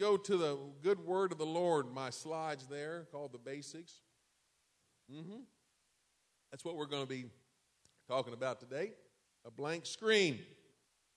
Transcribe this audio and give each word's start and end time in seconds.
go 0.00 0.16
to 0.16 0.36
the 0.38 0.58
good 0.82 0.98
word 1.04 1.30
of 1.30 1.38
the 1.38 1.46
Lord. 1.46 1.92
My 1.92 2.08
slides 2.08 2.66
there 2.66 3.06
called 3.12 3.32
the 3.32 3.38
basics. 3.38 4.00
Mm-hmm. 5.12 5.40
That's 6.50 6.64
what 6.64 6.76
we're 6.76 6.86
going 6.86 7.02
to 7.02 7.08
be 7.08 7.26
talking 8.08 8.32
about 8.32 8.60
today. 8.60 8.92
A 9.46 9.50
blank 9.50 9.84
screen. 9.84 10.38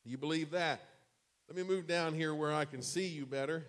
Do 0.04 0.12
you 0.12 0.18
believe 0.18 0.52
that? 0.52 0.82
Let 1.48 1.56
me 1.56 1.64
move 1.64 1.88
down 1.88 2.14
here 2.14 2.36
where 2.36 2.54
I 2.54 2.66
can 2.66 2.82
see 2.82 3.08
you 3.08 3.26
better. 3.26 3.66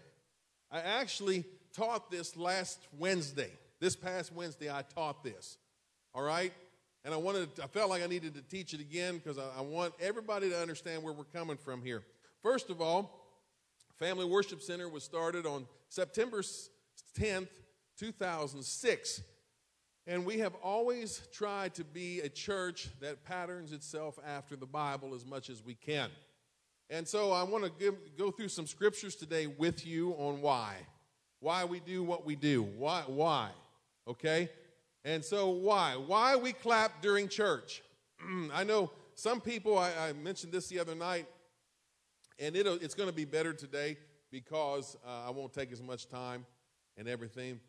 I 0.71 0.81
actually 0.81 1.45
taught 1.73 2.11
this 2.11 2.37
last 2.37 2.81
Wednesday. 2.99 3.53
This 3.81 3.95
past 3.95 4.33
Wednesday, 4.33 4.71
I 4.71 4.83
taught 4.83 5.23
this. 5.23 5.59
All 6.13 6.23
right? 6.23 6.53
And 7.05 7.15
I 7.15 7.19
wanted, 7.19 7.49
I 7.63 7.69
felt 7.69 7.89
like 7.89 8.03
I 8.03 8.07
needed 8.07 8.35
to 8.35 8.43
teach 8.43 8.75
it 8.75 8.81
again 8.81 9.19
because 9.19 9.39
I, 9.39 9.45
I 9.59 9.61
want 9.61 9.95
everybody 10.01 10.51
to 10.51 10.59
understand 10.59 11.05
where 11.05 11.13
we're 11.13 11.25
coming 11.25 11.57
from 11.57 11.83
here. 11.83 12.03
First 12.43 12.69
of 12.69 12.81
all, 12.81 13.24
Family 13.99 14.25
Worship 14.25 14.61
Center 14.61 14.89
was 14.89 15.05
started 15.05 15.47
on 15.47 15.67
September 15.89 16.43
10th, 17.19 17.49
2006. 17.99 19.23
And 20.07 20.27
we 20.27 20.39
have 20.39 20.55
always 20.63 21.23
tried 21.33 21.75
to 21.75 21.85
be 21.85 22.21
a 22.21 22.29
church 22.29 22.89
that 23.01 23.25
patterns 23.25 23.73
itself 23.73 24.19
after 24.27 24.57
the 24.57 24.67
Bible 24.67 25.15
as 25.15 25.25
much 25.25 25.49
as 25.49 25.65
we 25.65 25.75
can. 25.75 26.11
And 26.91 27.09
so 27.09 27.33
I 27.33 27.43
want 27.45 27.65
to 27.65 27.71
give, 27.79 27.95
go 28.19 28.31
through 28.31 28.49
some 28.49 28.67
scriptures 28.67 29.15
today 29.15 29.47
with 29.47 29.87
you 29.87 30.11
on 30.19 30.43
why. 30.43 30.75
Why 31.41 31.65
we 31.65 31.81
do 31.81 32.03
what 32.03 32.27
we 32.27 32.37
do. 32.37 32.63
Why? 32.63 33.05
Why? 33.07 33.51
Okay? 34.07 34.51
And 35.05 35.25
so 35.25 35.51
why? 35.51 35.95
Why 35.95 36.37
we 36.37 36.53
clap 36.53 37.01
during 37.01 37.29
church? 37.29 37.83
I 38.53 38.65
know 38.65 38.91
some 39.15 39.41
people, 39.41 39.79
I, 39.79 39.93
I, 40.09 40.13
mentioned 40.13 40.53
this 40.53 40.69
the 40.69 40.81
other 40.81 40.95
night, 40.95 41.27
and 42.39 42.57
it's 42.57 42.95
going 42.95 43.09
to 43.09 43.15
be 43.15 43.25
better 43.25 43.53
today 43.53 43.97
because 44.31 44.97
uh, 45.07 45.29
I 45.29 45.31
won't 45.31 45.53
take 45.53 45.73
as 45.73 45.83
much 45.83 46.09
time 46.09 46.45
and 46.97 47.09
everything. 47.09 47.61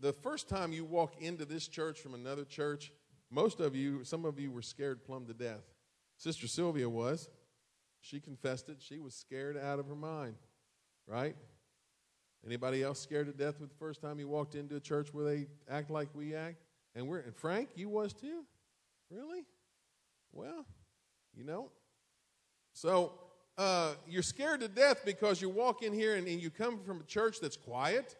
The 0.00 0.12
first 0.12 0.48
time 0.48 0.72
you 0.72 0.84
walk 0.84 1.20
into 1.20 1.44
this 1.44 1.68
church 1.68 2.00
from 2.00 2.14
another 2.14 2.44
church, 2.44 2.92
most 3.30 3.60
of 3.60 3.76
you, 3.76 4.04
some 4.04 4.24
of 4.24 4.40
you 4.40 4.50
were 4.50 4.62
scared 4.62 5.04
plumb 5.04 5.26
to 5.26 5.34
death. 5.34 5.64
Sister 6.16 6.48
Sylvia 6.48 6.88
was. 6.88 7.28
She 8.00 8.20
confessed 8.20 8.68
it. 8.68 8.76
She 8.80 8.98
was 8.98 9.14
scared 9.14 9.56
out 9.56 9.78
of 9.78 9.86
her 9.86 9.94
mind, 9.94 10.36
right? 11.06 11.36
Anybody 12.46 12.82
else 12.82 13.00
scared 13.00 13.26
to 13.26 13.32
death 13.32 13.60
with 13.60 13.70
the 13.70 13.76
first 13.76 14.00
time 14.00 14.18
you 14.18 14.28
walked 14.28 14.54
into 14.54 14.76
a 14.76 14.80
church 14.80 15.12
where 15.12 15.24
they 15.24 15.46
act 15.68 15.90
like 15.90 16.08
we 16.14 16.34
act? 16.34 16.62
And 16.94 17.08
we're 17.08 17.18
and 17.18 17.34
Frank, 17.34 17.70
you 17.74 17.88
was 17.88 18.12
too? 18.12 18.44
Really? 19.10 19.44
Well, 20.32 20.64
you 21.34 21.44
know. 21.44 21.70
So 22.72 23.12
uh, 23.58 23.94
you're 24.08 24.22
scared 24.22 24.60
to 24.60 24.68
death 24.68 25.02
because 25.04 25.42
you 25.42 25.48
walk 25.48 25.82
in 25.82 25.92
here 25.92 26.14
and, 26.14 26.28
and 26.28 26.40
you 26.40 26.48
come 26.48 26.78
from 26.78 27.00
a 27.00 27.04
church 27.04 27.40
that's 27.40 27.56
quiet 27.56 28.16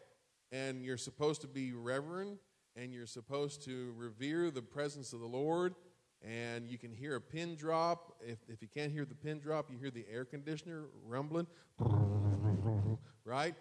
and 0.51 0.83
you're 0.83 0.97
supposed 0.97 1.39
to 1.41 1.47
be 1.47 1.71
reverent 1.71 2.37
and 2.75 2.93
you're 2.93 3.07
supposed 3.07 3.63
to 3.63 3.93
revere 3.95 4.51
the 4.51 4.61
presence 4.61 5.13
of 5.13 5.21
the 5.21 5.25
Lord 5.25 5.73
and 6.21 6.69
you 6.69 6.77
can 6.77 6.91
hear 6.91 7.15
a 7.15 7.21
pin 7.21 7.55
drop. 7.55 8.17
If, 8.19 8.39
if 8.49 8.61
you 8.61 8.67
can't 8.67 8.91
hear 8.91 9.05
the 9.05 9.15
pin 9.15 9.39
drop, 9.39 9.69
you 9.71 9.77
hear 9.77 9.91
the 9.91 10.05
air 10.11 10.25
conditioner 10.25 10.83
rumbling, 11.07 11.47
right? 13.23 13.55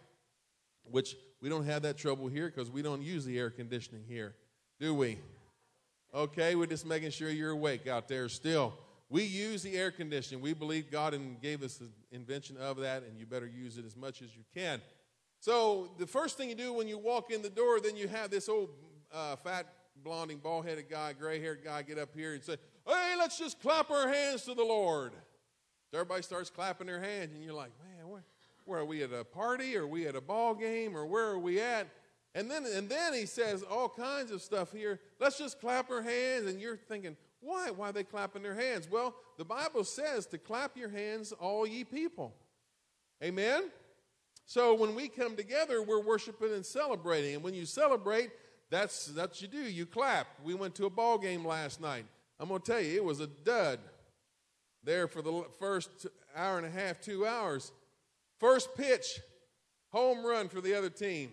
Which 0.82 1.14
we 1.40 1.48
don't 1.48 1.64
have 1.64 1.82
that 1.82 1.96
trouble 1.96 2.26
here 2.26 2.46
because 2.46 2.72
we 2.72 2.82
don't 2.82 3.02
use 3.02 3.24
the 3.24 3.38
air 3.38 3.50
conditioning 3.50 4.02
here, 4.08 4.34
do 4.80 4.94
we? 4.94 5.18
Okay, 6.12 6.56
we're 6.56 6.66
just 6.66 6.86
making 6.86 7.10
sure 7.10 7.30
you're 7.30 7.52
awake 7.52 7.86
out 7.86 8.08
there 8.08 8.28
still. 8.28 8.74
We 9.10 9.22
use 9.22 9.62
the 9.62 9.76
air 9.76 9.90
conditioning. 9.90 10.42
We 10.42 10.52
believe 10.52 10.90
God 10.90 11.18
gave 11.40 11.62
us 11.62 11.76
the 11.76 11.88
invention 12.12 12.56
of 12.58 12.76
that, 12.78 13.04
and 13.04 13.18
you 13.18 13.24
better 13.24 13.46
use 13.46 13.78
it 13.78 13.86
as 13.86 13.96
much 13.96 14.20
as 14.20 14.36
you 14.36 14.42
can. 14.54 14.82
So, 15.40 15.88
the 15.98 16.06
first 16.06 16.36
thing 16.36 16.48
you 16.48 16.54
do 16.54 16.72
when 16.72 16.88
you 16.88 16.98
walk 16.98 17.30
in 17.30 17.40
the 17.42 17.48
door, 17.48 17.80
then 17.80 17.96
you 17.96 18.08
have 18.08 18.30
this 18.30 18.48
old 18.48 18.70
uh, 19.12 19.36
fat 19.36 19.66
blonding, 20.02 20.38
bald 20.38 20.66
headed 20.66 20.90
guy, 20.90 21.12
gray 21.12 21.40
haired 21.40 21.64
guy 21.64 21.82
get 21.82 21.98
up 21.98 22.10
here 22.14 22.34
and 22.34 22.42
say, 22.42 22.56
Hey, 22.86 23.14
let's 23.18 23.38
just 23.38 23.60
clap 23.60 23.90
our 23.90 24.08
hands 24.08 24.42
to 24.44 24.54
the 24.54 24.64
Lord. 24.64 25.12
So 25.90 25.98
everybody 25.98 26.22
starts 26.22 26.50
clapping 26.50 26.86
their 26.86 27.00
hands, 27.00 27.34
and 27.34 27.42
you're 27.42 27.54
like, 27.54 27.72
Man, 27.82 28.08
where, 28.08 28.24
where 28.64 28.80
are 28.80 28.84
we 28.84 29.02
at 29.02 29.12
a 29.12 29.24
party? 29.24 29.76
Or 29.76 29.84
are 29.84 29.86
we 29.86 30.06
at 30.06 30.16
a 30.16 30.20
ball 30.20 30.54
game? 30.54 30.96
Or 30.96 31.06
where 31.06 31.28
are 31.28 31.38
we 31.38 31.60
at? 31.60 31.86
And 32.34 32.50
then, 32.50 32.66
and 32.66 32.88
then 32.88 33.14
he 33.14 33.26
says 33.26 33.62
all 33.62 33.88
kinds 33.88 34.30
of 34.30 34.42
stuff 34.42 34.70
here. 34.72 35.00
Let's 35.18 35.38
just 35.38 35.60
clap 35.60 35.90
our 35.90 36.02
hands. 36.02 36.46
And 36.46 36.60
you're 36.60 36.76
thinking, 36.76 37.16
why? 37.40 37.70
Why 37.70 37.90
are 37.90 37.92
they 37.92 38.04
clapping 38.04 38.42
their 38.42 38.54
hands? 38.54 38.88
Well, 38.90 39.14
the 39.36 39.44
Bible 39.44 39.84
says 39.84 40.26
to 40.26 40.38
clap 40.38 40.76
your 40.76 40.88
hands, 40.88 41.32
all 41.32 41.66
ye 41.66 41.84
people. 41.84 42.34
Amen? 43.22 43.70
So 44.46 44.74
when 44.74 44.94
we 44.94 45.08
come 45.08 45.36
together, 45.36 45.82
we're 45.82 46.00
worshiping 46.00 46.52
and 46.52 46.64
celebrating. 46.64 47.34
And 47.34 47.44
when 47.44 47.54
you 47.54 47.66
celebrate, 47.66 48.30
that's, 48.70 49.06
that's 49.06 49.40
what 49.40 49.42
you 49.42 49.48
do. 49.48 49.70
You 49.70 49.86
clap. 49.86 50.26
We 50.42 50.54
went 50.54 50.74
to 50.76 50.86
a 50.86 50.90
ball 50.90 51.18
game 51.18 51.44
last 51.44 51.80
night. 51.80 52.06
I'm 52.40 52.48
going 52.48 52.60
to 52.60 52.72
tell 52.72 52.80
you, 52.80 52.96
it 52.96 53.04
was 53.04 53.20
a 53.20 53.26
dud 53.26 53.80
there 54.84 55.08
for 55.08 55.22
the 55.22 55.44
first 55.58 56.06
hour 56.34 56.56
and 56.58 56.66
a 56.66 56.70
half, 56.70 57.00
two 57.00 57.26
hours. 57.26 57.72
First 58.38 58.74
pitch, 58.76 59.20
home 59.90 60.24
run 60.24 60.48
for 60.48 60.60
the 60.60 60.74
other 60.74 60.90
team. 60.90 61.30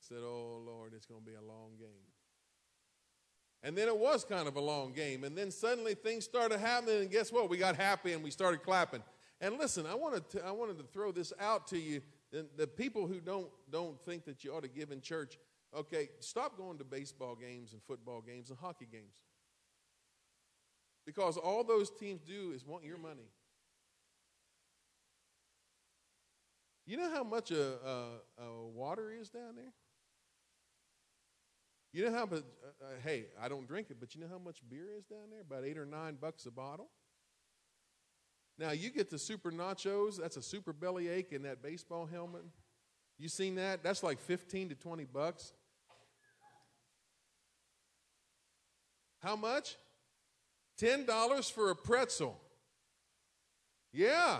said, 0.00 0.18
Oh, 0.22 0.62
Lord, 0.66 0.92
it's 0.94 1.06
going 1.06 1.20
to 1.20 1.26
be 1.26 1.34
a 1.34 1.42
long. 1.42 1.63
And 3.64 3.76
then 3.76 3.88
it 3.88 3.96
was 3.96 4.24
kind 4.24 4.46
of 4.46 4.54
a 4.54 4.60
long 4.60 4.92
game. 4.92 5.24
And 5.24 5.36
then 5.36 5.50
suddenly 5.50 5.94
things 5.94 6.24
started 6.24 6.60
happening, 6.60 7.00
and 7.00 7.10
guess 7.10 7.32
what? 7.32 7.50
We 7.50 7.56
got 7.56 7.74
happy 7.74 8.12
and 8.12 8.22
we 8.22 8.30
started 8.30 8.62
clapping. 8.62 9.02
And 9.40 9.58
listen, 9.58 9.86
I 9.86 9.96
wanted 9.96 10.28
to, 10.30 10.46
I 10.46 10.52
wanted 10.52 10.78
to 10.78 10.84
throw 10.84 11.10
this 11.10 11.32
out 11.40 11.66
to 11.68 11.78
you. 11.78 12.02
The, 12.30 12.46
the 12.56 12.66
people 12.68 13.08
who 13.08 13.20
don't, 13.20 13.48
don't 13.72 14.00
think 14.04 14.24
that 14.26 14.44
you 14.44 14.54
ought 14.54 14.62
to 14.62 14.68
give 14.68 14.92
in 14.92 15.00
church, 15.00 15.38
Okay, 15.76 16.08
stop 16.20 16.56
going 16.56 16.78
to 16.78 16.84
baseball 16.84 17.34
games 17.34 17.72
and 17.72 17.82
football 17.82 18.20
games 18.20 18.50
and 18.50 18.58
hockey 18.58 18.86
games. 18.90 19.22
Because 21.04 21.36
all 21.36 21.64
those 21.64 21.90
teams 21.90 22.20
do 22.22 22.52
is 22.54 22.64
want 22.64 22.84
your 22.84 22.96
money. 22.96 23.28
You 26.86 26.96
know 26.98 27.10
how 27.10 27.24
much 27.24 27.50
a, 27.50 27.72
a, 27.84 28.44
a 28.44 28.66
water 28.68 29.10
is 29.10 29.30
down 29.30 29.56
there? 29.56 29.72
You 31.94 32.06
know 32.06 32.12
how 32.12 32.26
much, 32.26 32.40
uh, 32.40 32.84
uh, 32.84 32.88
hey, 33.04 33.26
I 33.40 33.48
don't 33.48 33.68
drink 33.68 33.86
it, 33.88 33.98
but 34.00 34.16
you 34.16 34.20
know 34.20 34.26
how 34.28 34.38
much 34.38 34.58
beer 34.68 34.86
is 34.98 35.04
down 35.04 35.30
there? 35.30 35.42
About 35.42 35.64
eight 35.64 35.78
or 35.78 35.86
nine 35.86 36.18
bucks 36.20 36.44
a 36.44 36.50
bottle. 36.50 36.88
Now, 38.58 38.72
you 38.72 38.90
get 38.90 39.10
the 39.10 39.18
super 39.18 39.52
nachos, 39.52 40.20
that's 40.20 40.36
a 40.36 40.42
super 40.42 40.72
belly 40.72 41.08
ache 41.08 41.30
in 41.30 41.42
that 41.42 41.62
baseball 41.62 42.06
helmet. 42.06 42.42
You 43.16 43.28
seen 43.28 43.54
that? 43.54 43.84
That's 43.84 44.02
like 44.02 44.18
15 44.18 44.70
to 44.70 44.74
20 44.74 45.04
bucks. 45.04 45.52
How 49.22 49.36
much? 49.36 49.76
$10 50.80 51.52
for 51.52 51.70
a 51.70 51.76
pretzel. 51.76 52.36
Yeah. 53.92 54.38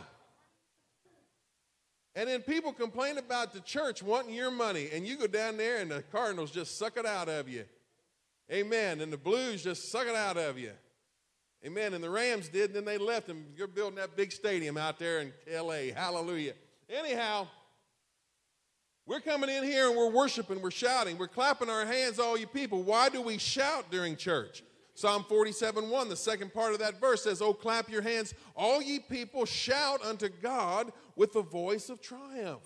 And 2.17 2.29
then 2.29 2.43
people 2.43 2.73
complain 2.73 3.19
about 3.19 3.53
the 3.53 3.61
church 3.61 4.03
wanting 4.03 4.35
your 4.35 4.51
money, 4.51 4.89
and 4.93 5.07
you 5.07 5.17
go 5.17 5.27
down 5.27 5.57
there 5.57 5.81
and 5.81 5.91
the 5.91 6.03
Cardinals 6.03 6.51
just 6.51 6.79
suck 6.79 6.97
it 6.97 7.07
out 7.07 7.29
of 7.29 7.49
you. 7.49 7.65
Amen. 8.53 9.01
And 9.01 9.13
the 9.13 9.17
Blues 9.17 9.65
just 9.65 9.91
suck 9.91 10.07
it 10.07 10.15
out 10.15 10.37
of 10.37 10.59
you. 10.59 10.71
Amen. 11.65 11.95
And 11.95 12.05
the 12.05 12.11
Rams 12.11 12.49
did, 12.49 12.67
and 12.67 12.75
then 12.77 12.85
they 12.85 12.99
left 12.99 13.27
them. 13.27 13.47
You're 13.57 13.67
building 13.67 13.97
that 13.97 14.17
big 14.17 14.33
stadium 14.33 14.77
out 14.77 14.99
there 14.99 15.21
in 15.21 15.33
LA. 15.51 15.93
Hallelujah. 15.95 16.53
Anyhow, 16.89 17.49
we're 19.07 19.21
coming 19.21 19.51
in 19.51 19.65
here 19.65 19.89
and 19.89 19.97
we're 19.97 20.11
worshiping, 20.11 20.63
we're 20.63 20.71
shouting, 20.71 21.19
we're 21.19 21.29
clapping 21.29 21.69
our 21.69 21.85
hands, 21.85 22.19
all 22.19 22.39
you 22.39 22.47
people. 22.47 22.83
Why 22.83 23.09
do 23.09 23.23
we 23.23 23.39
shout 23.39 23.91
during 23.91 24.17
church? 24.17 24.63
Psalm 24.95 25.25
47 25.29 25.91
1, 25.91 26.09
the 26.09 26.17
second 26.17 26.55
part 26.55 26.73
of 26.73 26.79
that 26.79 27.01
verse 27.01 27.25
says, 27.25 27.43
Oh, 27.43 27.53
clap 27.53 27.91
your 27.91 28.03
hands, 28.03 28.33
all 28.55 28.81
ye 28.81 29.01
people, 29.01 29.45
shout 29.45 30.05
unto 30.05 30.29
God 30.29 30.93
with 31.17 31.33
the 31.33 31.43
voice 31.43 31.89
of 31.89 32.01
triumph. 32.01 32.63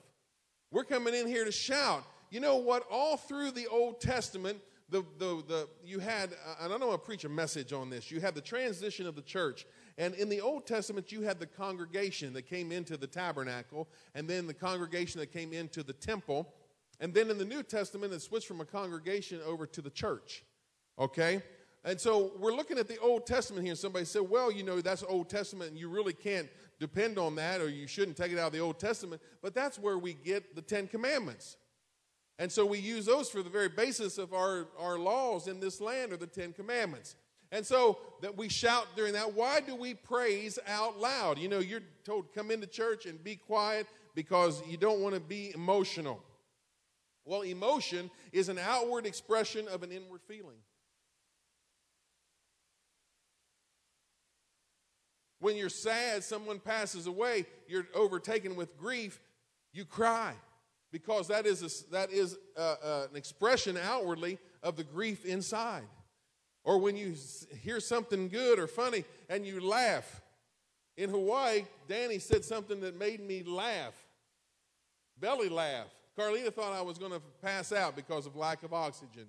We're 0.70 0.84
coming 0.84 1.14
in 1.14 1.26
here 1.26 1.44
to 1.44 1.52
shout. 1.52 2.04
You 2.30 2.40
know 2.40 2.56
what? 2.56 2.84
All 2.90 3.16
through 3.16 3.52
the 3.52 3.66
Old 3.68 4.00
Testament, 4.00 4.58
the, 4.90 5.02
the, 5.18 5.42
the, 5.46 5.68
you 5.84 5.98
had, 5.98 6.30
and 6.60 6.72
I 6.72 6.78
don't 6.78 6.88
want 6.88 7.00
to 7.00 7.06
preach 7.06 7.24
a 7.24 7.28
message 7.28 7.72
on 7.72 7.90
this, 7.90 8.10
you 8.10 8.20
had 8.20 8.34
the 8.34 8.40
transition 8.40 9.06
of 9.06 9.14
the 9.14 9.22
church. 9.22 9.66
And 9.96 10.14
in 10.14 10.28
the 10.28 10.40
Old 10.40 10.66
Testament, 10.66 11.10
you 11.10 11.22
had 11.22 11.40
the 11.40 11.46
congregation 11.46 12.32
that 12.34 12.42
came 12.42 12.70
into 12.70 12.96
the 12.96 13.06
tabernacle, 13.06 13.88
and 14.14 14.28
then 14.28 14.46
the 14.46 14.54
congregation 14.54 15.20
that 15.20 15.32
came 15.32 15.52
into 15.52 15.82
the 15.82 15.92
temple. 15.92 16.54
And 17.00 17.12
then 17.12 17.30
in 17.30 17.38
the 17.38 17.44
New 17.44 17.62
Testament, 17.62 18.12
it 18.12 18.22
switched 18.22 18.46
from 18.46 18.60
a 18.60 18.64
congregation 18.64 19.40
over 19.44 19.66
to 19.66 19.82
the 19.82 19.90
church. 19.90 20.44
Okay? 20.98 21.42
And 21.84 22.00
so 22.00 22.32
we're 22.38 22.52
looking 22.52 22.78
at 22.78 22.88
the 22.88 22.98
Old 22.98 23.26
Testament 23.26 23.64
here. 23.64 23.74
Somebody 23.74 24.04
said, 24.04 24.22
well, 24.22 24.50
you 24.50 24.62
know, 24.62 24.80
that's 24.80 25.02
Old 25.02 25.28
Testament 25.30 25.70
and 25.70 25.78
you 25.78 25.88
really 25.88 26.12
can't 26.12 26.48
depend 26.80 27.18
on 27.18 27.34
that 27.36 27.60
or 27.60 27.68
you 27.68 27.86
shouldn't 27.86 28.16
take 28.16 28.32
it 28.32 28.38
out 28.38 28.48
of 28.48 28.52
the 28.52 28.58
Old 28.58 28.78
Testament. 28.78 29.22
But 29.42 29.54
that's 29.54 29.78
where 29.78 29.98
we 29.98 30.14
get 30.14 30.54
the 30.54 30.62
Ten 30.62 30.88
Commandments. 30.88 31.56
And 32.38 32.50
so 32.50 32.66
we 32.66 32.78
use 32.78 33.06
those 33.06 33.30
for 33.30 33.42
the 33.42 33.50
very 33.50 33.68
basis 33.68 34.18
of 34.18 34.32
our, 34.32 34.66
our 34.78 34.98
laws 34.98 35.48
in 35.48 35.60
this 35.60 35.80
land 35.80 36.12
are 36.12 36.16
the 36.16 36.26
Ten 36.26 36.52
Commandments. 36.52 37.16
And 37.50 37.64
so 37.64 37.98
that 38.20 38.36
we 38.36 38.48
shout 38.48 38.86
during 38.94 39.14
that. 39.14 39.32
Why 39.32 39.60
do 39.60 39.74
we 39.74 39.94
praise 39.94 40.58
out 40.68 41.00
loud? 41.00 41.38
You 41.38 41.48
know, 41.48 41.60
you're 41.60 41.80
told 42.04 42.34
come 42.34 42.50
into 42.50 42.66
church 42.66 43.06
and 43.06 43.22
be 43.24 43.36
quiet, 43.36 43.86
because 44.18 44.66
you 44.66 44.76
don't 44.76 44.98
want 44.98 45.14
to 45.14 45.20
be 45.20 45.52
emotional. 45.54 46.20
Well, 47.24 47.42
emotion 47.42 48.10
is 48.32 48.48
an 48.48 48.58
outward 48.58 49.06
expression 49.06 49.68
of 49.68 49.84
an 49.84 49.92
inward 49.92 50.22
feeling. 50.26 50.56
When 55.40 55.56
you're 55.56 55.68
sad, 55.68 56.24
someone 56.24 56.58
passes 56.58 57.06
away, 57.06 57.46
you're 57.68 57.86
overtaken 57.94 58.56
with 58.56 58.76
grief, 58.76 59.20
you 59.72 59.84
cry 59.84 60.34
because 60.90 61.28
that 61.28 61.46
is, 61.46 61.62
a, 61.62 61.90
that 61.92 62.10
is 62.10 62.36
a, 62.56 62.62
a, 62.62 63.08
an 63.10 63.16
expression 63.16 63.76
outwardly 63.76 64.38
of 64.62 64.76
the 64.76 64.84
grief 64.84 65.24
inside. 65.24 65.86
Or 66.64 66.78
when 66.78 66.96
you 66.96 67.14
hear 67.62 67.80
something 67.80 68.28
good 68.28 68.58
or 68.58 68.66
funny 68.66 69.04
and 69.28 69.46
you 69.46 69.60
laugh. 69.60 70.22
In 70.96 71.10
Hawaii, 71.10 71.64
Danny 71.88 72.18
said 72.18 72.44
something 72.44 72.80
that 72.80 72.98
made 72.98 73.20
me 73.20 73.44
laugh, 73.44 73.94
belly 75.20 75.48
laugh. 75.48 75.86
Carlita 76.18 76.52
thought 76.52 76.72
I 76.72 76.82
was 76.82 76.98
going 76.98 77.12
to 77.12 77.22
pass 77.40 77.72
out 77.72 77.94
because 77.94 78.26
of 78.26 78.34
lack 78.34 78.64
of 78.64 78.72
oxygen. 78.72 79.26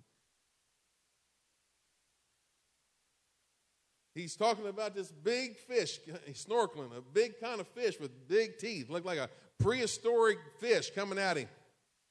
He's 4.15 4.35
talking 4.35 4.67
about 4.67 4.95
this 4.95 5.11
big 5.11 5.57
fish, 5.57 5.99
snorkeling, 6.31 6.97
a 6.97 7.01
big 7.01 7.39
kind 7.39 7.61
of 7.61 7.67
fish 7.67 7.99
with 7.99 8.27
big 8.27 8.57
teeth, 8.57 8.89
looked 8.89 9.05
like 9.05 9.19
a 9.19 9.29
prehistoric 9.59 10.39
fish 10.59 10.91
coming 10.93 11.19
at 11.19 11.37
him. 11.37 11.47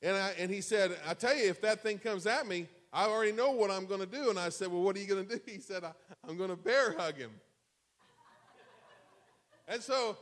And, 0.01 0.17
I, 0.17 0.31
and 0.39 0.51
he 0.51 0.61
said, 0.61 0.97
I 1.07 1.15
tell 1.15 1.37
you, 1.37 1.49
if 1.49 1.61
that 1.63 1.83
thing 1.83 1.99
comes 1.99 2.27
at 2.27 2.47
me, 2.47 2.69
I 2.93 3.07
already 3.07 3.33
know 3.33 3.51
what 3.51 3.71
I'm 3.71 3.87
going 3.87 4.01
to 4.01 4.07
do. 4.07 4.31
And 4.31 4.39
I 4.39 4.49
said, 4.49 4.69
Well, 4.69 4.83
what 4.83 4.97
are 4.97 5.01
you 5.01 5.07
going 5.07 5.27
to 5.27 5.37
do? 5.37 5.41
He 5.51 5.59
said, 5.59 5.83
I'm 6.27 6.37
going 6.37 6.51
to 6.51 6.57
bear 6.57 6.95
hug 6.97 7.17
him. 7.17 7.33
and 9.67 9.83
so 9.83 10.17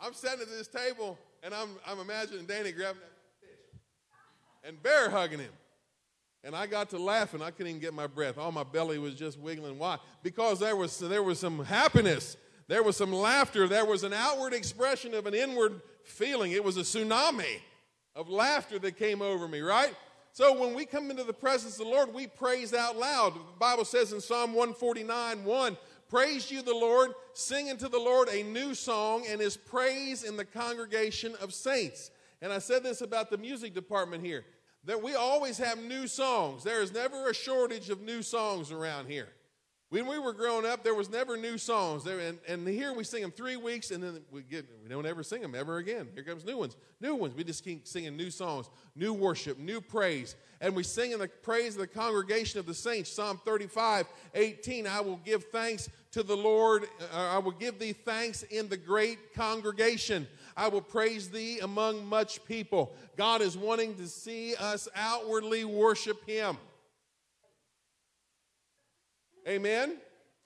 I'm 0.00 0.14
sitting 0.14 0.40
at 0.40 0.48
this 0.48 0.68
table 0.68 1.18
and 1.42 1.54
I'm, 1.54 1.68
I'm 1.86 2.00
imagining 2.00 2.46
Danny 2.46 2.72
grabbing 2.72 3.02
that 3.02 3.12
fish 3.40 3.80
and 4.64 4.82
bear 4.82 5.10
hugging 5.10 5.40
him. 5.40 5.52
And 6.44 6.56
I 6.56 6.66
got 6.66 6.90
to 6.90 6.98
laughing. 6.98 7.40
I 7.40 7.50
couldn't 7.50 7.68
even 7.68 7.80
get 7.80 7.94
my 7.94 8.06
breath. 8.06 8.36
All 8.36 8.50
my 8.50 8.64
belly 8.64 8.98
was 8.98 9.14
just 9.14 9.38
wiggling. 9.38 9.78
Why? 9.78 9.98
Because 10.22 10.58
there 10.58 10.74
was, 10.74 10.98
there 10.98 11.22
was 11.22 11.38
some 11.38 11.64
happiness. 11.64 12.36
There 12.66 12.82
was 12.82 12.96
some 12.96 13.12
laughter. 13.12 13.68
There 13.68 13.84
was 13.84 14.02
an 14.02 14.12
outward 14.12 14.52
expression 14.52 15.14
of 15.14 15.26
an 15.26 15.34
inward 15.34 15.80
feeling. 16.04 16.52
It 16.52 16.64
was 16.64 16.76
a 16.76 16.80
tsunami 16.80 17.60
of 18.16 18.28
laughter 18.28 18.78
that 18.80 18.96
came 18.96 19.22
over 19.22 19.46
me, 19.46 19.60
right? 19.60 19.94
So 20.32 20.58
when 20.58 20.74
we 20.74 20.86
come 20.86 21.10
into 21.10 21.24
the 21.24 21.32
presence 21.32 21.78
of 21.78 21.86
the 21.86 21.92
Lord, 21.92 22.12
we 22.12 22.26
praise 22.26 22.74
out 22.74 22.96
loud. 22.96 23.34
The 23.34 23.58
Bible 23.58 23.84
says 23.84 24.12
in 24.12 24.20
Psalm 24.20 24.54
149 24.54 25.44
1, 25.44 25.76
Praise 26.08 26.50
you, 26.50 26.60
the 26.60 26.74
Lord, 26.74 27.12
sing 27.32 27.70
unto 27.70 27.88
the 27.88 27.98
Lord 27.98 28.28
a 28.28 28.42
new 28.42 28.74
song, 28.74 29.24
and 29.28 29.40
his 29.40 29.56
praise 29.56 30.24
in 30.24 30.36
the 30.36 30.44
congregation 30.44 31.34
of 31.40 31.54
saints. 31.54 32.10
And 32.42 32.52
I 32.52 32.58
said 32.58 32.82
this 32.82 33.00
about 33.00 33.30
the 33.30 33.38
music 33.38 33.72
department 33.72 34.24
here 34.24 34.44
that 34.84 35.02
we 35.02 35.14
always 35.14 35.58
have 35.58 35.82
new 35.82 36.06
songs. 36.06 36.64
There 36.64 36.82
is 36.82 36.92
never 36.92 37.28
a 37.28 37.34
shortage 37.34 37.90
of 37.90 38.00
new 38.00 38.22
songs 38.22 38.72
around 38.72 39.06
here. 39.06 39.28
When 39.92 40.06
we 40.06 40.18
were 40.18 40.32
growing 40.32 40.64
up, 40.64 40.82
there 40.82 40.94
was 40.94 41.10
never 41.10 41.36
new 41.36 41.58
songs. 41.58 42.02
There, 42.02 42.18
and, 42.18 42.38
and 42.48 42.66
here 42.66 42.94
we 42.94 43.04
sing 43.04 43.20
them 43.20 43.30
three 43.30 43.56
weeks, 43.58 43.90
and 43.90 44.02
then 44.02 44.22
we 44.30 44.40
get 44.40 44.64
we 44.82 44.88
don't 44.88 45.04
ever 45.04 45.22
sing 45.22 45.42
them 45.42 45.54
ever 45.54 45.76
again. 45.76 46.08
Here 46.14 46.24
comes 46.24 46.46
new 46.46 46.56
ones, 46.56 46.78
new 46.98 47.14
ones. 47.14 47.34
We 47.34 47.44
just 47.44 47.62
keep 47.62 47.86
singing 47.86 48.16
new 48.16 48.30
songs, 48.30 48.70
new 48.96 49.12
worship, 49.12 49.58
new 49.58 49.82
praise, 49.82 50.34
and 50.62 50.74
we 50.74 50.82
sing 50.82 51.12
in 51.12 51.18
the 51.18 51.28
praise 51.28 51.74
of 51.74 51.82
the 51.82 51.86
congregation 51.86 52.58
of 52.58 52.64
the 52.64 52.72
saints. 52.72 53.12
Psalm 53.12 53.38
35, 53.44 54.06
18. 54.34 54.86
I 54.86 55.02
will 55.02 55.20
give 55.26 55.44
thanks 55.52 55.90
to 56.12 56.22
the 56.22 56.38
Lord. 56.38 56.84
Uh, 57.12 57.28
I 57.30 57.36
will 57.36 57.52
give 57.52 57.78
thee 57.78 57.92
thanks 57.92 58.44
in 58.44 58.70
the 58.70 58.78
great 58.78 59.34
congregation. 59.34 60.26
I 60.56 60.68
will 60.68 60.80
praise 60.80 61.28
thee 61.28 61.58
among 61.58 62.06
much 62.06 62.42
people. 62.46 62.94
God 63.18 63.42
is 63.42 63.58
wanting 63.58 63.96
to 63.96 64.08
see 64.08 64.54
us 64.54 64.88
outwardly 64.96 65.66
worship 65.66 66.26
Him. 66.26 66.56
Amen? 69.48 69.96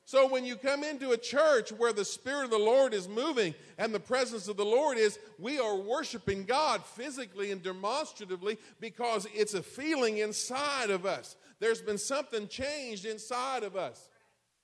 So 0.05 0.29
when 0.29 0.45
you 0.45 0.55
come 0.55 0.85
into 0.85 1.11
a 1.11 1.19
church 1.19 1.73
where 1.73 1.93
the 1.93 2.05
Spirit 2.05 2.45
of 2.45 2.51
the 2.51 2.59
Lord 2.59 2.95
is 2.95 3.09
moving 3.09 3.57
and 3.77 3.93
the 3.93 3.99
presence 3.99 4.47
of 4.47 4.57
the 4.57 4.65
Lord 4.65 4.99
is, 4.99 5.19
we 5.37 5.59
are 5.59 5.75
worshiping 5.75 6.45
God 6.45 6.85
physically 6.85 7.51
and 7.51 7.61
demonstratively 7.61 8.57
because 8.81 9.27
it's 9.35 9.55
a 9.55 9.65
feeling 9.65 10.19
inside 10.19 10.91
of 10.91 11.07
us. 11.07 11.35
There's 11.59 11.83
been 11.83 11.99
something 11.99 12.47
changed 12.47 13.05
inside 13.05 13.65
of 13.65 13.75
us. 13.75 14.09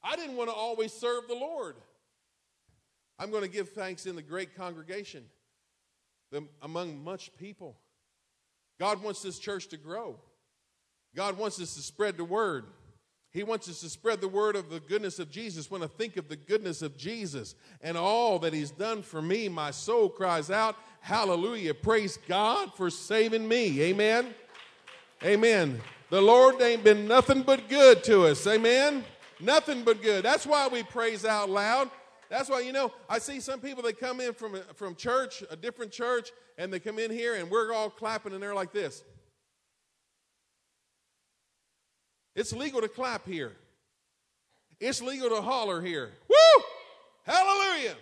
I 0.05 0.15
didn't 0.15 0.37
want 0.37 0.49
to 0.49 0.55
always 0.55 0.93
serve 0.93 1.27
the 1.27 1.35
Lord. 1.35 1.75
I'm 3.19 3.31
going 3.31 3.43
to 3.43 3.49
give 3.49 3.71
thanks 3.71 4.07
in 4.07 4.15
the 4.15 4.23
great 4.23 4.57
congregation 4.57 5.25
among 6.63 7.03
much 7.03 7.37
people. 7.37 7.77
God 8.79 9.03
wants 9.03 9.23
this 9.23 9.41
church 9.41 9.69
to 9.69 9.77
grow. 9.77 10.21
God 11.15 11.37
wants 11.37 11.61
us 11.61 11.75
to 11.75 11.83
spread 11.83 12.17
the 12.17 12.25
word. 12.25 12.65
He 13.33 13.43
wants 13.43 13.69
us 13.69 13.81
to 13.81 13.89
spread 13.89 14.21
the 14.21 14.29
word 14.29 14.57
of 14.57 14.69
the 14.69 14.81
goodness 14.81 15.19
of 15.19 15.31
Jesus. 15.31 15.71
When 15.71 15.83
I 15.83 15.87
think 15.87 16.19
of 16.19 16.29
the 16.29 16.37
goodness 16.37 16.83
of 16.83 16.99
Jesus 16.99 17.55
and 17.81 17.97
all 17.97 18.39
that 18.41 18.53
he's 18.53 18.71
done 18.71 19.03
for 19.03 19.23
me, 19.23 19.49
my 19.49 19.71
soul 19.71 20.09
cries 20.11 20.51
out, 20.51 20.77
Hallelujah. 21.01 21.75
Praise 21.75 22.19
God 22.29 22.75
for 22.75 22.89
saving 22.89 23.49
me. 23.49 23.83
Amen. 23.83 24.35
Amen. 25.25 25.81
The 26.11 26.21
Lord 26.21 26.61
ain't 26.63 26.85
been 26.85 27.09
nothing 27.09 27.43
but 27.43 27.69
good 27.69 28.05
to 28.05 28.27
us. 28.27 28.47
Amen. 28.47 29.05
Nothing 29.41 29.83
but 29.83 30.01
good. 30.01 30.25
That's 30.25 30.47
why 30.47 30.69
we 30.69 30.85
praise 30.85 31.25
out 31.25 31.51
loud. 31.51 31.91
That's 32.29 32.49
why, 32.49 32.61
you 32.61 32.73
know, 32.73 32.93
I 33.09 33.19
see 33.19 33.41
some 33.41 33.61
people 33.61 33.83
that 33.83 33.99
come 33.99 34.21
in 34.21 34.33
from, 34.33 34.59
from 34.75 34.95
church, 34.95 35.43
a 35.51 35.57
different 35.57 35.91
church, 35.91 36.31
and 36.57 36.73
they 36.73 36.79
come 36.79 36.99
in 36.99 37.11
here 37.11 37.35
and 37.35 37.51
we're 37.51 37.73
all 37.73 37.91
clapping 37.91 38.33
and 38.33 38.43
they're 38.43 38.55
like 38.55 38.73
this. 38.73 39.03
It's 42.35 42.53
legal 42.53 42.81
to 42.81 42.89
clap 42.89 43.27
here. 43.27 43.53
It's 44.81 45.03
legal 45.03 45.29
to 45.29 45.43
holler 45.43 45.81
here. 45.81 46.11
Woo! 46.29 46.65
Hallelujah! 47.25 47.95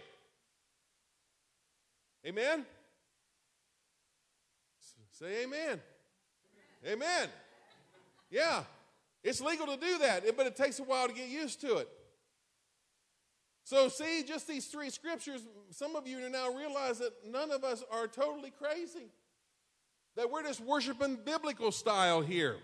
Amen? 2.27 2.65
Say 5.11 5.43
amen. 5.45 5.81
Amen. 6.87 6.93
amen. 6.93 7.29
Yeah. 8.31 8.63
It's 9.23 9.41
legal 9.41 9.67
to 9.67 9.77
do 9.77 9.99
that, 9.99 10.25
but 10.37 10.47
it 10.47 10.57
takes 10.57 10.79
a 10.79 10.85
while 10.85 11.09
to 11.09 11.13
get 11.13 11.29
used 11.29 11.61
to 11.61 11.77
it. 11.77 11.89
So, 13.65 13.89
see, 13.89 14.25
just 14.27 14.49
these 14.49 14.67
three 14.67 14.91
scriptures, 14.91 15.43
some 15.71 15.95
of 15.95 16.07
you 16.07 16.27
now 16.31 16.53
realize 16.55 16.99
that 16.99 17.13
none 17.29 17.51
of 17.51 17.63
us 17.63 17.85
are 17.91 18.07
totally 18.07 18.51
crazy. 18.51 19.11
That 20.17 20.31
we're 20.31 20.43
just 20.43 20.61
worshiping 20.61 21.19
biblical 21.25 21.71
style 21.71 22.23
here. 22.23 22.57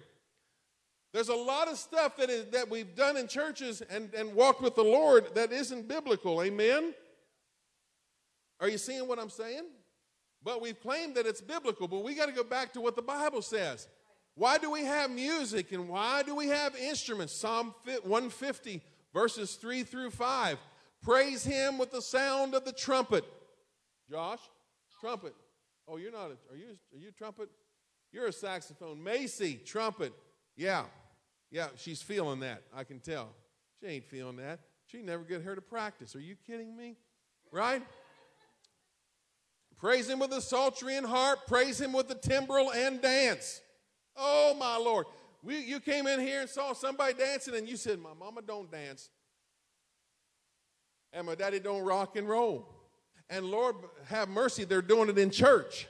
There's 1.17 1.31
a 1.31 1.35
lot 1.35 1.69
of 1.69 1.79
stuff 1.79 2.19
that, 2.19 2.29
is, 2.29 2.45
that 2.51 2.69
we've 2.69 2.95
done 2.95 3.17
in 3.17 3.27
churches 3.27 3.81
and, 3.81 4.13
and 4.13 4.35
walked 4.35 4.61
with 4.61 4.75
the 4.75 4.85
Lord 4.85 5.35
that 5.35 5.51
isn't 5.51 5.89
biblical. 5.89 6.43
Amen? 6.43 6.93
Are 8.61 8.69
you 8.69 8.77
seeing 8.77 9.09
what 9.09 9.19
I'm 9.19 9.31
saying? 9.31 9.65
But 10.45 10.61
we've 10.61 10.79
claimed 10.79 11.15
that 11.15 11.25
it's 11.25 11.41
biblical, 11.41 11.89
but 11.89 12.05
we 12.05 12.15
got 12.15 12.27
to 12.27 12.33
go 12.33 12.45
back 12.45 12.75
to 12.75 12.83
what 12.83 12.97
the 12.97 13.03
Bible 13.03 13.41
says. 13.41 13.89
Why 14.35 14.59
do 14.59 14.71
we 14.71 14.85
have 14.85 15.11
music 15.11 15.73
and 15.73 15.89
why 15.89 16.23
do 16.23 16.37
we 16.37 16.49
have 16.49 16.77
instruments? 16.77 17.33
Psalm 17.33 17.75
150, 17.87 18.83
verses 19.15 19.55
3 19.55 19.85
through 19.85 20.11
5. 20.11 20.59
Praise 21.03 21.43
him 21.43 21.79
with 21.79 21.93
the 21.93 22.03
sound 22.03 22.55
of 22.55 22.67
the 22.67 22.73
trumpet. 22.73 23.25
Josh, 24.11 24.41
trumpet. 25.01 25.35
Oh, 25.89 25.97
you're 25.97 26.13
not 26.13 26.27
a, 26.27 26.53
are 26.53 26.59
you, 26.59 26.77
are 26.95 26.99
you 26.99 27.09
a 27.09 27.13
trumpet? 27.13 27.49
You're 28.13 28.27
a 28.27 28.33
saxophone. 28.35 29.03
Macy, 29.03 29.59
trumpet. 29.65 30.13
Yeah. 30.59 30.85
Yeah, 31.50 31.69
she's 31.76 32.03
feeling 32.03 32.41
that. 32.41 32.62
I 32.75 32.85
can 32.85 33.00
tell. 33.00 33.29
She 33.81 33.87
ain't 33.87 34.05
feeling 34.05 34.37
that. 34.37 34.61
She 34.87 35.03
never 35.03 35.23
get 35.23 35.43
her 35.43 35.55
to 35.55 35.61
practice. 35.61 36.15
Are 36.15 36.21
you 36.21 36.37
kidding 36.47 36.76
me? 36.76 36.97
Right? 37.50 37.83
Praise 39.79 40.09
him 40.09 40.19
with 40.19 40.31
the 40.31 40.41
psaltery 40.41 40.97
and 40.97 41.07
harp. 41.07 41.47
Praise 41.47 41.81
him 41.81 41.93
with 41.93 42.09
the 42.09 42.15
timbrel 42.15 42.73
and 42.73 43.00
dance. 43.00 43.61
Oh, 44.17 44.55
my 44.59 44.76
Lord. 44.76 45.07
We, 45.43 45.59
you 45.59 45.81
came 45.81 46.07
in 46.07 46.21
here 46.21 46.41
and 46.41 46.50
saw 46.50 46.73
somebody 46.73 47.15
dancing, 47.15 47.55
and 47.55 47.69
you 47.69 47.76
said, 47.76 48.00
My 48.00 48.15
mama 48.19 48.43
don't 48.43 48.71
dance. 48.71 49.11
And 51.12 51.26
my 51.26 51.35
daddy 51.35 51.61
don't 51.61 51.83
rock 51.83 52.17
and 52.17 52.29
roll. 52.29 52.69
And 53.29 53.47
Lord, 53.47 53.76
have 54.07 54.29
mercy, 54.29 54.65
they're 54.65 54.83
doing 54.83 55.09
it 55.09 55.19
in 55.19 55.31
church. 55.31 55.88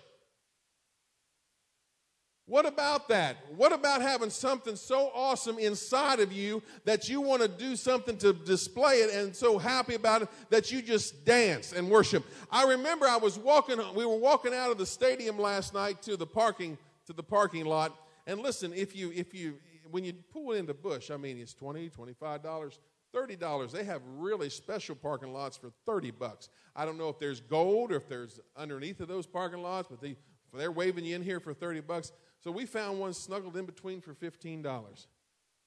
What 2.48 2.64
about 2.64 3.08
that? 3.08 3.38
What 3.56 3.72
about 3.72 4.02
having 4.02 4.30
something 4.30 4.76
so 4.76 5.10
awesome 5.12 5.58
inside 5.58 6.20
of 6.20 6.32
you 6.32 6.62
that 6.84 7.08
you 7.08 7.20
want 7.20 7.42
to 7.42 7.48
do 7.48 7.74
something 7.74 8.16
to 8.18 8.32
display 8.32 9.00
it 9.00 9.12
and 9.12 9.34
so 9.34 9.58
happy 9.58 9.96
about 9.96 10.22
it 10.22 10.28
that 10.50 10.70
you 10.70 10.80
just 10.80 11.24
dance 11.24 11.72
and 11.72 11.90
worship? 11.90 12.24
I 12.48 12.64
remember 12.64 13.06
I 13.06 13.16
was 13.16 13.36
walking 13.36 13.78
we 13.96 14.06
were 14.06 14.16
walking 14.16 14.54
out 14.54 14.70
of 14.70 14.78
the 14.78 14.86
stadium 14.86 15.40
last 15.40 15.74
night 15.74 16.02
to 16.02 16.16
the 16.16 16.26
parking 16.26 16.78
to 17.06 17.12
the 17.12 17.22
parking 17.22 17.64
lot. 17.64 17.96
And 18.28 18.40
listen, 18.40 18.72
if 18.72 18.94
you 18.94 19.12
if 19.12 19.34
you 19.34 19.56
when 19.90 20.04
you 20.04 20.12
pull 20.12 20.52
into 20.52 20.72
Busch, 20.72 21.10
I 21.10 21.16
mean 21.16 21.38
it's 21.38 21.52
20, 21.52 21.88
25 21.88 22.42
dollars 22.44 22.78
$30. 23.12 23.70
They 23.70 23.84
have 23.84 24.02
really 24.18 24.50
special 24.50 24.94
parking 24.94 25.32
lots 25.32 25.56
for 25.56 25.70
30 25.86 26.10
bucks. 26.12 26.48
I 26.74 26.84
don't 26.84 26.98
know 26.98 27.08
if 27.08 27.18
there's 27.18 27.40
gold 27.40 27.92
or 27.92 27.96
if 27.96 28.08
there's 28.08 28.40
underneath 28.56 29.00
of 29.00 29.08
those 29.08 29.26
parking 29.26 29.62
lots, 29.62 29.88
but 29.88 30.00
they, 30.00 30.16
they're 30.52 30.70
waving 30.72 31.04
you 31.04 31.16
in 31.16 31.22
here 31.22 31.40
for 31.40 31.54
30 31.54 31.80
bucks. 31.80 32.12
So 32.46 32.52
we 32.52 32.64
found 32.64 33.00
one 33.00 33.12
snuggled 33.12 33.56
in 33.56 33.66
between 33.66 34.00
for 34.00 34.14
$15. 34.14 35.06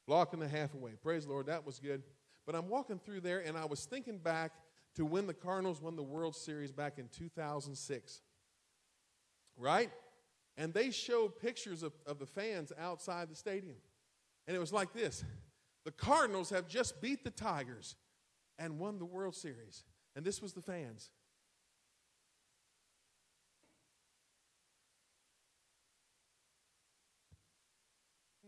Block 0.08 0.32
and 0.32 0.42
a 0.42 0.48
half 0.48 0.74
away. 0.74 0.92
Praise 1.04 1.26
the 1.26 1.32
Lord, 1.34 1.48
that 1.48 1.66
was 1.66 1.78
good. 1.78 2.04
But 2.46 2.56
I'm 2.56 2.70
walking 2.70 3.00
through 3.00 3.20
there 3.20 3.40
and 3.40 3.58
I 3.58 3.66
was 3.66 3.84
thinking 3.84 4.18
back 4.18 4.54
to 4.96 5.06
when 5.06 5.28
the 5.28 5.34
Cardinals 5.34 5.82
won 5.82 5.98
the 5.98 6.04
World 6.04 6.38
Series 6.38 6.72
back 6.72 6.98
in 6.98 7.10
2006. 7.10 8.22
Right? 9.58 9.92
And 10.56 10.74
they 10.74 10.92
showed 10.92 11.38
pictures 11.38 11.84
of, 11.84 11.92
of 12.06 12.18
the 12.18 12.26
fans 12.26 12.72
outside 12.80 13.30
the 13.30 13.36
stadium. 13.36 13.76
And 14.48 14.56
it 14.56 14.60
was 14.62 14.72
like 14.72 14.94
this 14.94 15.26
The 15.84 15.92
Cardinals 15.92 16.50
have 16.52 16.70
just 16.70 17.02
beat 17.02 17.26
the 17.26 17.30
Tigers 17.30 17.98
and 18.58 18.80
won 18.80 19.00
the 19.00 19.06
World 19.06 19.36
Series. 19.36 19.84
And 20.16 20.24
this 20.24 20.42
was 20.42 20.54
the 20.54 20.62
fans. 20.62 21.10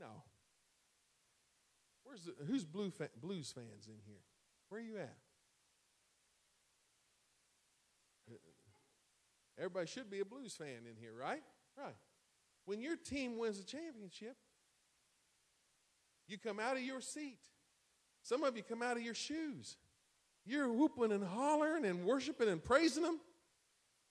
No. 0.02 0.24
Where's 2.12 2.26
the, 2.26 2.34
who's 2.46 2.66
blue 2.66 2.92
fa- 2.92 3.10
blues 3.22 3.54
fans 3.56 3.88
in 3.88 3.96
here? 4.06 4.20
Where 4.68 4.82
are 4.82 4.84
you 4.84 4.98
at? 4.98 5.16
Everybody 9.58 9.88
should 9.88 10.10
be 10.10 10.20
a 10.20 10.26
blues 10.26 10.54
fan 10.54 10.86
in 10.90 10.98
here, 11.00 11.14
right? 11.18 11.42
Right. 11.78 11.96
When 12.66 12.82
your 12.82 12.98
team 12.98 13.38
wins 13.38 13.62
a 13.62 13.64
championship, 13.64 14.36
you 16.28 16.38
come 16.38 16.60
out 16.60 16.76
of 16.76 16.82
your 16.82 17.00
seat. 17.00 17.40
Some 18.24 18.44
of 18.44 18.58
you 18.58 18.64
come 18.64 18.82
out 18.82 18.98
of 18.98 19.04
your 19.04 19.14
shoes. 19.14 19.78
You're 20.46 20.68
whooping 20.68 21.14
and 21.14 21.24
hollering 21.24 21.86
and 21.86 22.04
worshiping 22.04 22.50
and 22.50 22.62
praising 22.62 23.04
them. 23.04 23.22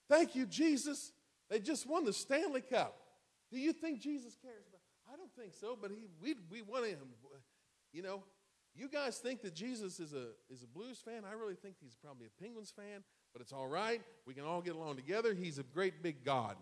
Thank 0.09 0.33
you, 0.33 0.47
Jesus. 0.47 1.11
They 1.51 1.59
just 1.59 1.87
won 1.87 2.03
the 2.03 2.13
Stanley 2.13 2.61
Cup. 2.61 2.97
Do 3.51 3.59
you 3.59 3.73
think 3.73 4.01
Jesus 4.01 4.35
cares 4.41 4.65
about? 4.67 4.81
I 5.13 5.17
don't 5.17 5.31
think 5.35 5.53
so, 5.53 5.77
but 5.79 5.91
he 5.91 6.07
we 6.19 6.35
we 6.49 6.63
want 6.63 6.87
him. 6.87 6.97
You 7.93 8.03
know, 8.03 8.23
you 8.73 8.87
guys 8.87 9.17
think 9.17 9.41
that 9.41 9.53
Jesus 9.53 9.99
is 9.99 10.13
a 10.13 10.27
is 10.49 10.63
a 10.63 10.67
blues 10.67 10.99
fan. 10.99 11.23
I 11.29 11.33
really 11.33 11.55
think 11.55 11.75
he's 11.81 11.95
probably 11.95 12.27
a 12.27 12.41
Penguins 12.41 12.71
fan, 12.71 13.03
but 13.33 13.41
it's 13.41 13.51
all 13.51 13.67
right. 13.67 14.01
We 14.25 14.33
can 14.33 14.45
all 14.45 14.61
get 14.61 14.75
along 14.75 14.95
together. 14.95 15.33
He's 15.33 15.59
a 15.59 15.63
great 15.63 16.01
big 16.01 16.23
God, 16.23 16.55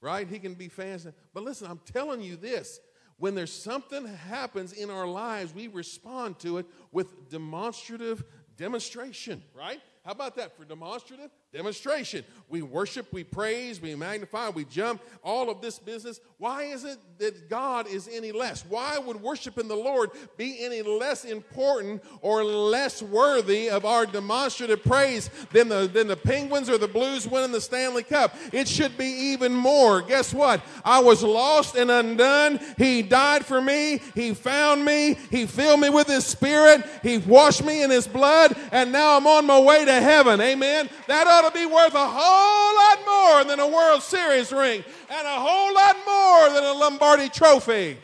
right? 0.00 0.28
He 0.28 0.38
can 0.38 0.54
be 0.54 0.68
fans. 0.68 1.06
But 1.32 1.42
listen, 1.42 1.70
I'm 1.70 1.80
telling 1.92 2.20
you 2.20 2.36
this. 2.36 2.80
When 3.16 3.36
there's 3.36 3.52
something 3.52 4.06
happens 4.06 4.72
in 4.72 4.90
our 4.90 5.06
lives, 5.06 5.54
we 5.54 5.68
respond 5.68 6.40
to 6.40 6.58
it 6.58 6.66
with 6.90 7.30
demonstrative 7.30 8.24
demonstration, 8.56 9.40
right? 9.56 9.80
How 10.04 10.10
about 10.10 10.34
that 10.36 10.56
for 10.56 10.64
demonstrative? 10.64 11.30
Demonstration. 11.54 12.24
We 12.48 12.62
worship, 12.62 13.12
we 13.12 13.22
praise, 13.22 13.80
we 13.80 13.94
magnify, 13.94 14.48
we 14.50 14.64
jump, 14.64 15.00
all 15.22 15.48
of 15.48 15.60
this 15.60 15.78
business. 15.78 16.20
Why 16.38 16.64
is 16.64 16.84
it 16.84 16.98
that 17.18 17.48
God 17.48 17.86
is 17.86 18.08
any 18.12 18.32
less? 18.32 18.64
Why 18.68 18.98
would 18.98 19.22
worshiping 19.22 19.68
the 19.68 19.76
Lord 19.76 20.10
be 20.36 20.64
any 20.64 20.82
less 20.82 21.24
important 21.24 22.02
or 22.22 22.42
less 22.42 23.02
worthy 23.02 23.70
of 23.70 23.84
our 23.84 24.04
demonstrative 24.04 24.82
praise 24.82 25.30
than 25.52 25.68
the, 25.68 25.86
than 25.86 26.08
the 26.08 26.16
Penguins 26.16 26.68
or 26.68 26.76
the 26.76 26.88
Blues 26.88 27.26
winning 27.28 27.52
the 27.52 27.60
Stanley 27.60 28.02
Cup? 28.02 28.34
It 28.52 28.66
should 28.66 28.98
be 28.98 29.06
even 29.06 29.54
more. 29.54 30.02
Guess 30.02 30.34
what? 30.34 30.60
I 30.84 30.98
was 30.98 31.22
lost 31.22 31.76
and 31.76 31.88
undone. 31.88 32.58
He 32.76 33.02
died 33.02 33.46
for 33.46 33.60
me. 33.60 34.00
He 34.16 34.34
found 34.34 34.84
me. 34.84 35.16
He 35.30 35.46
filled 35.46 35.80
me 35.80 35.88
with 35.88 36.08
His 36.08 36.26
Spirit. 36.26 36.84
He 37.02 37.18
washed 37.18 37.64
me 37.64 37.84
in 37.84 37.90
His 37.90 38.08
blood. 38.08 38.56
And 38.72 38.90
now 38.90 39.16
I'm 39.16 39.26
on 39.28 39.46
my 39.46 39.60
way 39.60 39.84
to 39.84 39.92
heaven. 39.92 40.40
Amen. 40.40 40.90
That 41.06 41.26
to 41.52 41.58
be 41.58 41.66
worth 41.66 41.94
a 41.94 42.08
whole 42.08 42.74
lot 42.76 42.98
more 43.06 43.44
than 43.44 43.60
a 43.60 43.68
World 43.68 44.02
Series 44.02 44.52
ring 44.52 44.84
and 45.10 45.26
a 45.26 45.40
whole 45.40 45.74
lot 45.74 45.96
more 46.06 46.48
than 46.54 46.64
a 46.64 46.72
Lombardi 46.72 47.28
trophy. 47.28 47.98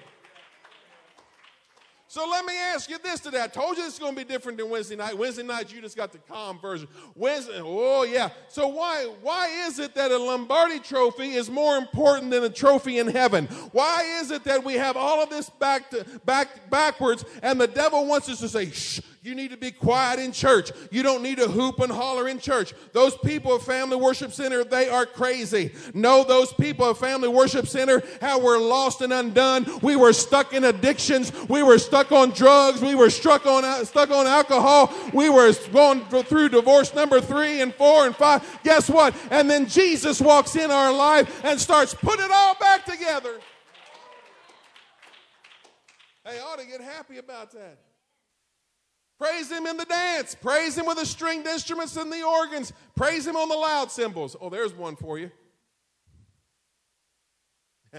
So 2.11 2.29
let 2.29 2.45
me 2.45 2.55
ask 2.57 2.91
you 2.91 2.99
this 2.99 3.21
today. 3.21 3.41
I 3.41 3.47
told 3.47 3.77
you 3.77 3.85
is 3.85 3.97
going 4.01 4.17
to 4.17 4.25
be 4.25 4.25
different 4.25 4.59
than 4.59 4.69
Wednesday 4.69 4.97
night. 4.97 5.17
Wednesday 5.17 5.45
night, 5.45 5.73
you 5.73 5.81
just 5.81 5.97
got 5.97 6.11
the 6.11 6.19
calm 6.19 6.59
version. 6.59 6.89
Wednesday, 7.15 7.61
oh 7.63 8.03
yeah. 8.03 8.31
So 8.49 8.67
why 8.67 9.05
why 9.23 9.47
is 9.69 9.79
it 9.79 9.95
that 9.95 10.11
a 10.11 10.19
Lombardi 10.19 10.81
trophy 10.81 11.35
is 11.35 11.49
more 11.49 11.77
important 11.77 12.33
than 12.33 12.43
a 12.43 12.49
trophy 12.49 12.99
in 12.99 13.07
heaven? 13.07 13.47
Why 13.71 14.03
is 14.21 14.33
it 14.33 14.43
that 14.43 14.65
we 14.65 14.75
have 14.75 14.97
all 14.97 15.23
of 15.23 15.31
this 15.31 15.51
back 15.51 15.89
to 15.91 16.05
back 16.25 16.69
backwards, 16.69 17.25
and 17.45 17.61
the 17.61 17.69
devil 17.69 18.05
wants 18.07 18.29
us 18.29 18.41
to 18.41 18.49
say, 18.49 18.73
shh, 18.73 19.01
you 19.23 19.35
need 19.35 19.51
to 19.51 19.59
be 19.59 19.71
quiet 19.71 20.19
in 20.19 20.33
church. 20.33 20.73
You 20.91 21.03
don't 21.03 21.23
need 21.23 21.37
to 21.39 21.47
hoop 21.47 21.81
and 21.81 21.93
holler 21.93 22.27
in 22.27 22.39
church. 22.39 22.73
Those 22.93 23.15
people 23.19 23.55
at 23.55 23.61
Family 23.61 23.97
Worship 23.97 24.33
Center, 24.33 24.65
they 24.65 24.89
are 24.89 25.05
crazy. 25.05 25.73
No, 25.93 26.25
those 26.25 26.55
people 26.55 26.89
at 26.89 26.97
Family 26.97 27.29
Worship 27.29 27.67
Center, 27.67 28.03
how 28.23 28.41
we're 28.41 28.59
lost 28.59 29.03
and 29.03 29.13
undone. 29.13 29.67
We 29.83 29.95
were 29.95 30.15
stuck 30.15 30.55
in 30.55 30.65
addictions. 30.65 31.33
We 31.51 31.63
were 31.63 31.79
stuck 31.79 32.13
on 32.13 32.31
drugs. 32.31 32.81
We 32.81 32.95
were 32.95 33.11
stuck 33.11 33.45
on, 33.45 33.85
stuck 33.85 34.11
on 34.11 34.27
alcohol. 34.27 34.91
We 35.13 35.29
were 35.29 35.53
going 35.71 36.03
through 36.07 36.49
divorce 36.49 36.95
number 36.95 37.21
three 37.21 37.61
and 37.61 37.75
four 37.75 38.07
and 38.07 38.17
five. 38.17 38.43
Guess 38.65 38.89
what? 38.89 39.15
And 39.31 39.51
then 39.51 39.67
Jesus 39.67 40.19
walks 40.23 40.57
in 40.57 40.71
our 40.71 40.95
life 40.95 41.45
and 41.45 41.61
starts 41.61 41.93
putting 41.93 42.25
it 42.25 42.31
all 42.33 42.55
back 42.55 42.87
together. 42.87 43.39
They 46.25 46.39
ought 46.39 46.59
to 46.59 46.67
get 46.67 46.81
happy 46.81 47.19
about 47.19 47.53
that. 47.53 47.90
Praise 49.21 49.51
him 49.51 49.67
in 49.67 49.77
the 49.77 49.85
dance. 49.85 50.35
Praise 50.35 50.79
him 50.79 50.87
with 50.87 50.97
the 50.97 51.05
stringed 51.05 51.47
instruments 51.47 51.95
and 51.97 52.11
the 52.11 52.23
organs. 52.23 52.73
Praise 52.97 53.27
him 53.27 53.37
on 53.37 53.51
the 53.51 53.55
loud 53.55 53.91
cymbals. 53.91 54.35
Oh, 54.41 54.49
there's 54.49 54.73
one 54.73 54.97
for 54.97 55.19
you. 55.19 55.31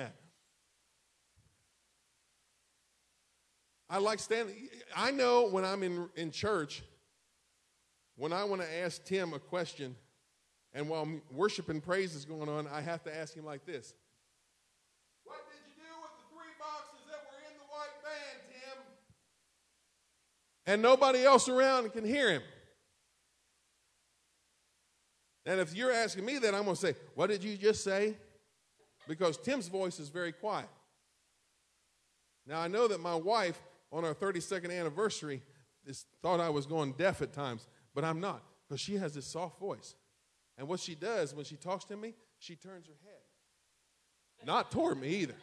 I 3.90 4.00
like 4.00 4.18
standing. 4.20 4.70
I 4.96 5.12
know 5.12 5.48
when 5.50 5.64
I'm 5.64 5.84
in, 5.84 6.10
in 6.16 6.32
church, 6.32 6.82
when 8.16 8.34
I 8.34 8.44
want 8.46 8.64
to 8.64 8.76
ask 8.80 9.04
Tim 9.06 9.34
a 9.34 9.40
question, 9.40 9.96
and 10.74 10.90
while 10.90 11.08
worship 11.30 11.70
and 11.70 11.84
praise 11.84 12.16
is 12.16 12.26
going 12.26 12.50
on, 12.50 12.66
I 12.68 12.82
have 12.82 13.04
to 13.04 13.16
ask 13.16 13.36
him 13.36 13.46
like 13.46 13.64
this 13.66 13.94
and 20.66 20.82
nobody 20.82 21.24
else 21.24 21.50
around 21.50 21.92
can 21.94 22.06
hear 22.06 22.32
him. 22.32 22.42
And 25.46 25.60
if 25.60 25.76
you're 25.76 25.92
asking 25.92 26.26
me 26.26 26.38
that, 26.38 26.54
I'm 26.54 26.64
going 26.64 26.76
to 26.76 26.82
say, 26.82 26.96
What 27.16 27.28
did 27.28 27.44
you 27.44 27.58
just 27.58 27.84
say? 27.84 28.16
Because 29.08 29.38
Tim's 29.38 29.68
voice 29.68 30.00
is 30.00 30.10
very 30.10 30.32
quiet. 30.32 30.70
Now, 32.46 32.60
I 32.60 32.68
know 32.68 32.88
that 32.88 33.00
my 33.00 33.16
wife, 33.16 33.60
on 33.92 34.06
our 34.06 34.14
32nd 34.14 34.78
anniversary, 34.78 35.42
is, 35.86 36.06
thought 36.22 36.40
I 36.40 36.50
was 36.50 36.66
going 36.66 36.94
deaf 36.94 37.22
at 37.22 37.34
times, 37.34 37.68
but 37.94 38.04
I'm 38.04 38.20
not, 38.20 38.44
because 38.68 38.80
she 38.80 38.96
has 38.98 39.14
this 39.14 39.26
soft 39.26 39.60
voice. 39.60 39.96
And 40.58 40.68
what 40.68 40.80
she 40.80 40.96
does 40.96 41.34
when 41.34 41.46
she 41.46 41.56
talks 41.56 41.86
to 41.86 41.98
me, 41.98 42.14
she 42.40 42.56
turns 42.56 42.88
her 42.88 42.94
head. 43.04 44.46
Not 44.46 44.72
toward 44.72 45.00
me 45.00 45.08
either. 45.08 45.36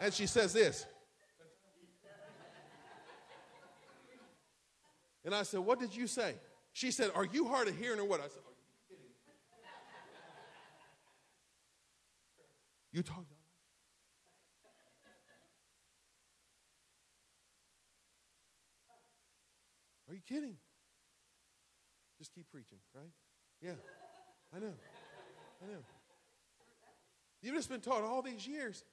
And 0.00 0.12
she 0.12 0.26
says 0.26 0.52
this 0.52 0.86
And 5.24 5.34
I 5.34 5.42
said, 5.42 5.60
What 5.60 5.80
did 5.80 5.94
you 5.94 6.06
say? 6.06 6.34
She 6.72 6.90
said, 6.90 7.10
Are 7.14 7.24
you 7.24 7.48
hard 7.48 7.68
of 7.68 7.76
hearing 7.76 8.00
or 8.00 8.04
what? 8.04 8.20
I 8.20 8.24
said, 8.24 8.42
Are 8.42 8.54
you 8.54 8.64
kidding? 8.88 9.06
You 12.92 13.02
talk. 13.02 13.24
Are 20.08 20.14
you 20.14 20.20
kidding? 20.28 20.56
Just 22.18 22.34
keep 22.34 22.50
preaching, 22.50 22.78
right? 22.94 23.08
Yeah, 23.62 23.72
I 24.54 24.58
know. 24.58 24.74
I 25.62 25.72
know. 25.72 25.78
You've 27.40 27.54
just 27.54 27.70
been 27.70 27.80
taught 27.80 28.02
all 28.02 28.20
these 28.20 28.46
years 28.46 28.84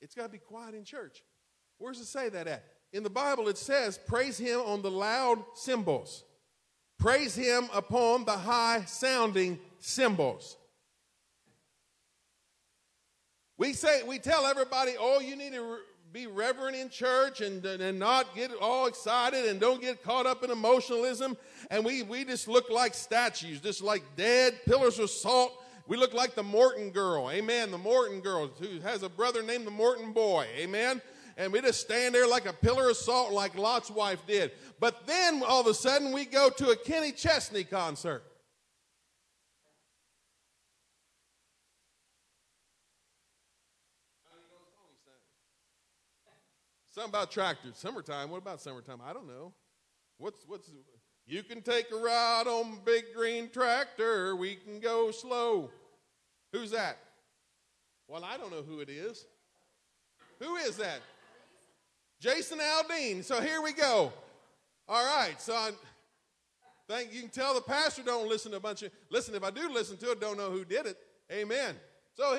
it's 0.00 0.14
got 0.14 0.24
to 0.24 0.28
be 0.28 0.38
quiet 0.38 0.74
in 0.74 0.84
church. 0.84 1.24
Where's 1.78 1.98
it 1.98 2.04
say 2.04 2.28
that 2.28 2.46
at? 2.46 2.64
In 2.94 3.02
the 3.02 3.10
Bible 3.10 3.48
it 3.48 3.58
says, 3.58 3.98
praise 4.06 4.38
him 4.38 4.60
on 4.60 4.80
the 4.80 4.90
loud 4.90 5.42
cymbals, 5.54 6.22
praise 6.96 7.34
him 7.34 7.68
upon 7.74 8.24
the 8.24 8.32
high 8.32 8.84
sounding 8.86 9.58
cymbals. 9.80 10.56
We 13.58 13.72
say, 13.72 14.02
we 14.04 14.18
tell 14.18 14.46
everybody, 14.46 14.92
oh, 14.98 15.20
you 15.20 15.36
need 15.36 15.52
to 15.52 15.78
be 16.12 16.28
reverent 16.28 16.76
in 16.76 16.88
church 16.88 17.40
and, 17.40 17.64
and 17.66 17.98
not 17.98 18.32
get 18.34 18.52
all 18.60 18.86
excited 18.86 19.46
and 19.46 19.60
don't 19.60 19.80
get 19.80 20.02
caught 20.02 20.26
up 20.26 20.44
in 20.44 20.50
emotionalism. 20.50 21.36
And 21.70 21.84
we, 21.84 22.02
we 22.02 22.24
just 22.24 22.46
look 22.46 22.70
like 22.70 22.94
statues, 22.94 23.60
just 23.60 23.82
like 23.82 24.02
dead 24.16 24.54
pillars 24.64 25.00
of 25.00 25.10
salt. 25.10 25.52
We 25.86 25.96
look 25.96 26.14
like 26.14 26.34
the 26.34 26.42
Morton 26.42 26.90
girl. 26.90 27.30
Amen. 27.30 27.70
The 27.70 27.78
Morton 27.78 28.20
girl 28.20 28.50
who 28.58 28.80
has 28.80 29.02
a 29.02 29.08
brother 29.08 29.42
named 29.42 29.66
the 29.66 29.72
Morton 29.72 30.12
boy. 30.12 30.46
Amen 30.56 31.00
and 31.36 31.52
we 31.52 31.60
just 31.60 31.80
stand 31.80 32.14
there 32.14 32.26
like 32.26 32.46
a 32.46 32.52
pillar 32.52 32.90
of 32.90 32.96
salt, 32.96 33.32
like 33.32 33.56
Lot's 33.56 33.90
wife 33.90 34.24
did. 34.26 34.52
But 34.80 35.06
then 35.06 35.42
all 35.46 35.60
of 35.60 35.66
a 35.66 35.74
sudden, 35.74 36.12
we 36.12 36.24
go 36.24 36.50
to 36.50 36.70
a 36.70 36.76
Kenny 36.76 37.12
Chesney 37.12 37.64
concert. 37.64 38.24
Something 46.90 47.10
about 47.10 47.32
tractors. 47.32 47.76
Summertime. 47.76 48.30
What 48.30 48.38
about 48.38 48.60
summertime? 48.60 49.00
I 49.04 49.12
don't 49.12 49.26
know. 49.26 49.52
What's 50.18 50.44
what's 50.46 50.70
you 51.26 51.42
can 51.42 51.60
take 51.60 51.90
a 51.90 51.96
ride 51.96 52.46
on 52.46 52.78
big 52.84 53.06
green 53.16 53.50
tractor. 53.50 54.36
We 54.36 54.54
can 54.54 54.78
go 54.78 55.10
slow. 55.10 55.70
Who's 56.52 56.70
that? 56.70 56.98
Well, 58.06 58.24
I 58.24 58.36
don't 58.36 58.52
know 58.52 58.62
who 58.62 58.80
it 58.80 58.88
is. 58.88 59.26
Who 60.38 60.56
is 60.56 60.76
that? 60.76 61.00
Jason 62.20 62.58
Aldean. 62.58 63.22
So 63.24 63.40
here 63.40 63.62
we 63.62 63.72
go. 63.72 64.12
All 64.88 65.04
right. 65.04 65.40
So 65.40 65.54
I 65.54 65.70
think 66.88 67.12
you 67.12 67.20
can 67.20 67.30
tell 67.30 67.54
the 67.54 67.60
pastor 67.60 68.02
don't 68.02 68.28
listen 68.28 68.50
to 68.52 68.58
a 68.58 68.60
bunch 68.60 68.82
of 68.82 68.92
listen. 69.10 69.34
If 69.34 69.44
I 69.44 69.50
do 69.50 69.68
listen 69.72 69.96
to 69.98 70.10
it, 70.10 70.20
don't 70.20 70.36
know 70.36 70.50
who 70.50 70.64
did 70.64 70.86
it. 70.86 70.96
Amen. 71.32 71.74
So 72.16 72.38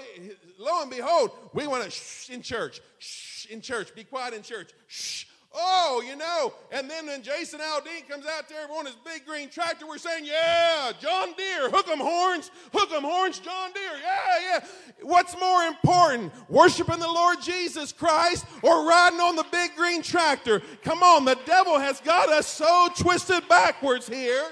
lo 0.58 0.82
and 0.82 0.90
behold, 0.90 1.32
we 1.54 1.68
want 1.68 1.84
to 1.84 1.90
shh 1.90 2.30
in 2.30 2.42
church, 2.42 2.80
shh 2.98 3.48
in 3.48 3.62
church, 3.62 3.94
be 3.94 4.04
quiet 4.04 4.34
in 4.34 4.42
church, 4.42 4.72
shh. 4.88 5.26
Oh, 5.58 6.04
you 6.06 6.18
know, 6.18 6.54
and 6.72 6.90
then 6.90 7.08
when 7.08 7.24
Jason 7.24 7.62
Aldean 7.62 8.08
comes 8.10 8.26
out 8.26 8.50
there 8.50 8.70
on 8.70 8.86
his 8.86 8.96
big 8.96 9.26
green 9.26 9.50
tractor, 9.50 9.88
we're 9.88 9.98
saying, 9.98 10.26
yeah, 10.26 10.92
John 11.00 11.34
Deere, 11.38 11.70
hook 11.70 11.88
'em 11.88 12.00
horns, 12.00 12.52
hook 12.74 12.92
'em 12.92 13.04
horns, 13.04 13.40
John 13.40 13.72
Deere, 13.72 13.98
yeah, 14.02 14.40
yeah. 14.42 14.66
What's 15.02 15.40
more 15.40 15.64
important, 15.64 16.34
worshiping 16.50 17.00
the 17.00 17.08
Lord 17.08 17.42
Jesus 17.42 17.94
Christ 17.94 18.46
or 18.64 18.86
riding 18.86 19.22
on 19.22 19.38
the 19.38 19.46
big 19.50 19.76
green 19.78 20.02
tractor? 20.02 20.62
Come 20.84 21.02
on, 21.02 21.24
the 21.24 21.38
devil 21.46 21.80
has 21.80 22.02
got 22.02 22.28
us 22.28 22.48
so 22.48 22.90
twisted 22.98 23.48
backwards 23.48 24.10
here. 24.10 24.52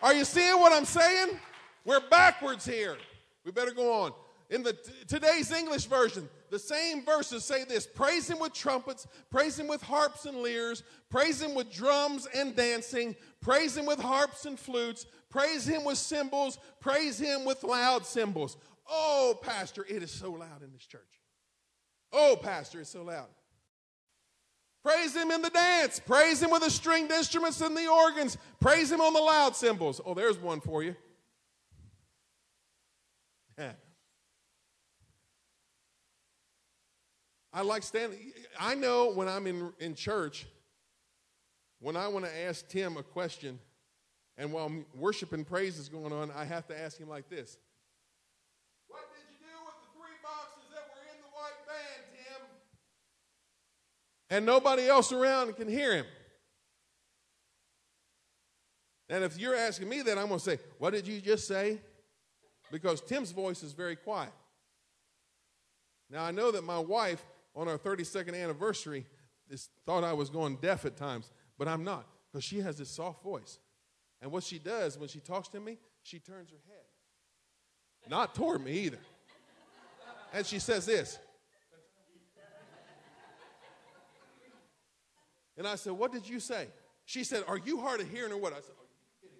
Are 0.00 0.14
you 0.14 0.24
seeing 0.24 0.60
what 0.60 0.72
I'm 0.72 0.84
saying? 0.84 1.38
We're 1.84 2.08
backwards 2.08 2.64
here. 2.64 2.96
We 3.44 3.50
better 3.50 3.72
go 3.72 4.04
on. 4.04 4.12
In 4.50 4.62
the 4.62 4.76
today's 5.08 5.50
English 5.50 5.86
version, 5.86 6.28
the 6.50 6.58
same 6.58 7.04
verses 7.04 7.44
say 7.44 7.64
this 7.64 7.86
praise 7.86 8.28
him 8.28 8.38
with 8.38 8.52
trumpets, 8.52 9.06
praise 9.30 9.58
him 9.58 9.68
with 9.68 9.82
harps 9.82 10.24
and 10.26 10.42
lyres, 10.42 10.82
praise 11.10 11.40
him 11.40 11.54
with 11.54 11.70
drums 11.72 12.26
and 12.34 12.54
dancing, 12.54 13.14
praise 13.40 13.76
him 13.76 13.86
with 13.86 14.00
harps 14.00 14.44
and 14.44 14.58
flutes, 14.58 15.06
praise 15.30 15.66
him 15.66 15.84
with 15.84 15.98
cymbals, 15.98 16.58
praise 16.80 17.18
him 17.18 17.44
with 17.44 17.62
loud 17.62 18.06
cymbals. 18.06 18.56
Oh, 18.90 19.38
Pastor, 19.42 19.84
it 19.88 20.02
is 20.02 20.10
so 20.10 20.30
loud 20.30 20.62
in 20.62 20.72
this 20.72 20.86
church. 20.86 21.02
Oh, 22.12 22.38
Pastor, 22.40 22.80
it's 22.80 22.90
so 22.90 23.02
loud. 23.02 23.28
Praise 24.82 25.14
him 25.14 25.30
in 25.30 25.42
the 25.42 25.50
dance. 25.50 26.00
Praise 26.00 26.42
him 26.42 26.50
with 26.50 26.62
the 26.62 26.70
stringed 26.70 27.10
instruments 27.10 27.60
and 27.60 27.76
the 27.76 27.88
organs. 27.88 28.38
Praise 28.60 28.90
him 28.90 29.00
on 29.00 29.12
the 29.12 29.20
loud 29.20 29.54
cymbals. 29.54 30.00
Oh, 30.04 30.14
there's 30.14 30.38
one 30.38 30.60
for 30.60 30.82
you. 30.82 30.96
I 37.52 37.62
like 37.62 37.82
standing. 37.82 38.32
I 38.58 38.74
know 38.74 39.12
when 39.12 39.28
I'm 39.28 39.46
in, 39.46 39.72
in 39.78 39.94
church, 39.94 40.46
when 41.80 41.96
I 41.96 42.08
want 42.08 42.24
to 42.24 42.40
ask 42.46 42.68
Tim 42.68 42.96
a 42.96 43.02
question, 43.02 43.58
and 44.36 44.52
while 44.52 44.70
worship 44.94 45.32
and 45.32 45.46
praise 45.46 45.78
is 45.78 45.88
going 45.88 46.12
on, 46.12 46.30
I 46.36 46.44
have 46.44 46.66
to 46.68 46.78
ask 46.78 46.98
him 46.98 47.08
like 47.08 47.28
this 47.28 47.56
What 48.88 49.00
did 49.14 49.24
you 49.32 49.38
do 49.46 49.64
with 49.64 49.74
the 49.82 49.98
three 49.98 50.16
boxes 50.22 50.64
that 50.72 50.88
were 50.94 51.02
in 51.14 51.20
the 51.22 51.28
white 51.28 51.58
van, 51.66 52.04
Tim? 52.12 52.46
And 54.30 54.46
nobody 54.46 54.88
else 54.88 55.12
around 55.12 55.56
can 55.56 55.68
hear 55.68 55.94
him. 55.94 56.06
And 59.08 59.24
if 59.24 59.38
you're 59.38 59.56
asking 59.56 59.88
me 59.88 60.02
that, 60.02 60.18
I'm 60.18 60.28
going 60.28 60.38
to 60.38 60.44
say, 60.44 60.58
What 60.78 60.92
did 60.92 61.06
you 61.06 61.20
just 61.20 61.48
say? 61.48 61.78
because 62.70 63.00
Tim's 63.00 63.32
voice 63.32 63.62
is 63.62 63.72
very 63.72 63.96
quiet. 63.96 64.32
Now, 66.10 66.24
I 66.24 66.30
know 66.30 66.50
that 66.50 66.64
my 66.64 66.78
wife, 66.78 67.24
on 67.58 67.66
our 67.66 67.76
32nd 67.76 68.40
anniversary, 68.40 69.04
this, 69.50 69.68
thought 69.84 70.04
I 70.04 70.12
was 70.12 70.30
going 70.30 70.56
deaf 70.56 70.84
at 70.84 70.96
times, 70.96 71.32
but 71.58 71.66
I'm 71.66 71.82
not 71.82 72.06
because 72.30 72.44
she 72.44 72.60
has 72.60 72.78
this 72.78 72.88
soft 72.88 73.24
voice. 73.24 73.58
And 74.22 74.30
what 74.30 74.44
she 74.44 74.60
does 74.60 74.96
when 74.96 75.08
she 75.08 75.18
talks 75.18 75.48
to 75.48 75.60
me, 75.60 75.78
she 76.02 76.20
turns 76.20 76.50
her 76.50 76.58
head. 76.68 76.84
Not 78.08 78.34
toward 78.34 78.64
me 78.64 78.72
either. 78.72 79.00
And 80.32 80.46
she 80.46 80.60
says 80.60 80.86
this. 80.86 81.18
And 85.56 85.66
I 85.66 85.74
said, 85.74 85.94
What 85.94 86.12
did 86.12 86.28
you 86.28 86.38
say? 86.38 86.68
She 87.06 87.24
said, 87.24 87.42
Are 87.48 87.58
you 87.58 87.80
hard 87.80 88.00
of 88.00 88.08
hearing 88.08 88.32
or 88.32 88.38
what? 88.38 88.52
I 88.52 88.60
said, 88.60 88.70
Are 88.70 88.86
you 88.86 89.28
kidding? 89.28 89.36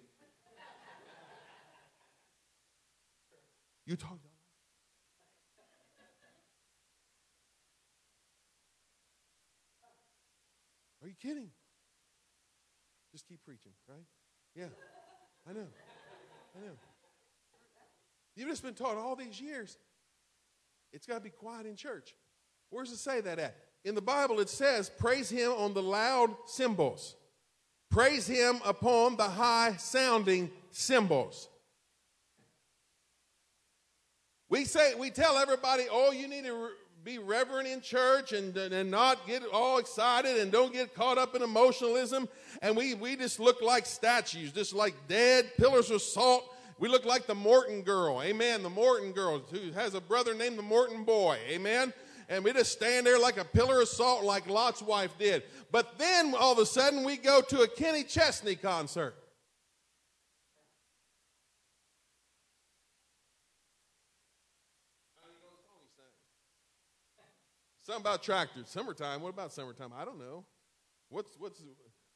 You 3.85 3.95
talk. 3.95 4.19
Are 10.98 10.98
you 11.09 11.15
kidding? 11.19 11.49
Just 13.11 13.27
keep 13.27 13.43
preaching, 13.43 13.71
right? 13.87 14.05
Yeah, 14.55 14.65
I 15.49 15.53
know. 15.53 15.67
I 16.55 16.65
know. 16.65 16.73
You've 18.35 18.49
just 18.49 18.63
been 18.63 18.75
taught 18.75 18.95
all 18.95 19.15
these 19.15 19.41
years 19.41 19.77
it's 20.91 21.05
got 21.05 21.15
to 21.15 21.21
be 21.21 21.29
quiet 21.29 21.65
in 21.65 21.75
church. 21.75 22.15
Where's 22.69 22.91
it 22.91 22.97
say 22.97 23.21
that 23.21 23.39
at? 23.39 23.55
In 23.85 23.95
the 23.95 24.01
Bible, 24.01 24.39
it 24.39 24.49
says, 24.49 24.89
Praise 24.89 25.29
him 25.29 25.51
on 25.51 25.73
the 25.73 25.83
loud 25.83 26.35
cymbals, 26.45 27.15
praise 27.89 28.27
him 28.27 28.59
upon 28.65 29.17
the 29.17 29.23
high 29.23 29.75
sounding 29.77 30.51
cymbals. 30.71 31.49
We 34.49 34.65
say 34.65 34.95
we 34.95 35.11
tell 35.11 35.37
everybody, 35.37 35.83
oh, 35.91 36.11
you 36.11 36.27
need 36.27 36.45
to 36.45 36.69
be 37.03 37.17
reverent 37.17 37.67
in 37.67 37.81
church 37.81 38.33
and, 38.33 38.55
and 38.57 38.91
not 38.91 39.25
get 39.25 39.43
all 39.53 39.77
excited 39.77 40.37
and 40.39 40.51
don't 40.51 40.73
get 40.73 40.93
caught 40.93 41.17
up 41.17 41.35
in 41.35 41.41
emotionalism. 41.41 42.27
And 42.61 42.75
we, 42.75 42.93
we 42.93 43.15
just 43.15 43.39
look 43.39 43.61
like 43.61 43.85
statues, 43.85 44.51
just 44.51 44.73
like 44.73 44.93
dead 45.07 45.51
pillars 45.57 45.91
of 45.91 46.01
salt. 46.01 46.53
We 46.77 46.89
look 46.89 47.05
like 47.05 47.25
the 47.25 47.35
Morton 47.35 47.81
girl. 47.81 48.21
Amen. 48.21 48.63
The 48.63 48.69
Morton 48.69 49.11
girl 49.11 49.41
who 49.51 49.71
has 49.71 49.93
a 49.93 50.01
brother 50.01 50.33
named 50.33 50.57
the 50.57 50.63
Morton 50.63 51.03
boy. 51.03 51.37
Amen. 51.49 51.93
And 52.27 52.43
we 52.43 52.53
just 52.53 52.71
stand 52.71 53.07
there 53.07 53.19
like 53.19 53.37
a 53.37 53.45
pillar 53.45 53.81
of 53.81 53.87
salt, 53.87 54.23
like 54.23 54.47
Lot's 54.47 54.81
wife 54.81 55.17
did. 55.17 55.43
But 55.71 55.97
then 55.97 56.35
all 56.37 56.53
of 56.53 56.59
a 56.59 56.65
sudden 56.65 57.03
we 57.03 57.17
go 57.17 57.41
to 57.41 57.61
a 57.61 57.67
Kenny 57.67 58.03
Chesney 58.03 58.55
concert. 58.55 59.15
Something 67.89 68.05
about 68.05 68.21
tractors. 68.21 68.69
Summertime. 68.69 69.19
What 69.23 69.29
about 69.29 69.51
summertime? 69.51 69.89
I 69.97 70.05
don't 70.05 70.19
know. 70.19 70.45
What's 71.09 71.35
what's 71.39 71.63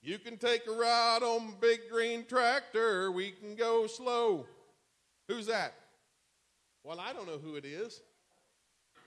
you 0.03 0.19
can 0.19 0.37
take 0.37 0.67
a 0.67 0.71
ride 0.71 1.23
on 1.23 1.55
big 1.59 1.79
green 1.89 2.25
tractor. 2.27 3.11
We 3.11 3.31
can 3.31 3.55
go 3.55 3.87
slow. 3.87 4.45
Who's 5.27 5.47
that? 5.47 5.73
Well, 6.83 6.99
I 6.99 7.11
don't 7.11 7.25
know 7.25 7.39
who 7.43 7.55
it 7.55 7.65
is. 7.65 8.03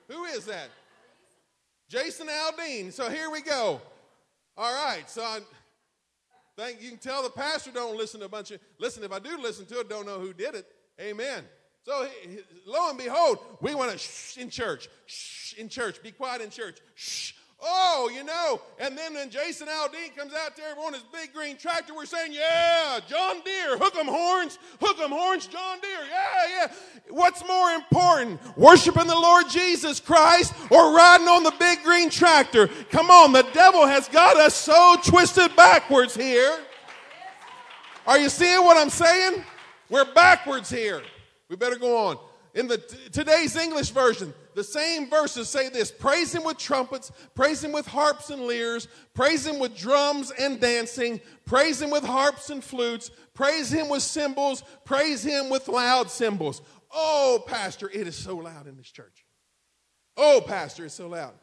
Who 0.09 0.24
is 0.24 0.44
that? 0.46 0.70
Jason 1.88 2.26
Aldean. 2.26 2.92
So 2.92 3.11
here 3.11 3.31
we 3.31 3.42
go. 3.42 3.81
All 4.57 4.87
right. 4.87 5.09
So 5.09 5.22
I 5.22 5.38
think 6.57 6.83
you 6.83 6.88
can 6.88 6.98
tell 6.98 7.22
the 7.22 7.31
pastor 7.31 7.70
don't 7.70 7.96
listen 7.96 8.18
to 8.18 8.26
a 8.26 8.29
bunch 8.29 8.50
of 8.50 8.59
listen. 8.81 9.05
If 9.05 9.12
I 9.12 9.20
do 9.20 9.38
listen 9.38 9.66
to 9.66 9.79
it, 9.79 9.88
don't 9.88 10.05
know 10.05 10.18
who 10.18 10.33
did 10.33 10.57
it. 10.57 10.66
Amen. 11.00 11.44
So 11.87 12.09
lo 12.66 12.88
and 12.88 12.99
behold, 12.99 13.38
we 13.61 13.77
want 13.77 13.92
to 13.92 13.99
shh 13.99 14.38
in 14.38 14.51
church, 14.51 14.88
shh 15.07 15.55
in 15.55 15.68
church, 15.68 16.03
be 16.03 16.11
quiet 16.11 16.42
in 16.42 16.51
church, 16.51 16.79
shh. 16.96 17.33
Oh, 17.62 18.11
you 18.12 18.25
know, 18.25 18.61
and 18.81 18.99
then 18.99 19.14
when 19.14 19.31
Jason 19.31 19.68
Aldean 19.68 20.14
comes 20.16 20.35
out 20.35 20.57
there 20.57 20.77
on 20.77 20.94
his 20.94 21.05
big 21.12 21.33
green 21.33 21.57
tractor, 21.57 21.94
we're 21.94 22.05
saying, 22.05 22.33
yeah, 22.33 22.99
John 23.09 23.40
Deere, 23.44 23.79
hook 23.79 23.94
'em 23.96 24.09
horns, 24.09 24.59
hook 24.81 24.99
'em 24.99 25.11
horns, 25.11 25.46
John 25.46 25.79
Deere, 25.81 26.07
yeah, 26.11 26.49
yeah. 26.49 26.72
What's 27.09 27.46
more 27.46 27.70
important, 27.70 28.40
worshiping 28.59 29.07
the 29.07 29.14
Lord 29.14 29.49
Jesus 29.49 30.01
Christ 30.01 30.55
or 30.70 30.92
riding 30.92 31.29
on 31.29 31.44
the 31.44 31.55
big 31.57 31.85
green 31.85 32.11
tractor? 32.11 32.66
Come 32.90 33.12
on, 33.12 33.31
the 33.31 33.46
devil 33.55 33.87
has 33.87 34.09
got 34.09 34.37
us 34.37 34.57
so 34.57 34.96
twisted 35.05 35.55
backwards 35.55 36.16
here. 36.16 36.59
Are 38.09 38.18
you 38.18 38.29
seeing 38.29 38.64
what 38.64 38.77
I'm 38.77 38.90
saying? 38.90 39.44
We're 39.88 40.12
backwards 40.12 40.68
here. 40.68 41.05
We 41.49 41.57
better 41.57 41.77
go 41.77 42.09
on. 42.09 42.19
In 42.55 42.69
the 42.69 42.79
t- 42.79 42.97
today's 43.13 43.55
English 43.55 43.91
version, 43.91 44.33
the 44.55 44.65
same 44.65 45.11
verses 45.11 45.49
say 45.49 45.69
this 45.69 45.91
praise 45.91 46.35
him 46.35 46.43
with 46.43 46.57
trumpets, 46.57 47.13
praise 47.35 47.63
him 47.63 47.71
with 47.71 47.87
harps 47.87 48.31
and 48.31 48.47
lyres, 48.47 48.89
praise 49.13 49.47
him 49.47 49.59
with 49.59 49.77
drums 49.77 50.31
and 50.31 50.59
dancing, 50.59 51.21
praise 51.45 51.83
him 51.83 51.91
with 51.91 52.03
harps 52.03 52.49
and 52.49 52.65
flutes, 52.65 53.11
praise 53.35 53.71
him 53.71 53.91
with 53.91 54.03
cymbals, 54.03 54.65
praise 54.87 55.23
him 55.23 55.51
with 55.51 55.69
loud 55.69 56.11
cymbals. 56.11 56.63
Oh, 56.91 57.45
Pastor, 57.47 57.91
it 57.93 58.07
is 58.07 58.17
so 58.17 58.37
loud 58.37 58.67
in 58.67 58.79
this 58.79 58.91
church. 58.91 59.27
Oh, 60.17 60.43
Pastor, 60.47 60.87
it's 60.87 60.95
so 60.95 61.09
loud. 61.09 61.35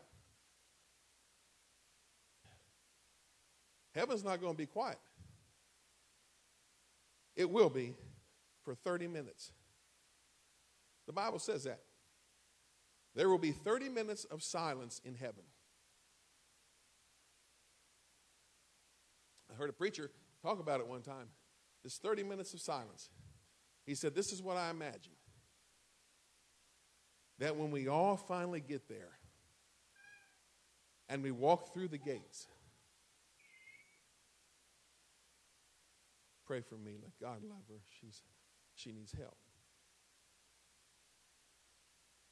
Heaven's 3.94 4.24
not 4.24 4.42
going 4.42 4.54
to 4.54 4.58
be 4.58 4.66
quiet. 4.66 4.98
It 7.36 7.48
will 7.48 7.70
be 7.70 7.94
for 8.64 8.74
30 8.74 9.08
minutes. 9.08 9.52
The 11.08 11.14
Bible 11.14 11.40
says 11.40 11.64
that. 11.66 11.82
There 13.16 13.30
will 13.30 13.38
be 13.38 13.52
30 13.52 13.90
minutes 13.90 14.26
of 14.26 14.42
silence 14.42 15.00
in 15.04 15.16
heaven. 15.16 15.44
I 19.52 19.56
heard 19.56 19.70
a 19.70 19.74
preacher 19.74 20.10
talk 20.42 20.60
about 20.60 20.80
it 20.80 20.88
one 20.88 21.02
time. 21.02 21.28
This 21.84 21.98
30 21.98 22.24
minutes 22.24 22.54
of 22.54 22.62
silence. 22.62 23.10
He 23.86 23.94
said, 23.94 24.16
This 24.16 24.32
is 24.32 24.42
what 24.42 24.58
I 24.58 24.70
imagine. 24.70 25.14
That 27.40 27.56
when 27.56 27.72
we 27.72 27.88
all 27.88 28.16
finally 28.16 28.62
get 28.62 28.88
there 28.88 29.18
and 31.10 31.22
we 31.22 31.32
walk 31.32 31.74
through 31.74 31.90
the 31.90 31.98
gates, 31.98 32.48
pray 36.46 36.62
for 36.62 36.76
Mila. 36.78 37.12
God 37.22 37.44
love 37.44 37.64
her. 37.70 37.82
She's, 38.00 38.22
she 38.76 38.92
needs 38.92 39.12
help. 39.12 39.38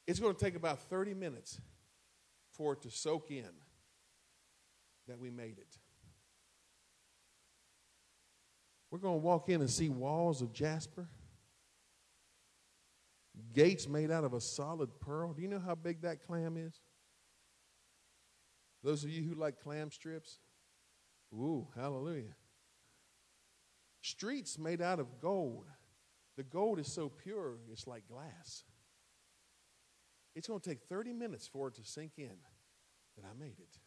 It's 0.08 0.20
going 0.20 0.36
to 0.36 0.40
take 0.40 0.56
about 0.56 0.80
30 0.90 1.14
minutes 1.14 1.60
for 2.52 2.74
it 2.74 2.82
to 2.82 2.92
soak 2.92 3.32
in 3.32 3.50
that 5.08 5.20
we 5.20 5.30
made 5.30 5.58
it. 5.58 5.78
We're 8.90 9.00
going 9.00 9.20
to 9.20 9.26
walk 9.26 9.48
in 9.48 9.62
and 9.62 9.70
see 9.70 9.90
walls 9.90 10.42
of 10.42 10.52
jasper, 10.52 11.08
gates 13.54 13.88
made 13.88 14.12
out 14.12 14.26
of 14.26 14.34
a 14.34 14.42
solid 14.42 14.90
pearl. 15.00 15.34
Do 15.34 15.42
you 15.42 15.48
know 15.48 15.62
how 15.66 15.76
big 15.76 16.02
that 16.02 16.26
clam 16.26 16.58
is? 16.58 16.74
Those 18.84 19.04
of 19.04 19.10
you 19.12 19.24
who 19.24 19.36
like 19.36 19.62
clam 19.62 19.92
strips, 19.92 20.40
ooh, 21.34 21.68
hallelujah. 21.76 22.36
Streets 24.02 24.58
made 24.58 24.82
out 24.82 25.00
of 25.00 25.22
gold. 25.22 25.68
The 26.36 26.44
gold 26.44 26.80
is 26.80 26.92
so 26.92 27.08
pure, 27.10 27.58
it's 27.72 27.88
like 27.88 28.08
glass. 28.08 28.64
It's 30.36 30.48
going 30.48 30.60
to 30.60 30.70
take 30.70 30.82
30 30.84 31.14
minutes 31.14 31.48
for 31.48 31.68
it 31.68 31.76
to 31.76 31.84
sink 31.84 32.14
in 32.18 32.36
that 33.18 33.26
I 33.26 33.38
made 33.38 33.60
it. 33.60 33.78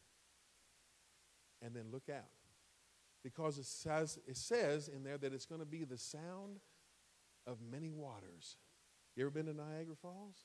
And 1.63 1.75
then 1.75 1.87
look 1.91 2.09
out. 2.11 2.25
Because 3.23 3.59
it 3.59 3.65
says, 3.65 4.19
it 4.29 4.37
says 4.37 4.89
in 4.89 5.03
there 5.03 5.17
that 5.17 5.33
it's 5.33 5.47
going 5.47 5.61
to 5.61 5.67
be 5.67 5.85
the 5.85 5.97
sound 5.97 6.61
of 7.47 7.59
many 7.63 7.91
waters. 7.91 8.57
You 9.17 9.25
ever 9.25 9.31
been 9.31 9.47
to 9.47 9.55
Niagara 9.55 9.97
Falls? 10.01 10.37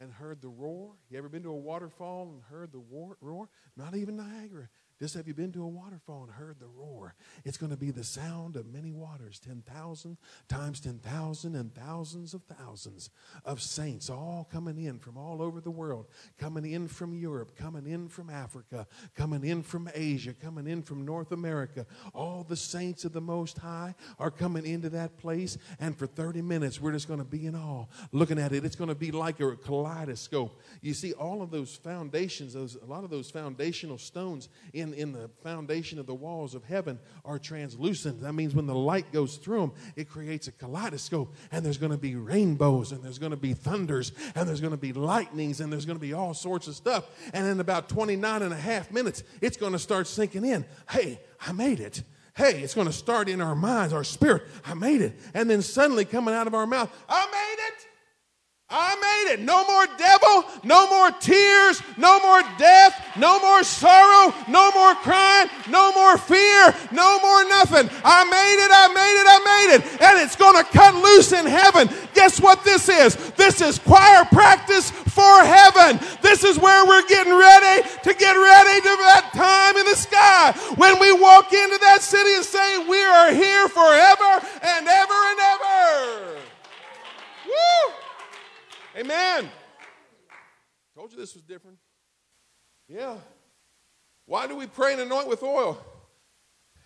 And 0.00 0.12
heard 0.12 0.40
the 0.40 0.48
roar? 0.48 0.92
You 1.10 1.18
ever 1.18 1.28
been 1.28 1.42
to 1.42 1.50
a 1.50 1.56
waterfall 1.56 2.30
and 2.32 2.42
heard 2.50 2.72
the 2.72 2.82
roar? 3.20 3.48
Not 3.76 3.96
even 3.96 4.16
Niagara. 4.16 4.68
Just 4.98 5.14
have 5.14 5.28
you 5.28 5.34
been 5.34 5.52
to 5.52 5.62
a 5.62 5.68
waterfall 5.68 6.24
and 6.24 6.32
heard 6.32 6.58
the 6.58 6.66
roar? 6.66 7.14
It's 7.44 7.56
going 7.56 7.70
to 7.70 7.76
be 7.76 7.92
the 7.92 8.02
sound 8.02 8.56
of 8.56 8.66
many 8.66 8.90
waters, 8.90 9.38
10,000 9.38 10.16
times 10.48 10.80
10,000 10.80 11.54
and 11.54 11.72
thousands 11.72 12.34
of 12.34 12.42
thousands 12.42 13.10
of 13.44 13.62
saints 13.62 14.10
all 14.10 14.48
coming 14.50 14.76
in 14.84 14.98
from 14.98 15.16
all 15.16 15.40
over 15.40 15.60
the 15.60 15.70
world, 15.70 16.06
coming 16.36 16.72
in 16.72 16.88
from 16.88 17.14
Europe, 17.14 17.56
coming 17.56 17.86
in 17.86 18.08
from 18.08 18.28
Africa, 18.28 18.88
coming 19.14 19.44
in 19.44 19.62
from 19.62 19.88
Asia, 19.94 20.34
coming 20.34 20.66
in 20.66 20.82
from 20.82 21.04
North 21.04 21.30
America. 21.30 21.86
All 22.12 22.42
the 22.42 22.56
saints 22.56 23.04
of 23.04 23.12
the 23.12 23.20
Most 23.20 23.58
High 23.58 23.94
are 24.18 24.32
coming 24.32 24.66
into 24.66 24.88
that 24.90 25.16
place, 25.16 25.58
and 25.78 25.96
for 25.96 26.08
30 26.08 26.42
minutes, 26.42 26.80
we're 26.80 26.92
just 26.92 27.06
going 27.06 27.20
to 27.20 27.24
be 27.24 27.46
in 27.46 27.54
awe 27.54 27.86
looking 28.10 28.40
at 28.40 28.52
it. 28.52 28.64
It's 28.64 28.76
going 28.76 28.88
to 28.88 28.96
be 28.96 29.12
like 29.12 29.38
a 29.38 29.54
kaleidoscope. 29.54 30.60
You 30.82 30.94
see, 30.94 31.12
all 31.12 31.40
of 31.40 31.52
those 31.52 31.76
foundations, 31.76 32.54
those, 32.54 32.76
a 32.76 32.84
lot 32.84 33.04
of 33.04 33.10
those 33.10 33.30
foundational 33.30 33.98
stones 33.98 34.48
in 34.72 34.87
in, 34.92 34.94
in 34.94 35.12
the 35.12 35.28
foundation 35.42 35.98
of 35.98 36.06
the 36.06 36.14
walls 36.14 36.54
of 36.54 36.64
heaven 36.64 36.98
are 37.24 37.38
translucent. 37.38 38.20
That 38.22 38.32
means 38.32 38.54
when 38.54 38.66
the 38.66 38.74
light 38.74 39.12
goes 39.12 39.36
through 39.36 39.60
them, 39.60 39.72
it 39.96 40.08
creates 40.08 40.48
a 40.48 40.52
kaleidoscope, 40.52 41.34
and 41.50 41.64
there's 41.64 41.78
going 41.78 41.92
to 41.92 41.98
be 41.98 42.16
rainbows, 42.16 42.92
and 42.92 43.02
there's 43.02 43.18
going 43.18 43.30
to 43.30 43.36
be 43.36 43.54
thunders, 43.54 44.12
and 44.34 44.48
there's 44.48 44.60
going 44.60 44.72
to 44.72 44.76
be 44.76 44.92
lightnings, 44.92 45.60
and 45.60 45.72
there's 45.72 45.86
going 45.86 45.98
to 45.98 46.04
be 46.04 46.12
all 46.12 46.34
sorts 46.34 46.68
of 46.68 46.74
stuff. 46.74 47.06
And 47.32 47.46
in 47.46 47.60
about 47.60 47.88
29 47.88 48.42
and 48.42 48.52
a 48.52 48.56
half 48.56 48.90
minutes, 48.92 49.22
it's 49.40 49.56
going 49.56 49.72
to 49.72 49.78
start 49.78 50.06
sinking 50.06 50.44
in. 50.44 50.64
Hey, 50.90 51.20
I 51.40 51.52
made 51.52 51.80
it 51.80 52.02
hey, 52.34 52.60
it's 52.62 52.74
going 52.74 52.86
to 52.86 52.92
start 52.92 53.28
in 53.28 53.40
our 53.40 53.56
minds, 53.56 53.92
our 53.92 54.04
spirit. 54.04 54.44
I 54.64 54.72
made 54.72 55.00
it. 55.00 55.18
And 55.34 55.50
then 55.50 55.60
suddenly 55.60 56.04
coming 56.04 56.32
out 56.32 56.46
of 56.46 56.54
our 56.54 56.68
mouth, 56.68 56.88
I 57.08 57.26
made 57.26 57.64
it. 57.66 57.88
I 58.70 59.00
made 59.00 59.32
it. 59.32 59.40
No 59.40 59.64
more 59.64 59.86
devil, 59.96 60.44
no 60.62 60.86
more 60.90 61.10
tears, 61.12 61.80
no 61.96 62.20
more 62.20 62.42
death, 62.58 63.16
no 63.16 63.40
more 63.40 63.64
sorrow, 63.64 64.34
no 64.46 64.70
more 64.72 64.94
crying, 64.96 65.48
no 65.70 65.90
more 65.92 66.18
fear, 66.18 66.74
no 66.92 67.18
more 67.20 67.48
nothing. 67.48 67.88
I 68.04 68.28
made 68.28 68.58
it, 68.60 68.68
I 68.68 68.88
made 68.92 69.16
it, 69.16 69.26
I 69.26 69.38
made 69.40 69.70
it. 69.72 70.02
And 70.02 70.20
it's 70.20 70.36
going 70.36 70.62
to 70.62 70.70
cut 70.70 70.94
loose 70.94 71.32
in 71.32 71.46
heaven. 71.46 71.88
Guess 72.12 72.42
what 72.42 72.62
this 72.62 72.90
is? 72.90 73.16
This 73.32 73.62
is 73.62 73.78
choir 73.78 74.26
practice 74.26 74.90
for 74.90 75.44
heaven. 75.44 75.98
This 76.20 76.44
is 76.44 76.58
where 76.58 76.84
we're 76.84 77.08
getting 77.08 77.32
ready 77.32 77.88
to 77.88 78.12
get 78.12 78.36
ready 78.36 78.80
to 78.84 78.94
that 79.08 79.32
time 79.32 79.80
in 79.80 79.86
the 79.86 79.96
sky 79.96 80.52
when 80.76 81.00
we 81.00 81.10
walk 81.12 81.54
into 81.54 81.78
that 81.88 82.02
city 82.02 82.34
and 82.34 82.44
say, 82.44 82.84
We 82.86 83.00
are 83.00 83.32
here 83.32 83.66
forever 83.68 84.44
and 84.60 84.86
ever 84.86 85.20
and 85.32 85.40
ever. 85.40 86.40
Woo! 87.46 88.07
Amen. 88.98 89.48
Told 90.94 91.12
you 91.12 91.18
this 91.18 91.34
was 91.34 91.44
different. 91.44 91.78
Yeah. 92.88 93.14
Why 94.26 94.46
do 94.46 94.56
we 94.56 94.66
pray 94.66 94.92
and 94.92 95.02
anoint 95.02 95.28
with 95.28 95.42
oil? 95.42 95.78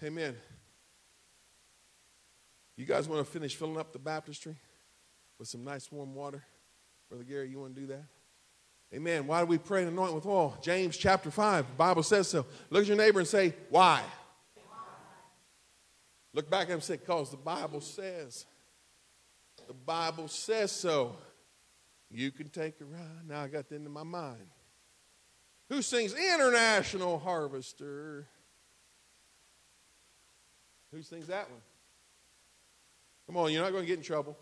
Amen. 0.03 0.37
You 2.77 2.85
guys 2.85 3.09
want 3.09 3.25
to 3.25 3.33
finish 3.33 3.57
filling 3.57 3.79
up 3.79 3.93
the 3.93 3.99
baptistry 3.99 4.57
with 5.39 5.49
some 5.49 5.65
nice 5.65 5.91
warm 5.91 6.15
water? 6.15 6.45
Brother 7.09 7.25
Gary, 7.25 7.49
you 7.49 7.61
want 7.61 7.75
to 7.75 7.81
do 7.81 7.87
that? 7.89 8.05
Amen. 8.95 9.27
Why 9.27 9.41
do 9.41 9.47
we 9.47 9.57
pray 9.57 9.83
and 9.83 9.91
anoint 9.91 10.13
with 10.13 10.27
oil? 10.27 10.59
James 10.63 10.99
chapter 10.99 11.31
5, 11.31 11.67
the 11.67 11.73
Bible 11.75 12.03
says 12.03 12.29
so. 12.29 12.45
Look 12.69 12.83
at 12.83 12.89
your 12.89 12.97
neighbor 12.97 13.21
and 13.21 13.29
say, 13.29 13.55
Why? 13.71 14.03
Look 16.35 16.51
back 16.51 16.63
at 16.63 16.69
him 16.69 16.75
and 16.75 16.83
say, 16.83 16.97
Because 16.97 17.31
the 17.31 17.39
Bible 17.39 17.81
says. 17.81 18.45
The 19.67 19.75
Bible 19.75 20.29
says 20.29 20.73
so. 20.73 21.17
You 22.13 22.31
can 22.31 22.51
take 22.51 22.81
a 22.81 22.85
ride. 22.85 23.27
Now 23.27 23.41
I 23.41 23.49
got 23.49 23.69
that 23.71 23.75
into 23.75 23.89
my 23.89 24.03
mind. 24.03 24.51
Who 25.71 25.81
sings 25.81 26.13
International 26.13 27.19
Harvester? 27.19 28.27
Who 30.93 31.03
sings 31.03 31.29
that 31.29 31.51
one? 31.51 31.61
Come 33.27 33.39
on, 33.39 33.51
you're 33.51 33.63
not 33.63 33.73
going 33.73 33.85
to 33.85 33.89
get 33.89 33.97
in 33.97 34.05
trouble. 34.05 34.37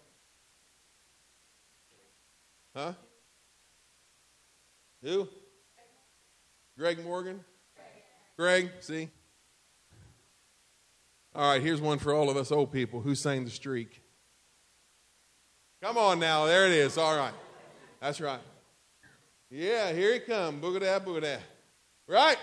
Huh? 2.74 2.92
Who? 5.04 5.28
Craig 6.76 7.04
Morgan? 7.04 7.44
Greg, 8.36 8.70
see? 8.80 9.10
All 11.34 11.52
right, 11.52 11.62
here's 11.62 11.80
one 11.80 11.98
for 11.98 12.12
all 12.12 12.30
of 12.30 12.36
us 12.36 12.50
old 12.50 12.72
people. 12.72 13.00
Who 13.00 13.14
sang 13.14 13.44
the 13.44 13.50
streak? 13.50 14.02
Come 15.80 15.96
on 15.96 16.18
now, 16.18 16.46
there 16.46 16.66
it 16.66 16.72
is. 16.72 16.98
All 16.98 17.16
right. 17.16 17.34
That's 18.00 18.20
right. 18.20 18.40
Yeah, 19.50 19.92
here 19.92 20.14
he 20.14 20.20
comes. 20.20 20.62
Boogadah, 20.62 21.04
boogadah. 21.04 21.40
Right? 22.06 22.38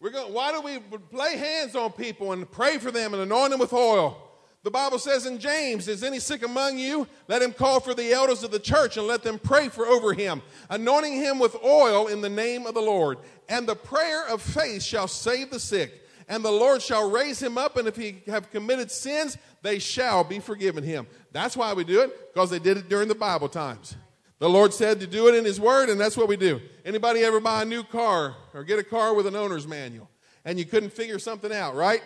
We're 0.00 0.10
going, 0.10 0.32
why 0.32 0.52
do 0.52 0.60
we 0.60 0.78
lay 1.12 1.36
hands 1.36 1.74
on 1.74 1.92
people 1.92 2.32
and 2.32 2.50
pray 2.50 2.78
for 2.78 2.90
them 2.90 3.14
and 3.14 3.22
anoint 3.22 3.50
them 3.50 3.60
with 3.60 3.72
oil? 3.72 4.22
The 4.62 4.70
Bible 4.70 4.98
says 4.98 5.26
in 5.26 5.38
James, 5.38 5.86
Is 5.86 6.02
any 6.02 6.18
sick 6.18 6.44
among 6.44 6.78
you? 6.78 7.06
Let 7.28 7.40
him 7.40 7.52
call 7.52 7.78
for 7.78 7.94
the 7.94 8.12
elders 8.12 8.42
of 8.42 8.50
the 8.50 8.58
church 8.58 8.96
and 8.96 9.06
let 9.06 9.22
them 9.22 9.38
pray 9.38 9.68
for 9.68 9.86
over 9.86 10.12
him, 10.12 10.42
anointing 10.70 11.14
him 11.14 11.38
with 11.38 11.56
oil 11.64 12.08
in 12.08 12.20
the 12.20 12.28
name 12.28 12.66
of 12.66 12.74
the 12.74 12.80
Lord. 12.80 13.18
And 13.48 13.66
the 13.66 13.76
prayer 13.76 14.26
of 14.26 14.42
faith 14.42 14.82
shall 14.82 15.06
save 15.06 15.50
the 15.50 15.60
sick, 15.60 16.02
and 16.28 16.44
the 16.44 16.50
Lord 16.50 16.82
shall 16.82 17.08
raise 17.08 17.40
him 17.40 17.56
up, 17.56 17.76
and 17.76 17.86
if 17.86 17.94
he 17.96 18.22
have 18.26 18.50
committed 18.50 18.90
sins, 18.90 19.38
they 19.62 19.78
shall 19.78 20.24
be 20.24 20.40
forgiven 20.40 20.82
him. 20.82 21.06
That's 21.30 21.56
why 21.56 21.72
we 21.72 21.84
do 21.84 22.00
it, 22.00 22.34
because 22.34 22.50
they 22.50 22.58
did 22.58 22.76
it 22.76 22.88
during 22.88 23.06
the 23.06 23.14
Bible 23.14 23.48
times. 23.48 23.94
The 24.38 24.48
Lord 24.48 24.74
said 24.74 25.00
to 25.00 25.06
do 25.06 25.28
it 25.28 25.34
in 25.34 25.44
His 25.44 25.58
Word, 25.58 25.88
and 25.88 26.00
that's 26.00 26.16
what 26.16 26.28
we 26.28 26.36
do. 26.36 26.60
Anybody 26.84 27.20
ever 27.20 27.40
buy 27.40 27.62
a 27.62 27.64
new 27.64 27.82
car 27.82 28.36
or 28.52 28.64
get 28.64 28.78
a 28.78 28.84
car 28.84 29.14
with 29.14 29.26
an 29.26 29.34
owner's 29.34 29.66
manual 29.66 30.10
and 30.46 30.60
you 30.60 30.64
couldn't 30.64 30.90
figure 30.90 31.18
something 31.18 31.52
out, 31.52 31.74
right? 31.74 32.02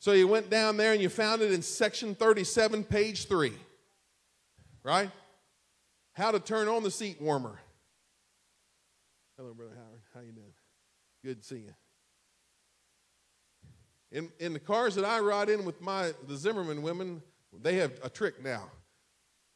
So 0.00 0.12
you 0.12 0.26
went 0.26 0.50
down 0.50 0.76
there 0.76 0.92
and 0.92 1.00
you 1.00 1.08
found 1.08 1.40
it 1.40 1.52
in 1.52 1.62
section 1.62 2.14
37, 2.14 2.84
page 2.84 3.26
3. 3.28 3.52
Right? 4.82 5.10
How 6.12 6.32
to 6.32 6.40
turn 6.40 6.68
on 6.68 6.82
the 6.82 6.90
seat 6.90 7.22
warmer. 7.22 7.58
Hello, 9.38 9.54
Brother 9.54 9.74
Howard. 9.76 10.00
How 10.12 10.20
you 10.20 10.32
doing? 10.32 10.52
Good 11.24 11.40
to 11.40 11.46
see 11.46 11.58
you. 11.60 11.74
In, 14.10 14.30
in 14.38 14.52
the 14.52 14.60
cars 14.60 14.96
that 14.96 15.04
I 15.04 15.20
ride 15.20 15.48
in 15.48 15.64
with 15.64 15.80
my 15.80 16.12
the 16.28 16.36
Zimmerman 16.36 16.82
women, 16.82 17.22
they 17.62 17.76
have 17.76 17.92
a 18.02 18.10
trick 18.10 18.42
now. 18.42 18.70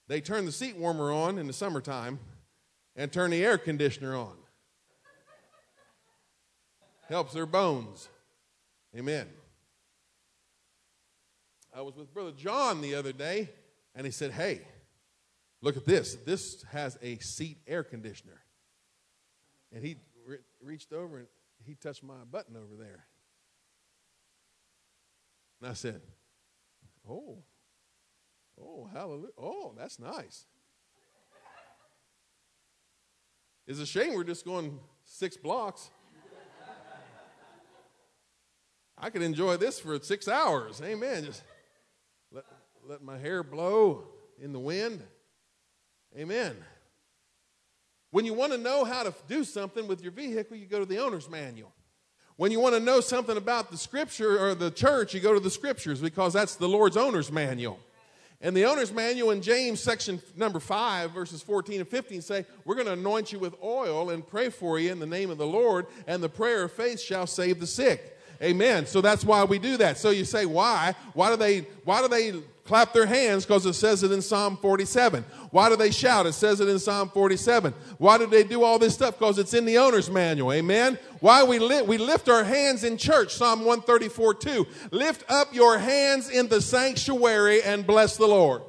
They 0.09 0.23
turn 0.23 0.47
the 0.47 0.53
seat 0.53 0.77
warmer 0.77 1.13
on 1.13 1.39
in 1.39 1.47
the 1.47 1.53
summertime 1.53 2.19
and 2.97 3.13
turn 3.13 3.31
the 3.31 3.45
air 3.45 3.59
conditioner 3.59 4.17
on. 4.17 4.33
Helps 7.09 7.35
their 7.35 7.47
bones. 7.47 8.09
Amen. 8.97 9.27
I 11.75 11.83
was 11.83 11.95
with 11.97 12.13
Brother 12.13 12.33
John 12.33 12.81
the 12.81 12.95
other 12.95 13.13
day, 13.13 13.51
and 13.95 14.07
he 14.07 14.11
said, 14.11 14.33
Hey, 14.33 14.63
look 15.61 15.77
at 15.77 15.85
this. 15.85 16.17
This 16.27 16.63
has 16.71 16.99
a 17.03 17.19
seat 17.19 17.59
air 17.67 17.85
conditioner. 17.85 18.41
And 19.73 19.85
he 19.85 19.97
re- 20.27 20.39
reached 20.63 20.93
over 20.93 21.19
and 21.19 21.27
he 21.65 21.75
touched 21.75 22.03
my 22.03 22.25
button 22.31 22.57
over 22.57 22.75
there. 22.77 23.05
And 25.61 25.71
I 25.71 25.75
said, 25.75 26.01
Oh, 27.09 27.43
oh, 28.61 28.89
hallelujah. 28.93 29.33
Oh, 29.39 29.75
that's 29.77 29.99
nice. 29.99 30.47
It's 33.67 33.81
a 33.81 33.87
shame 33.87 34.15
we're 34.15 34.25
just 34.25 34.45
going 34.45 34.79
six 35.05 35.37
blocks. 35.37 35.91
I 38.97 39.11
could 39.11 39.23
enjoy 39.23 39.57
this 39.57 39.79
for 39.79 39.99
six 40.01 40.27
hours. 40.27 40.81
Amen. 40.83 41.27
Just 41.27 41.43
let, 42.33 42.45
let 42.89 43.03
my 43.03 43.19
hair 43.19 43.43
blow 43.43 44.05
in 44.41 44.53
the 44.53 44.59
wind. 44.59 45.03
Amen. 46.17 46.57
When 48.11 48.25
you 48.25 48.33
want 48.33 48.53
to 48.53 48.59
know 48.59 48.85
how 48.85 49.03
to 49.03 49.15
do 49.29 49.45
something 49.45 49.87
with 49.87 50.03
your 50.03 50.13
vehicle, 50.13 50.57
you 50.57 50.67
go 50.67 50.79
to 50.79 50.87
the 50.87 50.99
owner's 50.99 51.29
manual. 51.29 51.73
When 52.37 52.51
you 52.51 52.61
want 52.61 52.75
to 52.75 52.81
know 52.81 53.01
something 53.01 53.37
about 53.37 53.71
the 53.71 53.77
scripture 53.77 54.43
or 54.43 54.55
the 54.55 54.71
church, 54.71 55.13
you 55.13 55.21
go 55.21 55.35
to 55.35 55.41
the 55.41 55.51
scriptures 55.51 56.01
because 56.01 56.33
that's 56.33 56.55
the 56.55 56.69
Lord's 56.69 56.97
owner's 56.97 57.31
manual. 57.31 57.79
And 58.41 58.57
the 58.57 58.67
owner's 58.67 58.93
manual 58.93 59.33
in 59.33 59.43
James 59.43 59.81
section 59.81 60.23
number 60.37 60.61
5 60.61 61.11
verses 61.11 61.43
14 61.43 61.81
and 61.81 61.89
15 61.89 62.23
say, 62.23 62.47
"We're 62.65 62.77
going 62.77 62.87
to 62.87 62.93
anoint 62.93 63.33
you 63.33 63.41
with 63.41 63.55
oil 63.63 64.11
and 64.11 64.27
pray 64.27 64.49
for 64.49 64.79
you 64.79 64.93
in 64.93 65.01
the 65.01 65.07
name 65.07 65.31
of 65.31 65.39
the 65.39 65.47
Lord, 65.47 65.87
and 66.07 66.23
the 66.23 66.29
prayer 66.29 66.63
of 66.63 66.73
faith 66.73 67.01
shall 67.01 67.27
save 67.27 67.59
the 67.59 67.67
sick." 67.67 68.17
Amen. 68.41 68.87
So 68.87 69.01
that's 69.01 69.25
why 69.25 69.43
we 69.43 69.59
do 69.59 69.77
that. 69.79 69.99
So 69.99 70.11
you 70.11 70.25
say, 70.25 70.47
"Why? 70.47 70.95
Why 71.15 71.31
do 71.31 71.37
they 71.37 71.67
why 71.85 72.01
do 72.01 72.07
they 72.07 72.41
clap 72.69 72.93
their 72.93 73.07
hands 73.07 73.47
because 73.47 73.65
it 73.65 73.73
says 73.73 74.03
it 74.03 74.13
in 74.13 74.21
Psalm 74.21 74.59
47. 74.59 75.25
Why 75.51 75.71
do 75.71 75.77
they 75.77 75.91
shout? 75.91 76.27
It 76.27 76.35
says 76.35 76.61
it 76.61 76.69
in 76.69 76.79
Psalm 76.79 77.09
47. 77.09 77.73
Why 77.97 78.19
do 78.19 78.27
they 78.27 78.45
do 78.45 78.63
all 78.63 78.79
this 78.79 78.93
stuff? 78.95 79.19
Because 79.19 79.39
it's 79.39 79.55
in 79.55 79.65
the 79.65 79.79
owner's 79.79 80.11
manual. 80.11 80.53
Amen. 80.53 80.99
Why 81.21 81.43
we 81.43 81.59
li- 81.59 81.83
we 81.83 81.97
lift 81.97 82.29
our 82.29 82.45
hands 82.45 82.85
in 82.85 82.99
church? 82.99 83.35
Psalm 83.35 83.61
134 83.61 84.35
2. 84.35 84.67
Lift 84.93 85.25
up 85.31 85.55
your 85.55 85.79
hands 85.79 86.29
in 86.29 86.49
the 86.49 86.61
sanctuary 86.61 87.63
and 87.63 87.87
bless 87.87 88.19
the 88.19 88.29
Lord. 88.29 88.63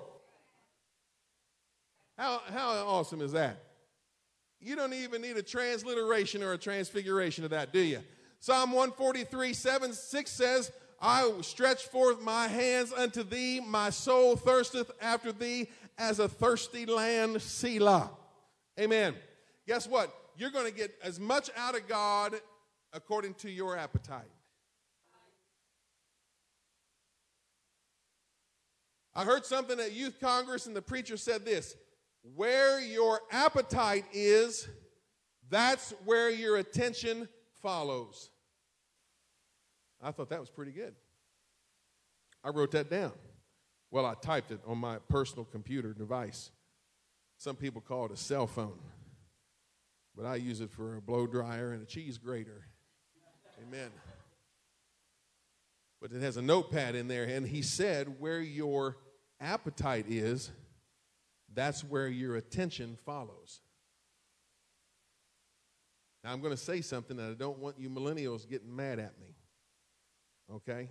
How, 2.17 2.41
how 2.51 2.69
awesome 2.87 3.21
is 3.21 3.33
that? 3.33 3.61
You 4.61 4.75
don't 4.75 4.93
even 4.93 5.21
need 5.21 5.37
a 5.37 5.43
transliteration 5.43 6.41
or 6.41 6.53
a 6.53 6.57
transfiguration 6.57 7.43
of 7.43 7.49
that, 7.51 7.71
do 7.71 7.79
you? 7.79 7.99
Psalm 8.39 8.71
143 8.71 9.53
7 9.53 9.93
6 9.93 10.31
says, 10.31 10.71
I 11.01 11.25
will 11.25 11.43
stretch 11.43 11.85
forth 11.85 12.21
my 12.21 12.47
hands 12.47 12.91
unto 12.91 13.23
thee. 13.23 13.59
My 13.59 13.89
soul 13.89 14.35
thirsteth 14.35 14.91
after 15.01 15.31
thee 15.31 15.69
as 15.97 16.19
a 16.19 16.27
thirsty 16.27 16.85
land, 16.85 17.41
Selah. 17.41 18.11
Amen. 18.79 19.15
Guess 19.67 19.87
what? 19.87 20.13
You're 20.37 20.51
going 20.51 20.65
to 20.65 20.75
get 20.75 20.91
as 21.03 21.19
much 21.19 21.49
out 21.55 21.75
of 21.75 21.87
God 21.87 22.35
according 22.93 23.33
to 23.35 23.49
your 23.49 23.77
appetite. 23.77 24.31
I 29.13 29.25
heard 29.25 29.45
something 29.45 29.79
at 29.79 29.91
Youth 29.91 30.19
Congress, 30.21 30.65
and 30.65 30.75
the 30.75 30.81
preacher 30.81 31.17
said 31.17 31.43
this 31.43 31.75
Where 32.35 32.79
your 32.79 33.19
appetite 33.31 34.05
is, 34.13 34.67
that's 35.49 35.93
where 36.05 36.29
your 36.29 36.57
attention 36.57 37.27
follows. 37.61 38.29
I 40.01 40.11
thought 40.11 40.29
that 40.29 40.39
was 40.39 40.49
pretty 40.49 40.71
good. 40.71 40.95
I 42.43 42.49
wrote 42.49 42.71
that 42.71 42.89
down. 42.89 43.11
Well, 43.91 44.05
I 44.05 44.13
typed 44.13 44.51
it 44.51 44.59
on 44.65 44.77
my 44.77 44.97
personal 45.09 45.45
computer 45.45 45.93
device. 45.93 46.51
Some 47.37 47.55
people 47.55 47.81
call 47.81 48.05
it 48.05 48.11
a 48.11 48.17
cell 48.17 48.47
phone, 48.47 48.79
but 50.15 50.25
I 50.25 50.35
use 50.35 50.61
it 50.61 50.71
for 50.71 50.97
a 50.97 51.01
blow 51.01 51.25
dryer 51.25 51.71
and 51.71 51.81
a 51.81 51.85
cheese 51.85 52.17
grater. 52.17 52.65
Amen. 53.61 53.89
But 56.01 56.11
it 56.13 56.21
has 56.21 56.37
a 56.37 56.41
notepad 56.41 56.95
in 56.95 57.07
there, 57.07 57.25
and 57.25 57.45
he 57.45 57.61
said, 57.61 58.19
Where 58.19 58.39
your 58.39 58.97
appetite 59.41 60.05
is, 60.07 60.51
that's 61.53 61.83
where 61.83 62.07
your 62.07 62.35
attention 62.35 62.97
follows. 63.05 63.61
Now, 66.23 66.33
I'm 66.33 66.41
going 66.41 66.53
to 66.53 66.61
say 66.61 66.81
something 66.81 67.17
that 67.17 67.29
I 67.31 67.33
don't 67.33 67.59
want 67.59 67.79
you 67.79 67.89
millennials 67.89 68.47
getting 68.49 68.73
mad 68.73 68.99
at 68.99 69.19
me 69.19 69.28
okay? 70.55 70.89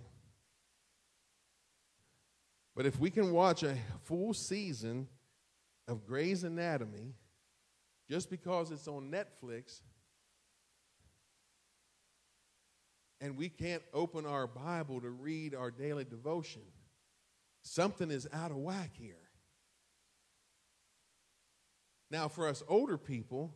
But 2.75 2.85
if 2.85 2.99
we 2.99 3.09
can 3.09 3.31
watch 3.31 3.63
a 3.63 3.75
full 4.03 4.33
season 4.33 5.07
of 5.87 6.05
Grey's 6.05 6.43
Anatomy 6.43 7.13
just 8.09 8.29
because 8.29 8.71
it's 8.71 8.87
on 8.87 9.11
Netflix 9.11 9.81
and 13.19 13.35
we 13.35 13.49
can't 13.49 13.83
open 13.93 14.25
our 14.25 14.47
Bible 14.47 15.01
to 15.01 15.09
read 15.09 15.53
our 15.53 15.71
daily 15.71 16.05
devotion, 16.05 16.61
something 17.63 18.11
is 18.11 18.27
out 18.31 18.51
of 18.51 18.57
whack 18.57 18.91
here. 18.93 19.15
Now, 22.09 22.27
for 22.27 22.47
us 22.47 22.63
older 22.67 22.97
people, 22.97 23.53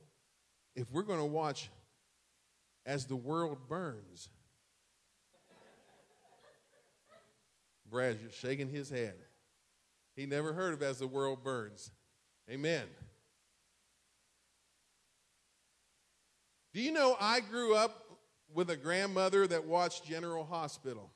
if 0.76 0.92
we're 0.92 1.04
going 1.04 1.20
to 1.20 1.26
watch 1.26 1.70
As 2.86 3.06
the 3.06 3.16
World 3.16 3.70
Burns, 3.70 4.28
Just 7.94 8.40
shaking 8.40 8.70
his 8.70 8.90
head. 8.90 9.16
He 10.16 10.26
never 10.26 10.54
heard 10.54 10.74
of 10.74 10.82
As 10.82 11.00
the 11.00 11.08
World 11.08 11.44
Burns. 11.44 11.92
Amen. 12.50 12.84
Do 16.74 16.82
you 16.82 16.92
know 16.92 17.16
I 17.20 17.40
grew 17.40 17.76
up 17.76 18.06
with 18.54 18.70
a 18.70 18.76
grandmother 18.76 19.46
that 19.48 19.66
watched 19.66 20.06
General 20.06 20.44
Hospital? 20.44 21.12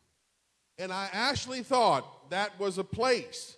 And 0.78 0.92
I 0.92 1.10
actually 1.12 1.64
thought 1.64 2.30
that 2.30 2.60
was 2.60 2.78
a 2.78 2.84
place. 2.84 3.58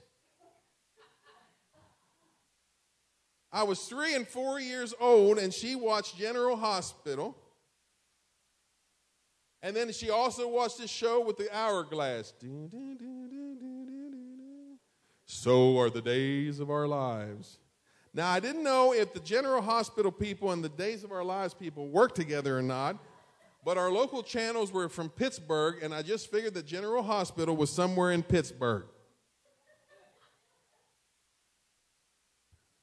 I 3.51 3.63
was 3.63 3.79
three 3.81 4.15
and 4.15 4.27
four 4.27 4.59
years 4.59 4.93
old, 4.99 5.39
and 5.39 5.53
she 5.53 5.75
watched 5.75 6.17
General 6.17 6.55
Hospital. 6.55 7.35
And 9.61 9.75
then 9.75 9.91
she 9.91 10.09
also 10.09 10.47
watched 10.47 10.77
this 10.77 10.89
show 10.89 11.23
with 11.23 11.37
the 11.37 11.53
hourglass. 11.55 12.33
So 15.25 15.77
are 15.77 15.89
the 15.89 16.01
days 16.01 16.59
of 16.59 16.69
our 16.69 16.87
lives. 16.87 17.59
Now, 18.13 18.29
I 18.29 18.39
didn't 18.39 18.63
know 18.63 18.93
if 18.93 19.13
the 19.13 19.19
General 19.19 19.61
Hospital 19.61 20.11
people 20.11 20.51
and 20.51 20.63
the 20.63 20.69
Days 20.69 21.03
of 21.03 21.11
Our 21.11 21.23
Lives 21.23 21.53
people 21.53 21.87
worked 21.87 22.15
together 22.15 22.57
or 22.57 22.61
not, 22.61 22.97
but 23.63 23.77
our 23.77 23.91
local 23.91 24.23
channels 24.23 24.71
were 24.71 24.89
from 24.89 25.09
Pittsburgh, 25.09 25.83
and 25.83 25.93
I 25.93 26.01
just 26.01 26.31
figured 26.31 26.55
the 26.55 26.63
General 26.63 27.03
Hospital 27.03 27.55
was 27.55 27.69
somewhere 27.69 28.11
in 28.11 28.23
Pittsburgh. 28.23 28.85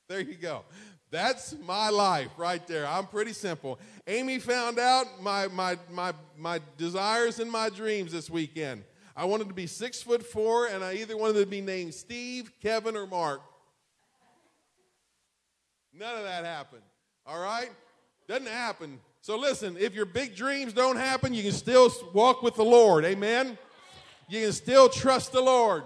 There 0.08 0.20
you 0.20 0.36
go. 0.36 0.64
That's 1.10 1.54
my 1.64 1.88
life 1.88 2.30
right 2.36 2.66
there. 2.66 2.86
I'm 2.86 3.06
pretty 3.06 3.32
simple. 3.32 3.78
Amy 4.06 4.38
found 4.38 4.78
out 4.78 5.22
my, 5.22 5.46
my, 5.48 5.78
my, 5.90 6.12
my 6.36 6.60
desires 6.76 7.38
and 7.38 7.50
my 7.50 7.70
dreams 7.70 8.12
this 8.12 8.28
weekend. 8.28 8.82
I 9.16 9.24
wanted 9.24 9.48
to 9.48 9.54
be 9.54 9.66
six 9.66 10.02
foot 10.02 10.24
four, 10.24 10.66
and 10.66 10.84
I 10.84 10.94
either 10.94 11.16
wanted 11.16 11.40
to 11.40 11.46
be 11.46 11.60
named 11.60 11.94
Steve, 11.94 12.52
Kevin, 12.60 12.96
or 12.96 13.06
Mark. 13.06 13.40
None 15.94 16.18
of 16.18 16.24
that 16.24 16.44
happened. 16.44 16.82
All 17.24 17.40
right? 17.40 17.70
Doesn't 18.28 18.48
happen. 18.48 19.00
So 19.22 19.38
listen, 19.38 19.76
if 19.78 19.94
your 19.94 20.04
big 20.04 20.36
dreams 20.36 20.72
don't 20.72 20.96
happen, 20.96 21.32
you 21.32 21.42
can 21.42 21.52
still 21.52 21.90
walk 22.12 22.42
with 22.42 22.56
the 22.56 22.64
Lord. 22.64 23.04
Amen? 23.04 23.56
You 24.28 24.42
can 24.42 24.52
still 24.52 24.88
trust 24.88 25.32
the 25.32 25.40
Lord. 25.40 25.84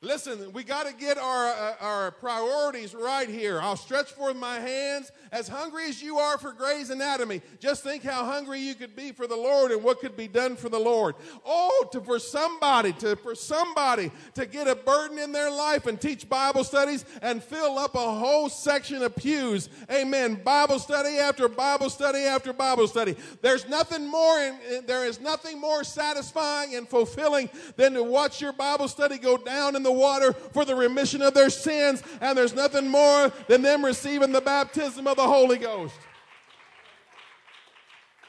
Listen, 0.00 0.52
we 0.52 0.62
got 0.62 0.86
to 0.86 0.94
get 0.94 1.18
our, 1.18 1.48
uh, 1.48 1.74
our 1.80 2.10
priorities 2.12 2.94
right 2.94 3.28
here. 3.28 3.60
I'll 3.60 3.74
stretch 3.74 4.12
forth 4.12 4.36
my 4.36 4.60
hands 4.60 5.10
as 5.32 5.48
hungry 5.48 5.88
as 5.88 6.00
you 6.00 6.18
are 6.18 6.38
for 6.38 6.52
Grey's 6.52 6.90
Anatomy. 6.90 7.42
Just 7.58 7.82
think 7.82 8.04
how 8.04 8.24
hungry 8.24 8.60
you 8.60 8.76
could 8.76 8.94
be 8.94 9.10
for 9.10 9.26
the 9.26 9.36
Lord 9.36 9.72
and 9.72 9.82
what 9.82 9.98
could 9.98 10.16
be 10.16 10.28
done 10.28 10.54
for 10.54 10.68
the 10.68 10.78
Lord. 10.78 11.16
Oh, 11.44 11.88
to, 11.90 12.00
for 12.00 12.20
somebody, 12.20 12.92
to, 12.92 13.16
for 13.16 13.34
somebody 13.34 14.12
to 14.34 14.46
get 14.46 14.68
a 14.68 14.76
burden 14.76 15.18
in 15.18 15.32
their 15.32 15.50
life 15.50 15.88
and 15.88 16.00
teach 16.00 16.28
Bible 16.28 16.62
studies 16.62 17.04
and 17.20 17.42
fill 17.42 17.76
up 17.76 17.96
a 17.96 17.98
whole 17.98 18.48
section 18.48 19.02
of 19.02 19.16
pews. 19.16 19.68
Amen. 19.90 20.36
Bible 20.44 20.78
study 20.78 21.18
after 21.18 21.48
Bible 21.48 21.90
study 21.90 22.20
after 22.20 22.52
Bible 22.52 22.86
study. 22.86 23.16
There's 23.42 23.68
nothing 23.68 24.06
more, 24.06 24.38
in, 24.38 24.86
there 24.86 25.06
is 25.06 25.20
nothing 25.20 25.60
more 25.60 25.82
satisfying 25.82 26.76
and 26.76 26.88
fulfilling 26.88 27.50
than 27.74 27.94
to 27.94 28.04
watch 28.04 28.40
your 28.40 28.52
Bible 28.52 28.86
study 28.86 29.18
go 29.18 29.36
down 29.36 29.74
in 29.74 29.82
the 29.82 29.87
the 29.88 29.92
water 29.92 30.32
for 30.32 30.66
the 30.66 30.74
remission 30.74 31.22
of 31.22 31.32
their 31.32 31.48
sins, 31.48 32.02
and 32.20 32.36
there's 32.36 32.54
nothing 32.54 32.88
more 32.88 33.32
than 33.48 33.62
them 33.62 33.84
receiving 33.84 34.32
the 34.32 34.40
baptism 34.40 35.06
of 35.06 35.16
the 35.16 35.26
Holy 35.26 35.56
Ghost. 35.56 35.98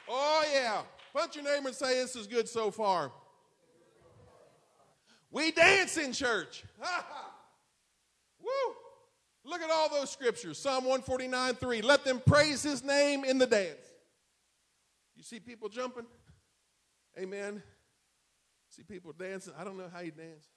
Oh, 0.08 0.44
yeah. 0.54 0.82
Punch 1.14 1.36
your 1.36 1.44
neighbor 1.44 1.68
and 1.68 1.76
say, 1.76 2.02
This 2.02 2.16
is 2.16 2.28
good 2.28 2.48
so 2.48 2.72
far. 2.72 3.12
We 5.32 5.52
dance 5.52 5.98
in 5.98 6.14
church. 6.14 6.64
Woo! 8.42 8.50
Look 9.44 9.62
at 9.62 9.70
all 9.70 9.90
those 9.90 10.10
scriptures. 10.10 10.58
Psalm 10.58 10.86
149 10.86 11.56
3. 11.56 11.82
Let 11.82 12.06
them 12.06 12.22
praise 12.26 12.64
his 12.64 12.84
name 12.84 13.24
in 13.26 13.38
the 13.38 13.46
dance. 13.46 13.86
You 15.16 15.24
see 15.24 15.40
people 15.40 15.68
jumping? 15.68 16.06
Amen. 17.20 17.62
See 18.70 18.84
people 18.84 19.12
dancing. 19.12 19.54
I 19.60 19.64
don't 19.64 19.78
know 19.78 19.90
how 19.92 20.00
you 20.00 20.12
dance. 20.12 20.48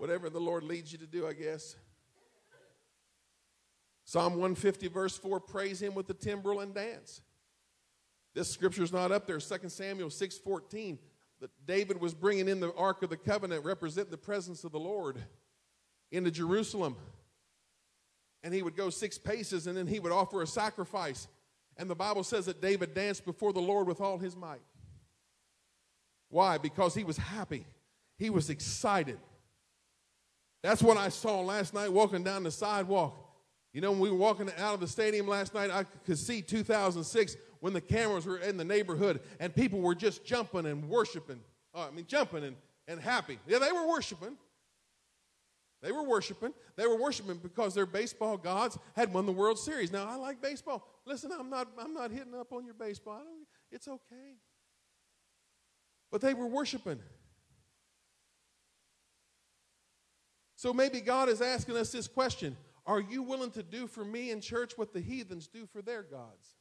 Whatever 0.00 0.30
the 0.30 0.40
Lord 0.40 0.64
leads 0.64 0.92
you 0.92 0.96
to 0.96 1.06
do, 1.06 1.26
I 1.26 1.34
guess. 1.34 1.76
Psalm 4.06 4.32
150, 4.32 4.88
verse 4.88 5.18
4 5.18 5.40
praise 5.40 5.82
him 5.82 5.94
with 5.94 6.06
the 6.06 6.14
timbrel 6.14 6.60
and 6.60 6.74
dance. 6.74 7.20
This 8.34 8.50
scripture's 8.50 8.94
not 8.94 9.12
up 9.12 9.26
there. 9.26 9.38
2 9.38 9.68
Samuel 9.68 10.08
6 10.08 10.38
14. 10.38 10.98
That 11.40 11.50
David 11.66 12.00
was 12.00 12.14
bringing 12.14 12.48
in 12.48 12.60
the 12.60 12.72
Ark 12.76 13.02
of 13.02 13.10
the 13.10 13.18
Covenant, 13.18 13.62
representing 13.62 14.10
the 14.10 14.16
presence 14.16 14.64
of 14.64 14.72
the 14.72 14.80
Lord 14.80 15.18
into 16.10 16.30
Jerusalem. 16.30 16.96
And 18.42 18.54
he 18.54 18.62
would 18.62 18.76
go 18.76 18.88
six 18.88 19.18
paces 19.18 19.66
and 19.66 19.76
then 19.76 19.86
he 19.86 20.00
would 20.00 20.12
offer 20.12 20.40
a 20.40 20.46
sacrifice. 20.46 21.28
And 21.76 21.90
the 21.90 21.94
Bible 21.94 22.24
says 22.24 22.46
that 22.46 22.62
David 22.62 22.94
danced 22.94 23.26
before 23.26 23.52
the 23.52 23.60
Lord 23.60 23.86
with 23.86 24.00
all 24.00 24.16
his 24.16 24.34
might. 24.34 24.62
Why? 26.30 26.56
Because 26.56 26.94
he 26.94 27.04
was 27.04 27.18
happy, 27.18 27.66
he 28.16 28.30
was 28.30 28.48
excited. 28.48 29.18
That's 30.62 30.82
what 30.82 30.96
I 30.96 31.08
saw 31.08 31.40
last 31.40 31.72
night 31.72 31.90
walking 31.90 32.22
down 32.22 32.42
the 32.42 32.50
sidewalk. 32.50 33.16
You 33.72 33.80
know, 33.80 33.92
when 33.92 34.00
we 34.00 34.10
were 34.10 34.16
walking 34.16 34.50
out 34.58 34.74
of 34.74 34.80
the 34.80 34.88
stadium 34.88 35.28
last 35.28 35.54
night, 35.54 35.70
I 35.70 35.84
could 36.04 36.18
see 36.18 36.42
2006 36.42 37.36
when 37.60 37.72
the 37.72 37.80
cameras 37.80 38.26
were 38.26 38.38
in 38.38 38.56
the 38.56 38.64
neighborhood 38.64 39.20
and 39.38 39.54
people 39.54 39.80
were 39.80 39.94
just 39.94 40.24
jumping 40.24 40.66
and 40.66 40.88
worshiping. 40.88 41.40
Oh, 41.72 41.82
I 41.82 41.90
mean, 41.94 42.06
jumping 42.06 42.44
and, 42.44 42.56
and 42.88 43.00
happy. 43.00 43.38
Yeah, 43.46 43.58
they 43.58 43.70
were 43.70 43.86
worshiping. 43.86 44.36
They 45.82 45.92
were 45.92 46.02
worshiping. 46.02 46.52
They 46.76 46.86
were 46.86 47.00
worshiping 47.00 47.38
because 47.38 47.74
their 47.74 47.86
baseball 47.86 48.36
gods 48.36 48.76
had 48.96 49.14
won 49.14 49.24
the 49.24 49.32
World 49.32 49.58
Series. 49.58 49.90
Now, 49.90 50.06
I 50.08 50.16
like 50.16 50.42
baseball. 50.42 50.86
Listen, 51.06 51.30
I'm 51.32 51.48
not, 51.48 51.68
I'm 51.78 51.94
not 51.94 52.10
hitting 52.10 52.34
up 52.34 52.52
on 52.52 52.66
your 52.66 52.74
baseball. 52.74 53.22
It's 53.70 53.88
okay. 53.88 54.36
But 56.10 56.20
they 56.20 56.34
were 56.34 56.46
worshiping. 56.46 56.98
So 60.60 60.74
maybe 60.74 61.00
God 61.00 61.30
is 61.30 61.40
asking 61.40 61.78
us 61.78 61.90
this 61.90 62.06
question 62.06 62.54
Are 62.84 63.00
you 63.00 63.22
willing 63.22 63.50
to 63.52 63.62
do 63.62 63.86
for 63.86 64.04
me 64.04 64.30
in 64.30 64.42
church 64.42 64.76
what 64.76 64.92
the 64.92 65.00
heathens 65.00 65.46
do 65.46 65.64
for 65.64 65.80
their 65.80 66.02
gods? 66.02 66.54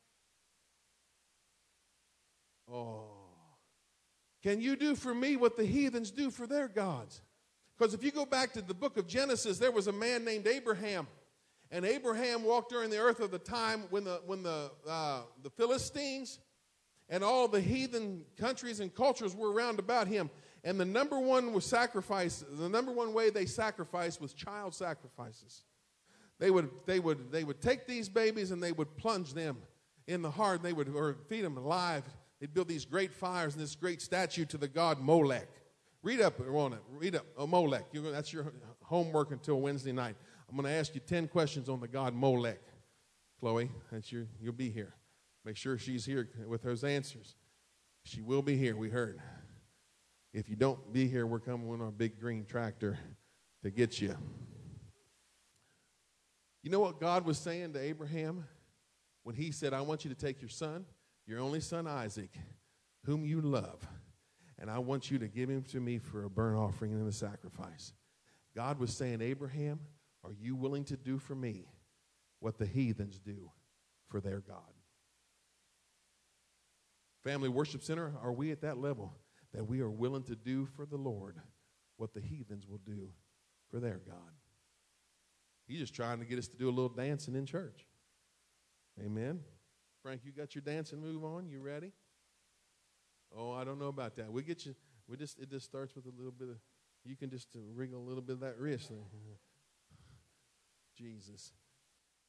Oh. 2.72 3.10
Can 4.42 4.62
you 4.62 4.78
do 4.78 4.96
for 4.96 5.14
me 5.14 5.36
what 5.36 5.58
the 5.58 5.66
heathens 5.66 6.12
do 6.12 6.32
for 6.32 6.48
their 6.48 6.70
gods? 6.70 7.22
Because 7.78 7.94
if 7.94 8.02
you 8.02 8.12
go 8.12 8.26
back 8.26 8.54
to 8.54 8.62
the 8.62 8.74
book 8.74 8.96
of 8.96 9.06
Genesis, 9.06 9.58
there 9.58 9.70
was 9.70 9.88
a 9.88 9.92
man 9.92 10.24
named 10.24 10.48
Abraham. 10.48 11.06
And 11.70 11.84
Abraham 11.84 12.46
walked 12.46 12.70
during 12.70 12.90
the 12.90 13.00
earth 13.00 13.20
of 13.20 13.32
the 13.32 13.38
time 13.38 13.84
when 13.90 14.06
the, 14.06 14.22
when 14.26 14.44
the, 14.44 14.72
uh, 14.88 15.24
the 15.44 15.50
Philistines 15.50 16.40
and 17.10 17.22
all 17.22 17.50
the 17.50 17.60
heathen 17.60 18.24
countries 18.38 18.80
and 18.80 18.96
cultures 18.96 19.36
were 19.36 19.52
around 19.52 19.78
about 19.78 20.08
him. 20.08 20.30
And 20.64 20.80
the 20.80 20.86
number 20.86 21.20
one 21.20 21.54
was 21.54 21.66
sacrifice, 21.66 22.44
the 22.50 22.70
number 22.70 22.92
one 22.92 23.14
way 23.14 23.30
they 23.30 23.46
sacrificed 23.46 24.20
was 24.20 24.34
child 24.34 24.74
sacrifices. 24.74 25.64
They 26.40 26.52
would, 26.52 26.70
they 26.86 27.00
would, 27.00 27.32
they 27.32 27.44
would 27.44 27.62
take 27.62 27.86
these 27.88 28.10
babies 28.10 28.52
and 28.52 28.62
they 28.62 28.72
would 28.72 28.96
plunge 28.98 29.34
them 29.34 29.58
in 30.08 30.22
the 30.22 30.32
heart. 30.32 30.64
They 30.64 30.74
would 30.74 30.90
or 30.90 31.18
feed 31.28 31.42
them 31.42 31.58
alive. 31.58 32.04
They'd 32.40 32.54
build 32.54 32.68
these 32.68 32.86
great 32.86 33.14
fires 33.14 33.54
and 33.54 33.64
this 33.64 33.76
great 33.76 34.02
statue 34.02 34.46
to 34.46 34.58
the 34.58 34.68
god 34.68 35.00
Molech. 35.00 35.50
Read 36.02 36.22
up 36.22 36.40
on 36.40 36.74
it. 36.74 36.80
Read 36.90 37.16
up. 37.16 37.26
Oh, 37.38 37.46
Molech. 37.46 37.86
You're, 37.92 38.10
that's 38.12 38.32
your 38.32 38.54
homework 38.84 39.32
until 39.32 39.60
Wednesday 39.60 39.92
night. 39.92 40.16
I'm 40.50 40.56
going 40.56 40.66
to 40.66 40.74
ask 40.74 40.96
you 40.96 41.02
10 41.02 41.28
questions 41.28 41.68
on 41.68 41.82
the 41.82 41.88
god 41.88 42.14
Molech. 42.16 42.62
Chloe, 43.40 43.70
that's 43.92 44.12
your, 44.12 44.26
you'll 44.42 44.54
be 44.54 44.70
here. 44.70 44.94
Make 45.46 45.56
sure 45.56 45.78
she's 45.78 46.06
here 46.06 46.30
with 46.48 46.62
those 46.62 46.84
answers. 46.84 47.36
She 48.04 48.22
will 48.22 48.42
be 48.42 48.58
here, 48.58 48.76
we 48.76 48.90
heard. 48.90 49.22
If 50.34 50.50
you 50.50 50.56
don't 50.56 50.94
be 50.94 51.08
here, 51.08 51.26
we're 51.26 51.40
coming 51.40 51.68
with 51.68 51.82
our 51.82 51.92
big 51.92 52.20
green 52.20 52.46
tractor 52.46 53.00
to 53.64 53.72
get 53.72 54.00
you. 54.00 54.16
You 56.62 56.70
know 56.70 56.80
what 56.80 57.00
God 57.00 57.26
was 57.26 57.38
saying 57.38 57.74
to 57.74 57.80
Abraham 57.80 58.46
when 59.24 59.36
he 59.36 59.52
said, 59.52 59.74
I 59.74 59.82
want 59.82 60.06
you 60.06 60.10
to 60.10 60.16
take 60.16 60.42
your 60.42 60.50
son, 60.50 60.86
your 61.26 61.40
only 61.40 61.62
son 61.62 61.88
Isaac, 61.88 62.32
whom 63.06 63.26
you 63.26 63.42
love 63.42 63.88
and 64.60 64.70
I 64.70 64.80
want 64.80 65.10
you 65.10 65.18
to 65.20 65.28
give 65.28 65.50
him 65.50 65.64
to 65.72 65.80
me 65.80 65.98
for 65.98 66.26
a 66.26 66.30
burnt 66.30 66.58
offering 66.58 66.92
and 66.92 67.08
a 67.08 67.12
sacrifice. 67.12 67.94
God 68.56 68.80
was 68.80 68.96
saying, 68.96 69.22
Abraham, 69.22 69.80
are 70.24 70.34
you 70.34 70.56
willing 70.56 70.84
to 70.86 70.98
do 70.98 71.18
for 71.18 71.34
me 71.34 71.66
what 72.40 72.58
the 72.58 72.66
heathens 72.66 73.20
do 73.20 73.52
for 74.10 74.20
their 74.20 74.42
God? 74.42 74.58
Family 77.24 77.50
Worship 77.50 77.84
Center, 77.84 78.14
are 78.22 78.34
we 78.34 78.52
at 78.52 78.62
that 78.62 78.78
level 78.78 79.14
that 79.54 79.66
we 79.66 79.82
are 79.82 79.90
willing 79.90 80.24
to 80.24 80.36
do 80.36 80.66
for 80.66 80.86
the 80.86 80.98
Lord 80.98 81.38
what 81.98 82.14
the 82.14 82.22
heathens 82.22 82.68
will 82.68 82.80
do 82.86 83.10
for 83.70 83.80
their 83.80 84.00
God? 84.06 84.34
He's 85.68 85.80
just 85.80 85.94
trying 85.94 86.20
to 86.20 86.26
get 86.26 86.40
us 86.40 86.48
to 86.48 86.58
do 86.58 86.68
a 86.68 86.72
little 86.72 86.90
dancing 86.90 87.36
in 87.36 87.46
church. 87.46 87.86
Amen. 89.04 89.42
Frank, 90.02 90.22
you 90.24 90.32
got 90.32 90.56
your 90.56 90.62
dancing 90.62 91.00
move 91.00 91.24
on? 91.24 91.48
You 91.48 91.62
ready? 91.62 91.92
Oh, 93.36 93.52
I 93.52 93.64
don't 93.64 93.80
know 93.80 93.88
about 93.88 94.16
that. 94.16 94.32
We 94.32 94.44
get 94.44 94.66
you. 94.66 94.76
We 95.08 95.18
just 95.18 95.40
it 95.40 95.50
just 95.50 95.66
starts 95.66 95.96
with 95.96 96.06
a 96.06 96.12
little 96.16 96.32
bit 96.32 96.50
of. 96.50 96.58
You 97.06 97.16
can 97.16 97.30
just 97.30 97.48
wriggle 97.76 98.00
a 98.00 98.04
little 98.04 98.22
bit 98.22 98.34
of 98.34 98.40
that 98.42 98.58
wrist. 98.58 98.92
Jesus. 100.98 101.54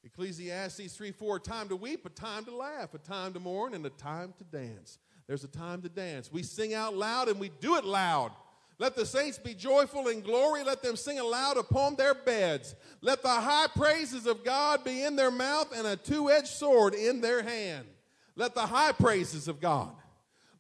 Ecclesiastes 0.05 0.95
3 0.97 1.13
4, 1.13 1.41
time 1.41 1.69
to 1.69 1.77
weep, 1.77 2.07
a 2.07 2.09
time 2.09 2.45
to 2.45 2.55
laugh, 2.55 2.95
a 2.95 2.99
time 2.99 3.35
to 3.35 3.41
mourn, 3.41 3.75
and 3.75 3.85
a 3.85 3.91
time 3.91 4.33
to 4.39 4.45
dance. 4.45 4.99
There's 5.31 5.45
a 5.45 5.49
time 5.49 5.81
to 5.83 5.89
dance. 5.89 6.33
We 6.33 6.43
sing 6.43 6.75
out 6.75 6.97
loud 6.97 7.29
and 7.29 7.39
we 7.39 7.53
do 7.61 7.77
it 7.77 7.85
loud. 7.85 8.33
Let 8.79 8.97
the 8.97 9.07
saints 9.07 9.39
be 9.39 9.55
joyful 9.55 10.09
in 10.09 10.23
glory. 10.23 10.65
Let 10.65 10.83
them 10.83 10.97
sing 10.97 11.21
aloud 11.21 11.57
upon 11.57 11.95
their 11.95 12.15
beds. 12.15 12.75
Let 13.01 13.23
the 13.23 13.29
high 13.29 13.69
praises 13.77 14.27
of 14.27 14.43
God 14.43 14.83
be 14.83 15.05
in 15.05 15.15
their 15.15 15.31
mouth 15.31 15.73
and 15.73 15.87
a 15.87 15.95
two 15.95 16.33
edged 16.33 16.49
sword 16.49 16.95
in 16.95 17.21
their 17.21 17.45
hand. 17.45 17.87
Let 18.35 18.57
the 18.57 18.67
high 18.67 18.91
praises 18.91 19.47
of 19.47 19.61
God 19.61 19.93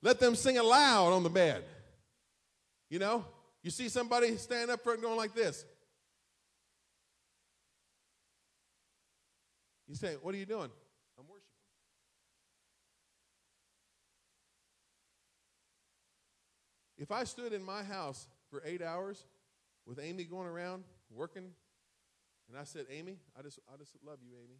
let 0.03 0.21
them 0.21 0.37
sing 0.37 0.57
aloud 0.57 1.15
on 1.15 1.25
the 1.25 1.31
bed. 1.31 1.65
You 2.91 3.01
know, 3.01 3.25
you 3.65 3.73
see 3.73 3.89
somebody 3.89 4.37
stand 4.37 4.71
up 4.71 4.85
front 4.85 5.03
going 5.03 5.17
like 5.17 5.35
this. 5.35 5.65
You 9.89 9.97
say, 9.97 10.15
What 10.23 10.33
are 10.33 10.39
you 10.39 10.47
doing? 10.47 10.71
I'm 11.19 11.27
worshiping. 11.27 11.51
If 17.01 17.11
I 17.11 17.25
stood 17.25 17.53
in 17.53 17.65
my 17.65 17.83
house 17.83 18.29
for 18.49 18.63
eight 18.65 18.83
hours 18.83 19.25
with 19.87 19.99
Amy 19.99 20.23
going 20.23 20.47
around 20.47 20.85
working, 21.11 21.51
and 22.49 22.57
I 22.57 22.63
said, 22.63 22.87
Amy, 22.91 23.17
I 23.37 23.43
just, 23.43 23.59
I 23.73 23.77
just 23.77 23.97
love 24.07 24.19
you, 24.23 24.37
Amy. 24.37 24.59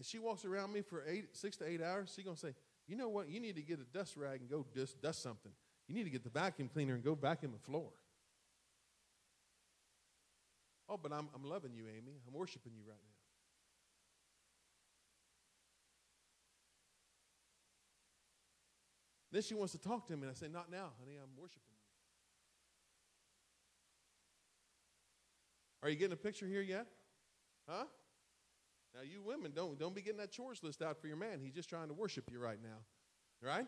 and 0.00 0.06
she 0.06 0.18
walks 0.18 0.46
around 0.46 0.72
me 0.72 0.80
for 0.80 1.04
eight, 1.06 1.36
six 1.36 1.58
to 1.58 1.68
eight 1.68 1.82
hours, 1.82 2.10
she's 2.16 2.24
going 2.24 2.34
to 2.34 2.40
say, 2.40 2.54
You 2.88 2.96
know 2.96 3.10
what? 3.10 3.28
You 3.28 3.38
need 3.38 3.56
to 3.56 3.62
get 3.62 3.80
a 3.80 3.84
dust 3.84 4.16
rag 4.16 4.40
and 4.40 4.48
go 4.48 4.64
dust, 4.74 4.98
dust 5.02 5.22
something. 5.22 5.52
You 5.88 5.94
need 5.94 6.04
to 6.04 6.10
get 6.10 6.24
the 6.24 6.30
vacuum 6.30 6.70
cleaner 6.72 6.94
and 6.94 7.04
go 7.04 7.14
vacuum 7.14 7.52
the 7.52 7.58
floor. 7.58 7.90
Oh, 10.88 10.96
but 10.96 11.12
I'm, 11.12 11.28
I'm 11.34 11.44
loving 11.44 11.74
you, 11.74 11.84
Amy. 11.84 12.12
I'm 12.26 12.32
worshiping 12.32 12.72
you 12.74 12.82
right 12.88 12.96
now. 13.04 13.09
Then 19.32 19.42
she 19.42 19.54
wants 19.54 19.72
to 19.72 19.78
talk 19.78 20.06
to 20.08 20.16
me, 20.16 20.22
and 20.22 20.30
I 20.30 20.34
say, 20.34 20.48
Not 20.48 20.70
now, 20.70 20.90
honey. 20.98 21.16
I'm 21.16 21.30
worshiping 21.40 21.62
you. 21.70 21.76
Are 25.82 25.90
you 25.90 25.96
getting 25.96 26.12
a 26.12 26.16
picture 26.16 26.46
here 26.46 26.62
yet? 26.62 26.86
Huh? 27.68 27.84
Now, 28.94 29.02
you 29.02 29.22
women, 29.22 29.52
don't, 29.54 29.78
don't 29.78 29.94
be 29.94 30.02
getting 30.02 30.18
that 30.18 30.32
chores 30.32 30.62
list 30.62 30.82
out 30.82 31.00
for 31.00 31.06
your 31.06 31.16
man. 31.16 31.38
He's 31.40 31.54
just 31.54 31.68
trying 31.68 31.88
to 31.88 31.94
worship 31.94 32.30
you 32.30 32.40
right 32.40 32.58
now. 32.60 33.48
Right? 33.48 33.66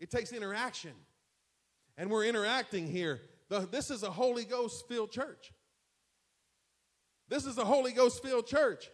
It 0.00 0.10
takes 0.10 0.32
interaction. 0.32 0.92
And 1.98 2.10
we're 2.10 2.24
interacting 2.24 2.86
here. 2.86 3.20
The, 3.50 3.68
this 3.70 3.90
is 3.90 4.02
a 4.02 4.10
Holy 4.10 4.44
Ghost 4.44 4.88
filled 4.88 5.12
church. 5.12 5.52
This 7.28 7.44
is 7.44 7.58
a 7.58 7.64
Holy 7.64 7.92
Ghost 7.92 8.22
filled 8.22 8.46
church. 8.46 8.90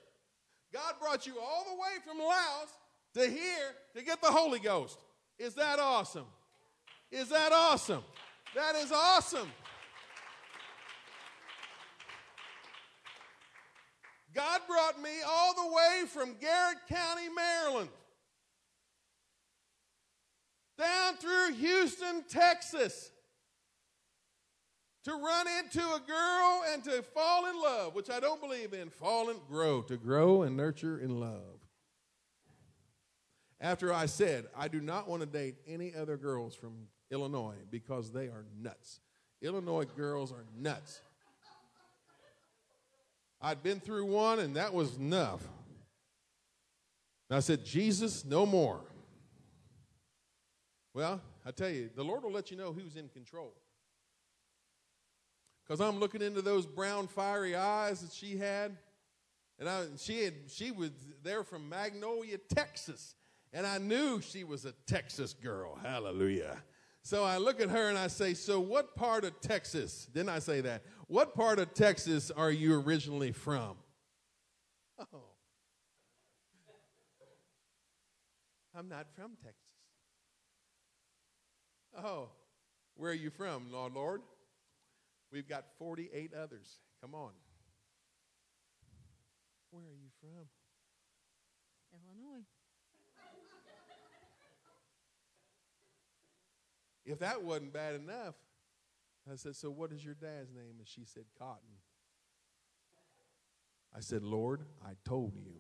God 0.73 0.95
brought 1.01 1.27
you 1.27 1.35
all 1.41 1.65
the 1.71 1.81
way 1.81 2.03
from 2.05 2.19
Laos 2.19 2.69
to 3.17 3.23
hear, 3.23 3.75
to 3.95 4.03
get 4.03 4.21
the 4.21 4.31
Holy 4.31 4.59
Ghost. 4.59 4.99
Is 5.39 5.55
that 5.55 5.79
awesome? 5.79 6.27
Is 7.11 7.31
that 7.31 7.51
awesome? 7.51 8.05
That 8.55 8.75
is 8.77 8.93
awesome. 8.93 9.49
God 14.35 14.61
brought 14.69 15.01
me 15.01 15.11
all 15.27 15.55
the 15.55 15.75
way 15.75 16.03
from 16.09 16.37
Garrett 16.39 16.77
County, 16.91 17.29
Maryland, 17.35 17.89
down 20.79 21.17
through 21.17 21.55
Houston, 21.55 22.23
Texas, 22.29 23.13
to 25.05 25.13
run 25.13 25.47
into 25.65 25.81
a 25.81 26.01
girl 26.07 26.65
and 26.71 26.85
to 26.85 27.03
fall 27.15 27.49
in 27.49 27.59
love, 27.59 27.95
which 27.95 28.11
I 28.11 28.21
don't 28.21 28.43
believe 28.43 28.75
in. 28.75 28.91
Fall 28.91 29.31
and 29.31 29.41
grow, 29.49 29.81
to 29.83 29.97
grow 29.97 30.43
and 30.43 30.55
nurture 30.55 30.99
in 30.99 31.19
love. 31.19 31.56
After 33.61 33.93
I 33.93 34.07
said, 34.07 34.47
I 34.57 34.69
do 34.69 34.81
not 34.81 35.09
want 35.09 35.21
to 35.23 35.27
date 35.27 35.57
any 35.67 35.95
other 35.95 36.17
girls 36.17 36.55
from 36.55 36.89
Illinois 37.11 37.57
because 37.71 38.11
they 38.11 38.27
are 38.27 38.45
nuts. 38.61 39.01
Illinois 39.41 39.85
girls 39.85 40.33
are 40.33 40.45
nuts. 40.59 41.01
I'd 43.41 43.63
been 43.63 43.81
through 43.81 44.07
one, 44.07 44.39
and 44.41 44.57
that 44.57 44.73
was 44.73 44.97
enough. 44.97 45.43
And 47.29 47.37
I 47.37 47.41
said, 47.41 47.65
Jesus, 47.65 48.25
no 48.25 48.47
more. 48.47 48.81
Well, 50.95 51.21
I 51.45 51.51
tell 51.51 51.69
you, 51.69 51.91
the 51.95 52.05
Lord 52.05 52.23
will 52.23 52.33
let 52.33 52.51
you 52.51 52.57
know 52.57 52.73
who's 52.73 52.97
in 52.97 53.09
control. 53.09 53.53
Because 55.63 55.81
I'm 55.81 55.99
looking 55.99 56.23
into 56.23 56.43
those 56.43 56.65
brown, 56.65 57.09
fiery 57.09 57.57
eyes 57.57 58.01
that 58.01 58.13
she 58.13 58.37
had. 58.37 58.77
And 59.59 59.69
I, 59.69 59.85
she, 59.99 60.23
had, 60.25 60.35
she 60.49 60.71
was 60.71 60.91
there 61.23 61.43
from 61.43 61.69
Magnolia, 61.69 62.39
Texas. 62.39 63.16
And 63.57 63.67
I 63.67 63.79
knew 63.79 64.21
she 64.21 64.45
was 64.45 64.67
a 64.67 64.73
Texas 64.87 65.33
girl. 65.33 65.79
Hallelujah. 65.83 66.59
So 67.01 67.25
I 67.25 67.39
look 67.39 67.59
at 67.59 67.71
her 67.71 67.89
and 67.89 67.97
I 67.97 68.09
say, 68.09 68.35
So, 68.35 68.61
what 68.61 68.95
part 68.95 69.25
of 69.25 69.41
Texas? 69.41 70.07
Didn't 70.13 70.29
I 70.29 70.41
say 70.41 70.61
that? 70.61 70.83
What 71.07 71.35
part 71.35 71.59
of 71.59 71.73
Texas 71.73 72.31
are 72.31 72.51
you 72.51 72.79
originally 72.79 73.33
from? 73.33 73.79
Oh. 75.01 75.23
I'm 78.75 78.91
not 78.91 79.07
from 79.15 79.31
Texas. 79.43 79.57
Oh, 81.97 82.29
where 82.95 83.11
are 83.11 83.15
you 83.15 83.31
from, 83.31 83.73
Lord? 83.73 83.95
Lord? 83.95 84.21
We've 85.33 85.49
got 85.49 85.65
48 85.79 86.35
others. 86.35 86.81
Come 87.01 87.15
on. 87.15 87.31
Where 89.71 89.83
are 89.83 89.97
you 89.97 90.11
from? 90.21 90.47
Illinois. 91.95 92.45
If 97.07 97.21
that 97.21 97.43
wasn't 97.43 97.73
bad 97.73 97.95
enough, 97.95 98.35
I 99.31 99.37
said, 99.37 99.55
So 99.55 99.71
what 99.71 99.93
is 99.93 100.05
your 100.05 100.15
dad's 100.15 100.51
name? 100.53 100.75
And 100.79 100.87
she 100.87 101.05
said, 101.05 101.25
Cotton. 101.39 101.61
I 103.97 104.01
said, 104.01 104.23
Lord, 104.23 104.63
I 104.85 104.91
told 105.05 105.35
you. 105.37 105.53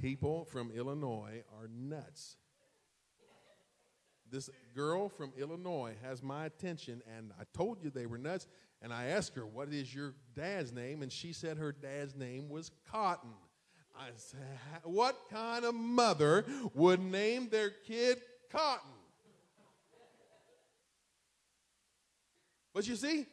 People 0.00 0.44
from 0.44 0.70
Illinois 0.70 1.42
are 1.58 1.68
nuts. 1.68 2.36
This 4.30 4.50
girl 4.74 5.08
from 5.08 5.32
Illinois 5.38 5.94
has 6.02 6.22
my 6.22 6.46
attention, 6.46 7.02
and 7.16 7.32
I 7.40 7.44
told 7.56 7.82
you 7.82 7.90
they 7.90 8.06
were 8.06 8.18
nuts. 8.18 8.46
And 8.82 8.92
I 8.92 9.06
asked 9.06 9.34
her, 9.36 9.46
What 9.46 9.72
is 9.72 9.94
your 9.94 10.14
dad's 10.34 10.72
name? 10.72 11.02
And 11.02 11.10
she 11.10 11.32
said 11.32 11.58
her 11.58 11.72
dad's 11.72 12.14
name 12.14 12.48
was 12.48 12.70
Cotton. 12.90 13.30
I 13.98 14.08
said, 14.16 14.38
What 14.84 15.16
kind 15.30 15.64
of 15.64 15.74
mother 15.74 16.44
would 16.74 17.00
name 17.00 17.48
their 17.48 17.70
kid 17.70 18.18
Cotton? 18.50 18.90
But 22.74 22.86
you 22.86 22.94
see, 22.94 23.26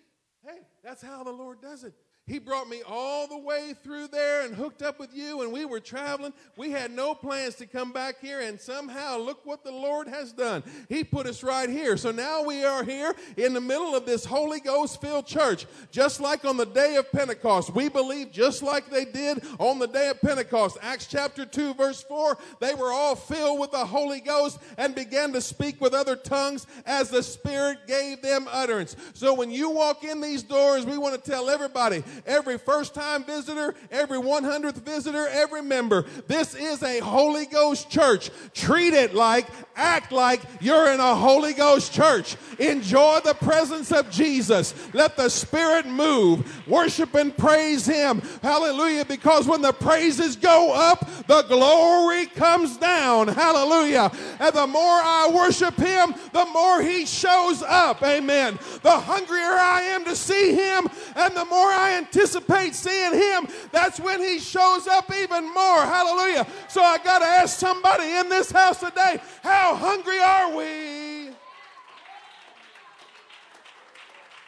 hey, 0.45 0.59
that's 0.83 1.01
how 1.01 1.23
the 1.23 1.31
Lord 1.31 1.61
does 1.61 1.83
it. 1.83 1.93
He 2.25 2.39
brought 2.39 2.69
me 2.69 2.81
all 2.87 3.27
the 3.27 3.37
way 3.37 3.73
through 3.83 4.07
there 4.07 4.45
and 4.45 4.55
hooked 4.55 4.81
up 4.81 4.97
with 4.97 5.13
you, 5.13 5.41
and 5.41 5.51
we 5.51 5.65
were 5.65 5.81
traveling. 5.81 6.31
We 6.55 6.71
had 6.71 6.91
no 6.91 7.13
plans 7.13 7.55
to 7.55 7.65
come 7.65 7.91
back 7.91 8.21
here, 8.21 8.39
and 8.39 8.57
somehow, 8.59 9.17
look 9.17 9.45
what 9.45 9.65
the 9.65 9.73
Lord 9.73 10.07
has 10.07 10.31
done. 10.31 10.63
He 10.87 11.03
put 11.03 11.27
us 11.27 11.43
right 11.43 11.69
here. 11.69 11.97
So 11.97 12.11
now 12.11 12.41
we 12.41 12.63
are 12.63 12.81
here 12.81 13.13
in 13.35 13.53
the 13.53 13.59
middle 13.59 13.93
of 13.93 14.05
this 14.05 14.23
Holy 14.23 14.61
Ghost 14.61 15.01
filled 15.01 15.27
church, 15.27 15.65
just 15.91 16.21
like 16.21 16.45
on 16.45 16.55
the 16.55 16.65
day 16.65 16.95
of 16.95 17.11
Pentecost. 17.11 17.75
We 17.75 17.89
believe 17.89 18.31
just 18.31 18.63
like 18.63 18.89
they 18.89 19.03
did 19.03 19.43
on 19.59 19.79
the 19.79 19.87
day 19.87 20.07
of 20.07 20.21
Pentecost. 20.21 20.77
Acts 20.81 21.07
chapter 21.07 21.45
2, 21.45 21.73
verse 21.73 22.03
4 22.03 22.37
they 22.61 22.73
were 22.73 22.93
all 22.93 23.15
filled 23.15 23.59
with 23.59 23.71
the 23.71 23.85
Holy 23.85 24.21
Ghost 24.21 24.59
and 24.77 24.95
began 24.95 25.33
to 25.33 25.41
speak 25.41 25.81
with 25.81 25.93
other 25.93 26.15
tongues 26.15 26.67
as 26.85 27.09
the 27.09 27.21
Spirit 27.21 27.79
gave 27.85 28.21
them 28.21 28.47
utterance. 28.49 28.95
So 29.13 29.33
when 29.33 29.51
you 29.51 29.69
walk 29.71 30.05
in 30.05 30.21
these 30.21 30.43
doors, 30.43 30.85
we 30.85 30.97
want 30.97 31.21
to 31.21 31.29
tell 31.29 31.49
everybody, 31.49 32.03
every 32.25 32.57
first 32.57 32.93
time 32.93 33.23
visitor, 33.23 33.75
every 33.91 34.19
100th 34.19 34.81
visitor, 34.83 35.27
every 35.29 35.61
member. 35.61 36.05
This 36.27 36.55
is 36.55 36.81
a 36.83 36.99
Holy 36.99 37.45
Ghost 37.45 37.89
church. 37.89 38.29
Treat 38.53 38.93
it 38.93 39.13
like, 39.13 39.47
act 39.75 40.11
like 40.11 40.41
you're 40.61 40.91
in 40.91 40.99
a 40.99 41.15
Holy 41.15 41.53
Ghost 41.53 41.93
church. 41.93 42.35
Enjoy 42.59 43.19
the 43.23 43.33
presence 43.33 43.91
of 43.91 44.09
Jesus. 44.09 44.73
Let 44.93 45.17
the 45.17 45.29
Spirit 45.29 45.85
move. 45.85 46.67
Worship 46.67 47.13
and 47.15 47.35
praise 47.35 47.85
Him. 47.85 48.21
Hallelujah. 48.41 49.05
Because 49.05 49.47
when 49.47 49.61
the 49.61 49.73
praises 49.73 50.35
go 50.35 50.73
up, 50.73 51.09
the 51.27 51.43
glory 51.43 52.27
comes 52.27 52.77
down. 52.77 53.27
Hallelujah. 53.27 54.11
And 54.39 54.53
the 54.53 54.67
more 54.67 54.81
I 54.81 55.31
worship 55.33 55.75
Him, 55.75 56.13
the 56.31 56.45
more 56.53 56.81
He 56.81 57.05
shows 57.05 57.63
up. 57.63 58.01
Amen. 58.03 58.59
The 58.81 58.99
hungrier 58.99 59.41
I 59.41 59.81
am 59.93 60.05
to 60.05 60.15
see 60.15 60.53
Him, 60.53 60.87
and 61.15 61.35
the 61.35 61.45
more 61.45 61.69
I 61.69 61.91
anticipate 62.05 62.75
seeing 62.75 63.13
Him, 63.13 63.47
that's 63.71 63.99
when 63.99 64.21
He 64.21 64.39
shows 64.39 64.87
up 64.87 65.11
even 65.13 65.45
more. 65.53 65.81
Hallelujah. 65.81 66.47
So 66.67 66.81
I 66.81 66.97
got 66.97 67.19
to 67.19 67.25
ask 67.25 67.57
somebody 67.57 68.11
in 68.11 68.29
this 68.29 68.51
house 68.51 68.79
today, 68.79 69.21
how 69.41 69.75
hungry 69.75 70.19
are 70.19 70.55
we? 70.55 71.29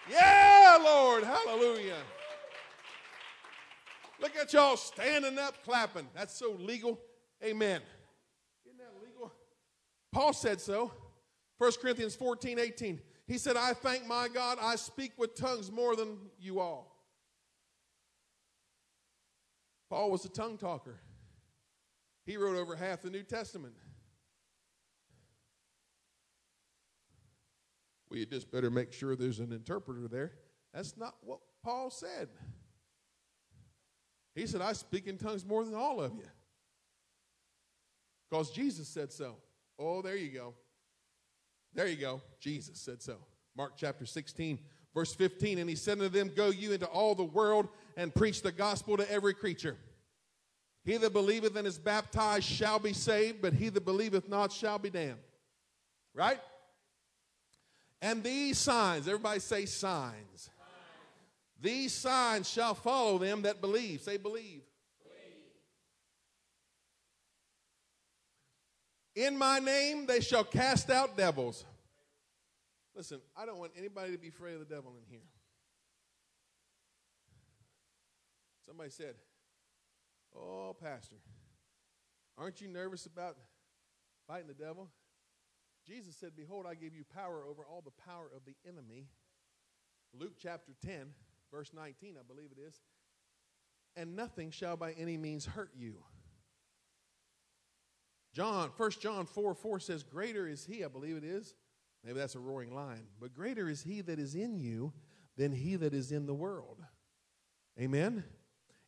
Yeah, 0.09 0.77
Lord. 0.83 1.23
Hallelujah. 1.23 1.97
Look 4.21 4.35
at 4.37 4.53
y'all 4.53 4.77
standing 4.77 5.37
up 5.39 5.63
clapping. 5.63 6.07
That's 6.13 6.35
so 6.37 6.51
legal. 6.59 6.99
Amen. 7.43 7.81
Isn't 8.65 8.77
that 8.77 8.93
legal? 9.03 9.31
Paul 10.11 10.33
said 10.33 10.61
so. 10.61 10.91
1 11.57 11.71
Corinthians 11.81 12.15
14, 12.15 12.59
18. 12.59 13.01
He 13.27 13.37
said, 13.37 13.57
I 13.57 13.73
thank 13.73 14.05
my 14.05 14.27
God 14.27 14.57
I 14.61 14.75
speak 14.75 15.13
with 15.17 15.35
tongues 15.35 15.71
more 15.71 15.95
than 15.95 16.17
you 16.39 16.59
all. 16.59 16.94
Paul 19.95 20.11
was 20.11 20.25
a 20.25 20.29
tongue 20.29 20.57
talker. 20.57 20.99
He 22.25 22.35
wrote 22.35 22.57
over 22.57 22.75
half 22.75 23.03
the 23.03 23.09
New 23.09 23.23
Testament. 23.23 23.75
Well, 28.11 28.19
just 28.29 28.51
better 28.51 28.69
make 28.69 28.91
sure 28.91 29.15
there's 29.15 29.39
an 29.39 29.53
interpreter 29.53 30.09
there. 30.09 30.33
That's 30.73 30.97
not 30.97 31.15
what 31.21 31.39
Paul 31.63 31.91
said. 31.91 32.27
He 34.35 34.45
said, 34.47 34.59
I 34.59 34.73
speak 34.73 35.07
in 35.07 35.17
tongues 35.17 35.45
more 35.45 35.63
than 35.63 35.75
all 35.75 36.01
of 36.01 36.13
you. 36.13 36.27
Because 38.29 38.51
Jesus 38.51 38.89
said 38.89 39.13
so. 39.13 39.37
Oh, 39.79 40.01
there 40.01 40.17
you 40.17 40.27
go. 40.27 40.55
There 41.73 41.87
you 41.87 41.95
go. 41.95 42.21
Jesus 42.41 42.81
said 42.81 43.01
so. 43.01 43.15
Mark 43.55 43.75
chapter 43.77 44.05
16, 44.05 44.59
verse 44.93 45.15
15. 45.15 45.59
And 45.59 45.69
he 45.69 45.77
said 45.77 45.99
unto 45.99 46.09
them, 46.09 46.33
Go 46.35 46.49
you 46.49 46.73
into 46.73 46.85
all 46.85 47.15
the 47.15 47.23
world 47.23 47.69
and 47.95 48.13
preach 48.13 48.41
the 48.41 48.51
gospel 48.51 48.97
to 48.97 49.09
every 49.09 49.33
creature. 49.33 49.77
He 50.85 50.97
that 50.97 51.13
believeth 51.13 51.55
and 51.55 51.67
is 51.67 51.79
baptized 51.79 52.45
shall 52.45 52.77
be 52.77 52.93
saved, 52.93 53.41
but 53.41 53.53
he 53.53 53.69
that 53.69 53.83
believeth 53.83 54.29
not 54.29 54.51
shall 54.51 54.77
be 54.77 54.91
damned. 54.91 55.17
Right? 56.13 56.39
And 58.01 58.23
these 58.23 58.59
signs, 58.59 59.07
everybody 59.07 59.39
say 59.39 59.65
signs. 59.65 60.51
These 61.59 61.91
signs 61.93 62.47
shall 62.47 62.75
follow 62.75 63.17
them 63.17 63.41
that 63.41 63.61
believe. 63.61 64.01
Say, 64.01 64.17
believe. 64.17 64.61
In 69.15 69.37
my 69.37 69.59
name 69.59 70.05
they 70.05 70.19
shall 70.19 70.43
cast 70.43 70.91
out 70.91 71.17
devils. 71.17 71.65
Listen, 72.93 73.21
I 73.35 73.45
don't 73.45 73.57
want 73.57 73.71
anybody 73.77 74.11
to 74.11 74.17
be 74.17 74.27
afraid 74.27 74.53
of 74.53 74.59
the 74.59 74.65
devil 74.65 74.93
in 74.97 75.03
here. 75.09 75.25
Somebody 78.67 78.89
said, 78.89 79.15
Oh, 80.37 80.75
Pastor, 80.81 81.17
aren't 82.37 82.61
you 82.61 82.67
nervous 82.67 83.05
about 83.05 83.37
fighting 84.27 84.47
the 84.47 84.53
devil? 84.53 84.89
Jesus 85.87 86.15
said, 86.15 86.31
Behold, 86.35 86.65
I 86.67 86.75
give 86.75 86.95
you 86.95 87.03
power 87.13 87.43
over 87.47 87.63
all 87.63 87.81
the 87.83 87.91
power 88.05 88.29
of 88.35 88.43
the 88.45 88.55
enemy. 88.67 89.07
Luke 90.13 90.33
chapter 90.41 90.73
10, 90.83 91.07
verse 91.51 91.71
19, 91.73 92.15
I 92.19 92.23
believe 92.27 92.49
it 92.51 92.61
is. 92.61 92.81
And 93.95 94.15
nothing 94.15 94.51
shall 94.51 94.75
by 94.75 94.91
any 94.93 95.17
means 95.17 95.45
hurt 95.45 95.71
you. 95.77 96.03
John, 98.33 98.71
1 98.75 98.91
John 98.99 99.25
4 99.25 99.53
4 99.53 99.79
says, 99.79 100.03
Greater 100.03 100.47
is 100.47 100.65
he, 100.65 100.83
I 100.83 100.89
believe 100.89 101.15
it 101.15 101.23
is. 101.23 101.53
Maybe 102.03 102.19
that's 102.19 102.35
a 102.35 102.39
roaring 102.39 102.75
lion. 102.75 103.07
But 103.19 103.33
greater 103.33 103.69
is 103.69 103.81
he 103.81 104.01
that 104.01 104.19
is 104.19 104.35
in 104.35 104.57
you 104.57 104.91
than 105.37 105.51
he 105.51 105.75
that 105.77 105.93
is 105.93 106.11
in 106.11 106.25
the 106.25 106.33
world. 106.33 106.83
Amen. 107.79 108.23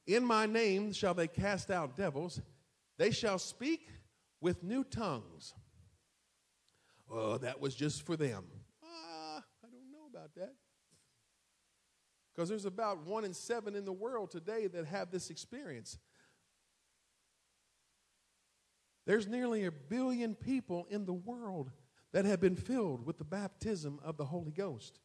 In 0.07 0.25
my 0.25 0.45
name 0.45 0.93
shall 0.93 1.13
they 1.13 1.27
cast 1.27 1.69
out 1.69 1.97
devils, 1.97 2.41
they 2.97 3.11
shall 3.11 3.37
speak 3.37 3.89
with 4.39 4.63
new 4.63 4.85
tongues. 4.85 5.53
Oh, 7.11 7.37
that 7.37 7.59
was 7.59 7.75
just 7.75 8.03
for 8.03 8.15
them. 8.15 8.45
Ah, 8.83 9.43
I 9.63 9.67
don't 9.69 9.91
know 9.91 10.07
about 10.09 10.33
that. 10.35 10.53
Because 12.33 12.49
there's 12.49 12.65
about 12.65 13.05
one 13.05 13.25
in 13.25 13.33
seven 13.33 13.75
in 13.75 13.83
the 13.83 13.93
world 13.93 14.31
today 14.31 14.67
that 14.67 14.85
have 14.85 15.11
this 15.11 15.29
experience. 15.29 15.97
There's 19.05 19.27
nearly 19.27 19.65
a 19.65 19.71
billion 19.71 20.35
people 20.35 20.87
in 20.89 21.05
the 21.05 21.13
world 21.13 21.71
that 22.13 22.25
have 22.25 22.39
been 22.39 22.55
filled 22.55 23.05
with 23.05 23.17
the 23.17 23.23
baptism 23.23 23.99
of 24.03 24.17
the 24.17 24.25
Holy 24.25 24.51
Ghost. 24.51 24.99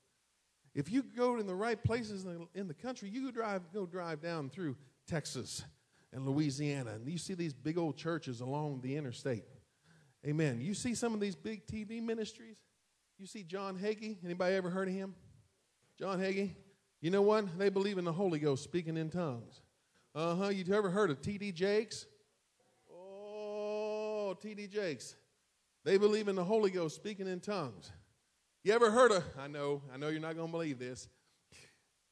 If 0.74 0.90
you 0.90 1.02
go 1.02 1.36
in 1.38 1.46
the 1.46 1.54
right 1.54 1.82
places 1.82 2.24
in 2.24 2.34
the, 2.34 2.60
in 2.60 2.68
the 2.68 2.74
country, 2.74 3.08
you 3.08 3.30
drive, 3.30 3.62
go 3.72 3.86
drive 3.86 4.20
down 4.20 4.48
through 4.48 4.76
Texas 5.06 5.64
and 6.12 6.26
Louisiana, 6.26 6.92
and 6.92 7.08
you 7.08 7.18
see 7.18 7.34
these 7.34 7.54
big 7.54 7.78
old 7.78 7.96
churches 7.96 8.40
along 8.40 8.80
the 8.82 8.96
interstate. 8.96 9.44
Amen. 10.26 10.60
You 10.60 10.74
see 10.74 10.94
some 10.94 11.14
of 11.14 11.20
these 11.20 11.34
big 11.34 11.66
TV 11.66 12.02
ministries. 12.02 12.56
You 13.18 13.26
see 13.26 13.42
John 13.42 13.76
Hagee. 13.76 14.18
Anybody 14.24 14.54
ever 14.54 14.70
heard 14.70 14.88
of 14.88 14.94
him? 14.94 15.14
John 15.98 16.20
Hagee. 16.20 16.54
You 17.00 17.10
know 17.10 17.22
what? 17.22 17.58
They 17.58 17.68
believe 17.68 17.98
in 17.98 18.04
the 18.04 18.12
Holy 18.12 18.38
Ghost, 18.38 18.62
speaking 18.62 18.96
in 18.96 19.10
tongues. 19.10 19.60
Uh 20.14 20.34
huh. 20.36 20.48
You 20.48 20.64
ever 20.74 20.90
heard 20.90 21.10
of 21.10 21.20
T.D. 21.22 21.52
Jakes? 21.52 22.06
Oh, 22.92 24.36
T.D. 24.40 24.68
Jakes. 24.68 25.16
They 25.84 25.98
believe 25.98 26.28
in 26.28 26.36
the 26.36 26.44
Holy 26.44 26.70
Ghost, 26.70 26.94
speaking 26.94 27.26
in 27.26 27.40
tongues. 27.40 27.90
You 28.62 28.72
ever 28.72 28.90
heard 28.90 29.10
of? 29.10 29.24
I 29.36 29.48
know, 29.48 29.82
I 29.92 29.96
know 29.96 30.08
you're 30.08 30.20
not 30.20 30.36
going 30.36 30.46
to 30.46 30.52
believe 30.52 30.78
this. 30.78 31.08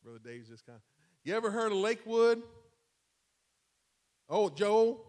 Brother 0.03 0.19
Dave's 0.25 0.49
just 0.49 0.67
kind 0.67 0.77
of. 0.77 0.83
You 1.23 1.37
ever 1.37 1.51
heard 1.51 1.71
of 1.71 1.79
Lakewood? 1.79 2.43
Oh, 4.31 4.49
Joel. 4.49 5.05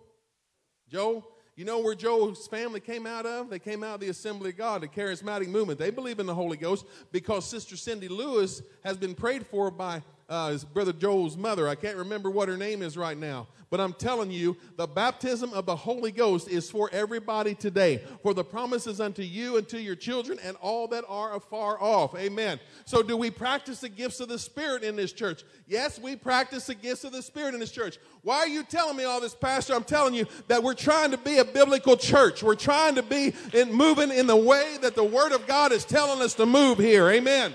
Joel. 0.89 1.25
You 1.55 1.65
know 1.65 1.79
where 1.79 1.93
Joel's 1.93 2.47
family 2.47 2.79
came 2.79 3.05
out 3.05 3.25
of? 3.25 3.49
They 3.49 3.59
came 3.59 3.83
out 3.83 3.95
of 3.95 3.99
the 3.99 4.09
Assembly 4.09 4.49
of 4.49 4.57
God, 4.57 4.81
the 4.81 4.87
charismatic 4.87 5.47
movement. 5.47 5.77
They 5.77 5.91
believe 5.91 6.19
in 6.19 6.25
the 6.25 6.33
Holy 6.33 6.57
Ghost 6.57 6.85
because 7.11 7.45
Sister 7.45 7.77
Cindy 7.77 8.07
Lewis 8.07 8.63
has 8.83 8.97
been 8.97 9.13
prayed 9.13 9.45
for 9.45 9.69
by 9.69 10.01
uh, 10.31 10.49
his 10.49 10.63
brother 10.63 10.93
Joel's 10.93 11.35
mother. 11.35 11.67
I 11.67 11.75
can't 11.75 11.97
remember 11.97 12.29
what 12.29 12.47
her 12.47 12.55
name 12.55 12.81
is 12.81 12.95
right 12.95 13.17
now. 13.17 13.47
But 13.69 13.81
I'm 13.81 13.93
telling 13.93 14.31
you, 14.31 14.57
the 14.77 14.87
baptism 14.87 15.53
of 15.53 15.65
the 15.65 15.75
Holy 15.75 16.11
Ghost 16.11 16.49
is 16.49 16.69
for 16.69 16.89
everybody 16.93 17.53
today. 17.53 18.01
For 18.21 18.33
the 18.33 18.43
promises 18.43 19.01
unto 19.01 19.23
you 19.23 19.57
and 19.57 19.67
to 19.69 19.81
your 19.81 19.95
children 19.95 20.39
and 20.43 20.55
all 20.61 20.87
that 20.89 21.03
are 21.07 21.35
afar 21.35 21.81
off. 21.81 22.15
Amen. 22.17 22.59
So, 22.85 23.03
do 23.03 23.17
we 23.17 23.29
practice 23.29 23.79
the 23.79 23.89
gifts 23.89 24.21
of 24.21 24.29
the 24.29 24.39
Spirit 24.39 24.83
in 24.83 24.95
this 24.95 25.11
church? 25.11 25.43
Yes, 25.67 25.99
we 25.99 26.15
practice 26.15 26.65
the 26.65 26.75
gifts 26.75 27.03
of 27.03 27.11
the 27.11 27.21
Spirit 27.21 27.53
in 27.53 27.59
this 27.59 27.71
church. 27.71 27.97
Why 28.23 28.39
are 28.39 28.47
you 28.47 28.63
telling 28.63 28.95
me 28.95 29.03
all 29.03 29.19
this, 29.19 29.35
Pastor? 29.35 29.73
I'm 29.73 29.83
telling 29.83 30.13
you 30.13 30.27
that 30.47 30.63
we're 30.63 30.73
trying 30.73 31.11
to 31.11 31.17
be 31.17 31.39
a 31.39 31.45
biblical 31.45 31.97
church. 31.97 32.41
We're 32.41 32.55
trying 32.55 32.95
to 32.95 33.03
be 33.03 33.33
in 33.53 33.73
moving 33.73 34.11
in 34.11 34.27
the 34.27 34.35
way 34.35 34.77
that 34.81 34.95
the 34.95 35.03
Word 35.03 35.33
of 35.33 35.45
God 35.45 35.73
is 35.73 35.83
telling 35.83 36.21
us 36.21 36.35
to 36.35 36.45
move 36.45 36.77
here. 36.77 37.09
Amen. 37.09 37.53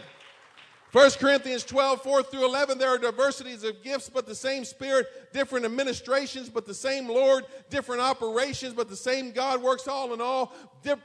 1 0.97 1.11
Corinthians 1.21 1.63
12, 1.63 2.01
4 2.01 2.23
through 2.23 2.47
11, 2.47 2.79
there 2.79 2.89
are 2.89 2.97
diversities 2.97 3.65
of 3.65 3.83
gifts, 3.83 4.09
but 4.09 4.25
the 4.25 4.35
same 4.35 4.65
Spirit, 4.65 5.07
different 5.35 5.67
administrations, 5.67 6.49
but 6.49 6.65
the 6.65 6.73
same 6.73 7.07
Lord, 7.07 7.45
different 7.69 8.01
operations, 8.01 8.73
but 8.73 8.89
the 8.89 8.97
same 8.97 9.31
God 9.31 9.61
works 9.61 9.87
all 9.89 10.15
in 10.15 10.23
all. 10.23 10.55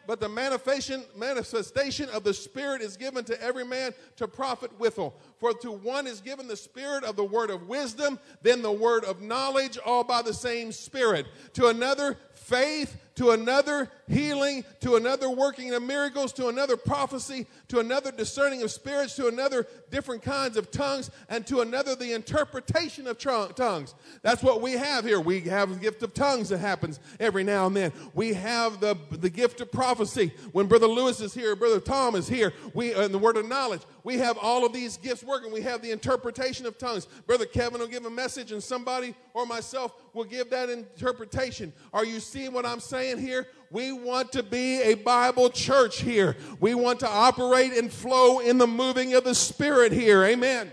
But 0.07 0.21
the 0.21 0.29
manifestation, 0.29 1.03
manifestation 1.17 2.07
of 2.11 2.23
the 2.23 2.33
Spirit 2.33 2.81
is 2.81 2.95
given 2.95 3.25
to 3.25 3.43
every 3.43 3.65
man 3.65 3.93
to 4.15 4.29
profit 4.29 4.71
withal. 4.79 5.19
For 5.39 5.53
to 5.55 5.73
one 5.73 6.07
is 6.07 6.21
given 6.21 6.47
the 6.47 6.55
Spirit 6.55 7.03
of 7.03 7.17
the 7.17 7.25
word 7.25 7.49
of 7.49 7.67
wisdom, 7.67 8.17
then 8.43 8.61
the 8.61 8.71
word 8.71 9.03
of 9.03 9.21
knowledge, 9.21 9.77
all 9.85 10.05
by 10.05 10.21
the 10.21 10.33
same 10.33 10.71
Spirit. 10.71 11.25
To 11.55 11.67
another, 11.67 12.17
faith, 12.33 12.95
to 13.22 13.30
another 13.30 13.88
healing, 14.07 14.65
to 14.80 14.95
another 14.95 15.30
working 15.30 15.72
of 15.76 15.84
miracles, 15.84 16.34
to 16.34 16.47
another 16.47 16.76
prophecy, 16.76 17.45
to 17.67 17.78
another 17.78 18.11
discerning 18.11 18.63
of 18.63 18.72
spirits, 18.72 19.15
to 19.15 19.28
another 19.28 19.67
different 19.91 20.24
kinds 20.24 20.57
of 20.57 20.72
tongues, 20.72 21.11
and 21.30 21.45
to 21.45 21.61
another 21.61 21.95
the 21.95 22.13
interpretation 22.13 23.05
of 23.05 23.19
tongues. 23.19 23.93
That's 24.24 24.41
what 24.41 24.59
we 24.59 24.72
have 24.72 25.05
here. 25.05 25.22
We 25.22 25.41
have 25.41 25.69
the 25.69 25.76
gift 25.76 26.01
of 26.01 26.15
tongues 26.15 26.49
that 26.49 26.57
happens 26.57 26.99
every 27.19 27.43
now 27.43 27.67
and 27.67 27.76
then. 27.76 27.93
We 28.15 28.34
have 28.34 28.80
the, 28.80 28.97
the 29.11 29.30
gift 29.30 29.61
of 29.61 29.72
prophecy. 29.72 30.34
When 30.51 30.65
Brother 30.65 30.88
Lewis 30.88 31.22
is 31.22 31.36
here, 31.36 31.55
Brother 31.55 31.80
Tom 31.80 32.15
is 32.15 32.28
here, 32.28 32.53
we 32.74 32.95
uh, 32.95 33.03
and 33.03 33.13
the 33.13 33.19
word 33.19 33.38
of 33.38 33.47
knowledge. 33.47 33.82
We 34.03 34.17
have 34.17 34.39
all 34.39 34.65
of 34.65 34.74
these 34.74 34.97
gifts 34.97 35.24
working. 35.24 35.51
We 35.51 35.61
have 35.61 35.84
the 35.84 35.91
interpretation 35.91 36.65
of 36.65 36.80
tongues. 36.80 37.05
Brother 37.28 37.45
Kevin 37.45 37.80
will 37.82 37.88
give 37.88 38.05
a 38.05 38.09
message, 38.09 38.51
and 38.51 38.63
somebody 38.63 39.13
or 39.36 39.45
myself 39.45 39.93
will 40.14 40.26
give 40.26 40.49
that 40.49 40.70
interpretation. 40.70 41.74
Are 41.93 42.05
you 42.05 42.20
seeing 42.20 42.53
what 42.53 42.66
I'm 42.66 42.80
saying 42.80 43.20
here? 43.20 43.47
We 43.70 43.91
want 43.91 44.32
to 44.34 44.43
be 44.43 44.82
a 44.82 44.95
Bible 44.95 45.49
church 45.49 46.01
here. 46.01 46.36
We 46.59 46.76
want 46.76 46.99
to 47.01 47.09
operate 47.09 47.74
and 47.74 47.91
flow 47.91 48.39
in 48.39 48.57
the 48.57 48.68
moving 48.68 49.14
of 49.14 49.24
the 49.24 49.36
Spirit 49.36 49.91
here. 49.91 50.24
Amen. 50.24 50.72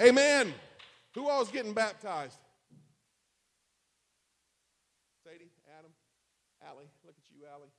Amen. 0.00 0.52
Who 1.14 1.28
is 1.40 1.48
getting 1.48 1.72
baptized? 1.72 2.38
Sadie, 5.24 5.50
Adam, 5.78 5.90
Allie. 6.66 6.90
Look 7.04 7.14
at 7.16 7.30
you, 7.34 7.46
Allie, 7.52 7.72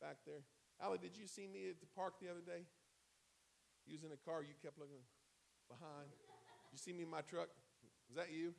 back 0.00 0.16
there. 0.26 0.42
Allie, 0.82 0.98
did 0.98 1.16
you 1.16 1.26
see 1.26 1.46
me 1.46 1.68
at 1.70 1.80
the 1.80 1.86
park 1.94 2.14
the 2.20 2.28
other 2.28 2.44
day? 2.44 2.64
Using 3.86 4.10
a 4.12 4.28
car, 4.28 4.42
you 4.42 4.54
kept 4.62 4.78
looking 4.78 5.02
behind. 5.68 6.08
You 6.70 6.78
see 6.78 6.92
me 6.92 7.02
in 7.04 7.10
my 7.10 7.22
truck? 7.22 7.48
Is 8.10 8.16
that 8.16 8.32
you? 8.32 8.54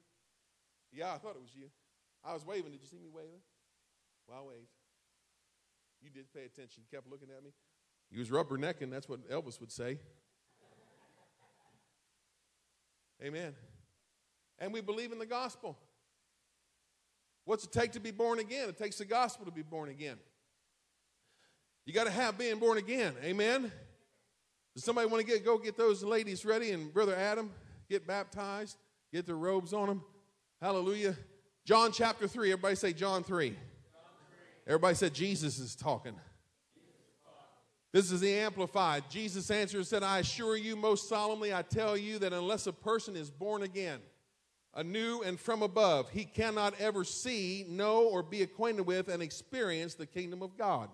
Yeah, 0.94 1.14
I 1.14 1.18
thought 1.18 1.36
it 1.36 1.42
was 1.42 1.56
you. 1.56 1.70
I 2.24 2.34
was 2.34 2.46
waving. 2.46 2.72
Did 2.72 2.82
you 2.82 2.88
see 2.88 2.98
me 2.98 3.10
waving? 3.14 3.42
Well, 4.28 4.40
I 4.40 4.48
waved. 4.48 4.70
You 6.02 6.10
did 6.10 6.32
pay 6.34 6.46
attention. 6.46 6.84
You 6.84 6.96
kept 6.96 7.10
looking 7.10 7.30
at 7.36 7.44
me. 7.44 7.52
You 8.12 8.20
was 8.20 8.30
rubbernecking. 8.30 8.92
That's 8.92 9.10
what 9.10 9.28
Elvis 9.30 9.60
would 9.60 9.72
say. 9.72 9.98
Amen. 13.24 13.54
And 14.60 14.74
we 14.74 14.82
believe 14.82 15.12
in 15.12 15.20
the 15.20 15.26
gospel. 15.26 15.78
What's 17.46 17.64
it 17.64 17.72
take 17.72 17.94
to 17.94 18.00
be 18.00 18.12
born 18.12 18.40
again? 18.40 18.70
It 18.70 18.78
takes 18.78 18.98
the 18.98 19.06
gospel 19.06 19.46
to 19.46 19.52
be 19.52 19.64
born 19.64 19.90
again. 19.90 20.18
You 21.86 21.94
got 21.94 22.06
to 22.06 22.12
have 22.12 22.38
being 22.38 22.60
born 22.60 22.78
again. 22.78 23.14
Amen. 23.24 23.72
Does 24.74 24.84
somebody 24.84 25.08
want 25.08 25.26
to 25.26 25.32
get 25.32 25.44
go 25.44 25.58
get 25.58 25.78
those 25.78 26.04
ladies 26.04 26.46
ready 26.46 26.72
and 26.72 26.94
brother 26.94 27.16
Adam 27.16 27.52
get 27.90 28.08
baptized, 28.08 28.78
get 29.12 29.26
their 29.26 29.36
robes 29.36 29.74
on 29.74 29.88
them? 29.88 30.02
Hallelujah. 30.64 31.18
John 31.66 31.92
chapter 31.92 32.26
3. 32.26 32.54
Everybody 32.54 32.76
say 32.76 32.94
John 32.94 33.26
3. 33.26 33.54
Everybody 34.66 34.96
said 34.96 35.14
Jesus 35.14 35.60
is 35.60 35.76
talking. 35.76 36.16
This 37.92 38.14
is 38.14 38.22
the 38.22 38.34
Amplified. 38.36 39.04
Jesus 39.10 39.52
answered 39.52 39.80
and 39.80 39.86
said, 39.86 40.04
I 40.04 40.20
assure 40.20 40.56
you, 40.56 40.78
most 40.78 41.10
solemnly, 41.10 41.54
I 41.54 41.64
tell 41.64 41.98
you 41.98 42.18
that 42.20 42.32
unless 42.32 42.66
a 42.66 42.72
person 42.72 43.18
is 43.18 43.30
born 43.30 43.64
again, 43.64 44.00
anew 44.74 45.22
and 45.26 45.38
from 45.38 45.64
above, 45.64 46.10
he 46.12 46.24
cannot 46.24 46.80
ever 46.80 47.04
see, 47.04 47.66
know, 47.68 48.04
or 48.04 48.24
be 48.24 48.42
acquainted 48.42 48.84
with 48.84 49.10
and 49.10 49.22
experience 49.22 49.96
the 49.96 50.06
kingdom 50.06 50.42
of 50.42 50.58
God. 50.58 50.88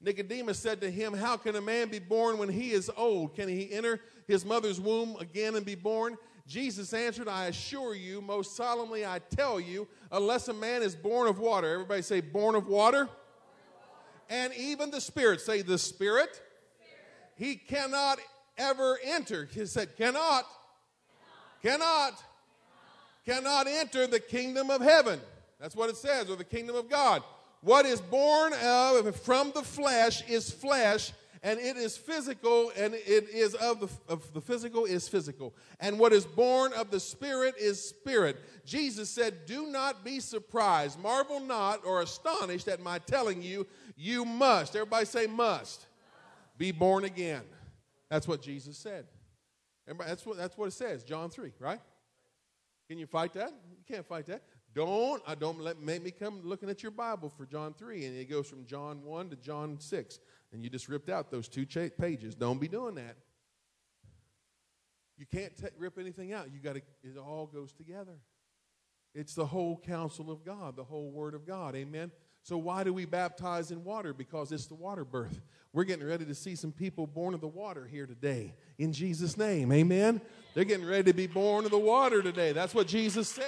Nicodemus 0.00 0.58
said 0.58 0.80
to 0.80 0.90
him, 0.90 1.14
How 1.14 1.36
can 1.36 1.54
a 1.54 1.60
man 1.60 1.90
be 1.90 2.00
born 2.00 2.38
when 2.38 2.48
he 2.48 2.72
is 2.72 2.90
old? 2.96 3.36
Can 3.36 3.48
he 3.48 3.70
enter 3.70 4.00
his 4.26 4.44
mother's 4.44 4.80
womb 4.80 5.14
again 5.20 5.54
and 5.54 5.64
be 5.64 5.76
born? 5.76 6.16
Jesus 6.46 6.92
answered, 6.92 7.28
I 7.28 7.46
assure 7.46 7.94
you, 7.94 8.20
most 8.20 8.56
solemnly 8.56 9.04
I 9.04 9.18
tell 9.18 9.58
you, 9.58 9.88
unless 10.12 10.46
a 10.46 10.54
man 10.54 10.82
is 10.82 10.94
born 10.94 11.26
of 11.26 11.40
water, 11.40 11.72
everybody 11.72 12.02
say, 12.02 12.20
born 12.20 12.54
of 12.54 12.68
water, 12.68 13.08
and 14.30 14.52
even 14.54 14.90
the 14.90 15.00
Spirit, 15.00 15.40
say, 15.40 15.62
the 15.62 15.78
Spirit, 15.78 16.40
he 17.34 17.56
cannot 17.56 18.18
ever 18.56 18.98
enter. 19.04 19.48
He 19.52 19.66
said, 19.66 19.96
cannot, 19.96 20.44
cannot, 21.62 22.22
cannot 23.24 23.66
enter 23.66 24.06
the 24.06 24.20
kingdom 24.20 24.70
of 24.70 24.80
heaven. 24.80 25.20
That's 25.60 25.74
what 25.74 25.90
it 25.90 25.96
says, 25.96 26.30
or 26.30 26.36
the 26.36 26.44
kingdom 26.44 26.76
of 26.76 26.88
God. 26.88 27.22
What 27.60 27.86
is 27.86 28.00
born 28.00 28.52
of 28.62 29.16
from 29.22 29.50
the 29.52 29.62
flesh 29.62 30.22
is 30.28 30.50
flesh, 30.50 31.12
and 31.42 31.60
it 31.60 31.76
is 31.76 31.96
physical, 31.96 32.72
and 32.76 32.94
it 32.94 33.28
is 33.28 33.54
of 33.54 33.80
the, 33.80 33.88
of 34.12 34.32
the 34.32 34.40
physical 34.40 34.84
is 34.84 35.08
physical. 35.08 35.54
And 35.80 35.98
what 35.98 36.12
is 36.12 36.24
born 36.24 36.72
of 36.72 36.90
the 36.90 37.00
spirit 37.00 37.54
is 37.58 37.82
spirit. 37.82 38.38
Jesus 38.64 39.10
said, 39.10 39.46
Do 39.46 39.66
not 39.66 40.04
be 40.04 40.20
surprised, 40.20 40.98
marvel 40.98 41.40
not, 41.40 41.84
or 41.84 42.02
astonished 42.02 42.68
at 42.68 42.80
my 42.80 42.98
telling 42.98 43.42
you, 43.42 43.66
you 43.96 44.24
must. 44.24 44.74
Everybody 44.74 45.06
say, 45.06 45.26
must. 45.26 45.86
Be 46.58 46.72
born 46.72 47.04
again. 47.04 47.42
That's 48.08 48.26
what 48.26 48.40
Jesus 48.40 48.78
said. 48.78 49.06
Everybody, 49.86 50.10
that's, 50.10 50.26
what, 50.26 50.36
that's 50.36 50.56
what 50.56 50.66
it 50.66 50.72
says, 50.72 51.04
John 51.04 51.30
3, 51.30 51.52
right? 51.60 51.80
Can 52.88 52.98
you 52.98 53.06
fight 53.06 53.32
that? 53.34 53.52
You 53.70 53.84
can't 53.86 54.06
fight 54.06 54.26
that. 54.26 54.42
Don't 54.76 55.22
I 55.26 55.34
don't 55.34 55.58
let 55.60 55.80
make 55.80 56.02
me 56.02 56.10
come 56.10 56.42
looking 56.44 56.68
at 56.68 56.82
your 56.82 56.92
Bible 56.92 57.30
for 57.30 57.46
John 57.46 57.72
3 57.72 58.04
and 58.04 58.16
it 58.18 58.28
goes 58.28 58.46
from 58.46 58.66
John 58.66 59.02
1 59.04 59.30
to 59.30 59.36
John 59.36 59.80
6 59.80 60.18
and 60.52 60.62
you 60.62 60.70
just 60.70 60.88
ripped 60.88 61.08
out 61.08 61.30
those 61.30 61.48
two 61.48 61.66
pages. 61.66 62.34
Don't 62.34 62.60
be 62.60 62.68
doing 62.68 62.94
that. 62.96 63.16
You 65.18 65.26
can't 65.26 65.56
ta 65.56 65.68
rip 65.78 65.98
anything 65.98 66.32
out. 66.32 66.52
You 66.52 66.60
got 66.60 66.74
to. 66.74 66.82
It 67.02 67.16
all 67.16 67.46
goes 67.46 67.72
together. 67.72 68.18
It's 69.14 69.34
the 69.34 69.46
whole 69.46 69.78
counsel 69.78 70.30
of 70.30 70.44
God, 70.44 70.76
the 70.76 70.84
whole 70.84 71.10
Word 71.10 71.34
of 71.34 71.46
God. 71.46 71.74
Amen. 71.74 72.10
So 72.42 72.58
why 72.58 72.84
do 72.84 72.92
we 72.92 73.06
baptize 73.06 73.70
in 73.70 73.82
water? 73.82 74.12
Because 74.12 74.52
it's 74.52 74.66
the 74.66 74.74
water 74.74 75.04
birth. 75.04 75.40
We're 75.72 75.84
getting 75.84 76.06
ready 76.06 76.24
to 76.26 76.34
see 76.34 76.54
some 76.54 76.70
people 76.70 77.06
born 77.06 77.34
of 77.34 77.40
the 77.40 77.48
water 77.48 77.86
here 77.86 78.06
today. 78.06 78.54
In 78.78 78.92
Jesus' 78.92 79.36
name. 79.36 79.72
Amen. 79.72 80.20
They're 80.54 80.64
getting 80.64 80.86
ready 80.86 81.04
to 81.04 81.12
be 81.12 81.26
born 81.26 81.64
of 81.64 81.70
the 81.70 81.78
water 81.78 82.22
today. 82.22 82.52
That's 82.52 82.74
what 82.74 82.86
Jesus 82.86 83.28
said. 83.28 83.44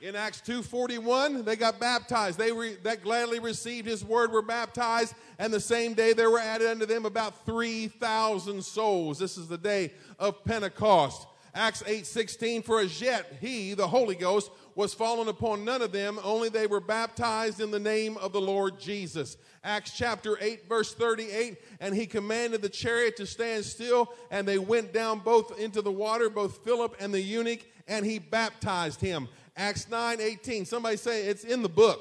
In 0.00 0.14
Acts 0.14 0.40
2:41, 0.42 1.44
they 1.44 1.56
got 1.56 1.80
baptized. 1.80 2.38
They 2.38 2.52
re, 2.52 2.76
that 2.84 3.02
gladly 3.02 3.40
received 3.40 3.88
his 3.88 4.04
word 4.04 4.30
were 4.30 4.42
baptized, 4.42 5.12
and 5.40 5.52
the 5.52 5.58
same 5.58 5.94
day 5.94 6.12
there 6.12 6.30
were 6.30 6.38
added 6.38 6.68
unto 6.68 6.86
them 6.86 7.04
about 7.04 7.44
3,000 7.44 8.64
souls. 8.64 9.18
This 9.18 9.36
is 9.36 9.48
the 9.48 9.58
day 9.58 9.92
of 10.20 10.44
Pentecost. 10.44 11.26
Acts 11.52 11.82
8:16 11.82 12.64
for 12.64 12.78
as 12.78 13.00
yet 13.00 13.38
he, 13.40 13.74
the 13.74 13.88
Holy 13.88 14.14
Ghost, 14.14 14.52
was 14.76 14.94
fallen 14.94 15.26
upon 15.26 15.64
none 15.64 15.82
of 15.82 15.90
them, 15.90 16.20
only 16.22 16.48
they 16.48 16.68
were 16.68 16.78
baptized 16.78 17.60
in 17.60 17.72
the 17.72 17.80
name 17.80 18.16
of 18.18 18.32
the 18.32 18.40
Lord 18.40 18.78
Jesus. 18.78 19.36
Acts 19.64 19.90
chapter 19.96 20.38
8 20.40 20.68
verse 20.68 20.94
38, 20.94 21.58
and 21.80 21.92
he 21.92 22.06
commanded 22.06 22.62
the 22.62 22.68
chariot 22.68 23.16
to 23.16 23.26
stand 23.26 23.64
still, 23.64 24.12
and 24.30 24.46
they 24.46 24.60
went 24.60 24.92
down 24.92 25.18
both 25.18 25.58
into 25.58 25.82
the 25.82 25.90
water, 25.90 26.30
both 26.30 26.64
Philip 26.64 26.94
and 27.00 27.12
the 27.12 27.20
eunuch, 27.20 27.66
and 27.88 28.06
he 28.06 28.20
baptized 28.20 29.00
him. 29.00 29.28
Acts 29.58 29.90
9 29.90 30.20
18. 30.20 30.64
Somebody 30.64 30.96
say 30.96 31.24
it's 31.26 31.42
in 31.42 31.62
the 31.62 31.68
book. 31.68 32.00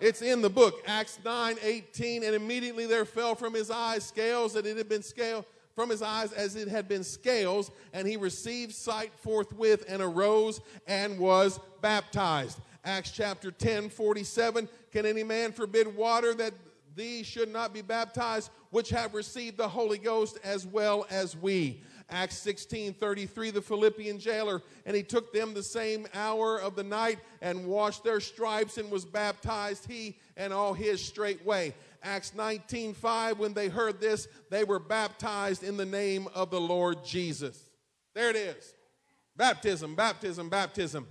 It's 0.00 0.20
in 0.20 0.42
the 0.42 0.50
book. 0.50 0.82
Acts 0.86 1.18
9 1.24 1.56
18. 1.62 2.24
And 2.24 2.34
immediately 2.34 2.86
there 2.86 3.04
fell 3.04 3.36
from 3.36 3.54
his 3.54 3.70
eyes 3.70 4.04
scales 4.04 4.52
that 4.54 4.66
it 4.66 4.76
had 4.76 4.88
been 4.88 5.02
scaled 5.02 5.44
from 5.76 5.88
his 5.88 6.02
eyes 6.02 6.32
as 6.32 6.56
it 6.56 6.68
had 6.68 6.88
been 6.88 7.04
scales, 7.04 7.70
and 7.92 8.06
he 8.06 8.16
received 8.16 8.74
sight 8.74 9.12
forthwith 9.14 9.84
and 9.88 10.02
arose 10.02 10.60
and 10.86 11.18
was 11.18 11.60
baptized. 11.80 12.58
Acts 12.84 13.12
chapter 13.12 13.52
10 13.52 13.88
47. 13.88 14.68
Can 14.90 15.06
any 15.06 15.22
man 15.22 15.52
forbid 15.52 15.96
water 15.96 16.34
that 16.34 16.52
these 16.96 17.26
should 17.26 17.52
not 17.52 17.72
be 17.72 17.80
baptized, 17.80 18.50
which 18.70 18.90
have 18.90 19.14
received 19.14 19.56
the 19.56 19.68
Holy 19.68 19.98
Ghost 19.98 20.38
as 20.42 20.66
well 20.66 21.06
as 21.10 21.36
we? 21.36 21.80
Acts 22.10 22.38
16 22.38 22.94
33, 22.94 23.50
the 23.50 23.62
Philippian 23.62 24.18
jailer, 24.18 24.62
and 24.84 24.96
he 24.96 25.02
took 25.02 25.32
them 25.32 25.54
the 25.54 25.62
same 25.62 26.06
hour 26.14 26.58
of 26.58 26.76
the 26.76 26.82
night 26.82 27.18
and 27.40 27.66
washed 27.66 28.04
their 28.04 28.20
stripes 28.20 28.78
and 28.78 28.90
was 28.90 29.04
baptized, 29.04 29.86
he 29.86 30.18
and 30.36 30.52
all 30.52 30.74
his 30.74 31.02
straightway. 31.02 31.74
Acts 32.02 32.34
19 32.34 32.94
5, 32.94 33.38
when 33.38 33.54
they 33.54 33.68
heard 33.68 34.00
this, 34.00 34.28
they 34.50 34.64
were 34.64 34.78
baptized 34.78 35.62
in 35.62 35.76
the 35.76 35.86
name 35.86 36.28
of 36.34 36.50
the 36.50 36.60
Lord 36.60 37.04
Jesus. 37.04 37.70
There 38.14 38.30
it 38.30 38.36
is. 38.36 38.74
Baptism, 39.36 39.94
baptism, 39.94 40.48
baptism. 40.48 41.06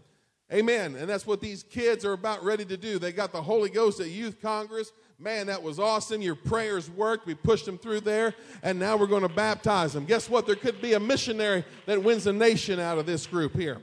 Amen. 0.52 0.96
And 0.96 1.08
that's 1.08 1.28
what 1.28 1.42
these 1.42 1.62
kids 1.64 2.04
are 2.04 2.14
about 2.14 2.44
ready 2.44 2.66
to 2.66 2.78
do. 2.78 2.98
They 2.98 3.12
got 3.12 3.32
the 3.32 3.42
Holy 3.42 3.70
Ghost 3.70 4.00
at 4.00 4.10
Youth 4.10 4.42
Congress. 4.42 4.92
Man, 5.22 5.48
that 5.48 5.62
was 5.62 5.80
awesome. 5.80 6.22
Your 6.22 6.36
prayers 6.36 6.90
worked. 6.90 7.28
We 7.28 7.36
pushed 7.36 7.66
them 7.66 7.78
through 7.78 8.02
there, 8.02 8.34
and 8.64 8.80
now 8.80 8.96
we're 8.96 9.08
going 9.08 9.24
to 9.24 9.30
baptize 9.30 9.92
them. 9.92 10.06
Guess 10.06 10.30
what? 10.30 10.48
There 10.48 10.56
could 10.56 10.82
be 10.82 10.94
a 10.94 11.00
missionary 11.00 11.66
that 11.88 12.02
wins 12.02 12.26
a 12.26 12.32
nation 12.32 12.80
out 12.80 12.98
of 12.98 13.06
this 13.06 13.28
group 13.28 13.54
here. 13.54 13.80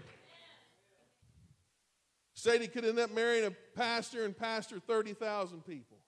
Sadie 2.33 2.69
could 2.69 2.87
end 2.87 2.99
up 2.99 3.15
marrying 3.15 3.45
a 3.45 3.51
pastor 3.77 4.25
and 4.25 4.37
pastor 4.37 4.81
30,000 4.81 5.65
people. 5.67 5.99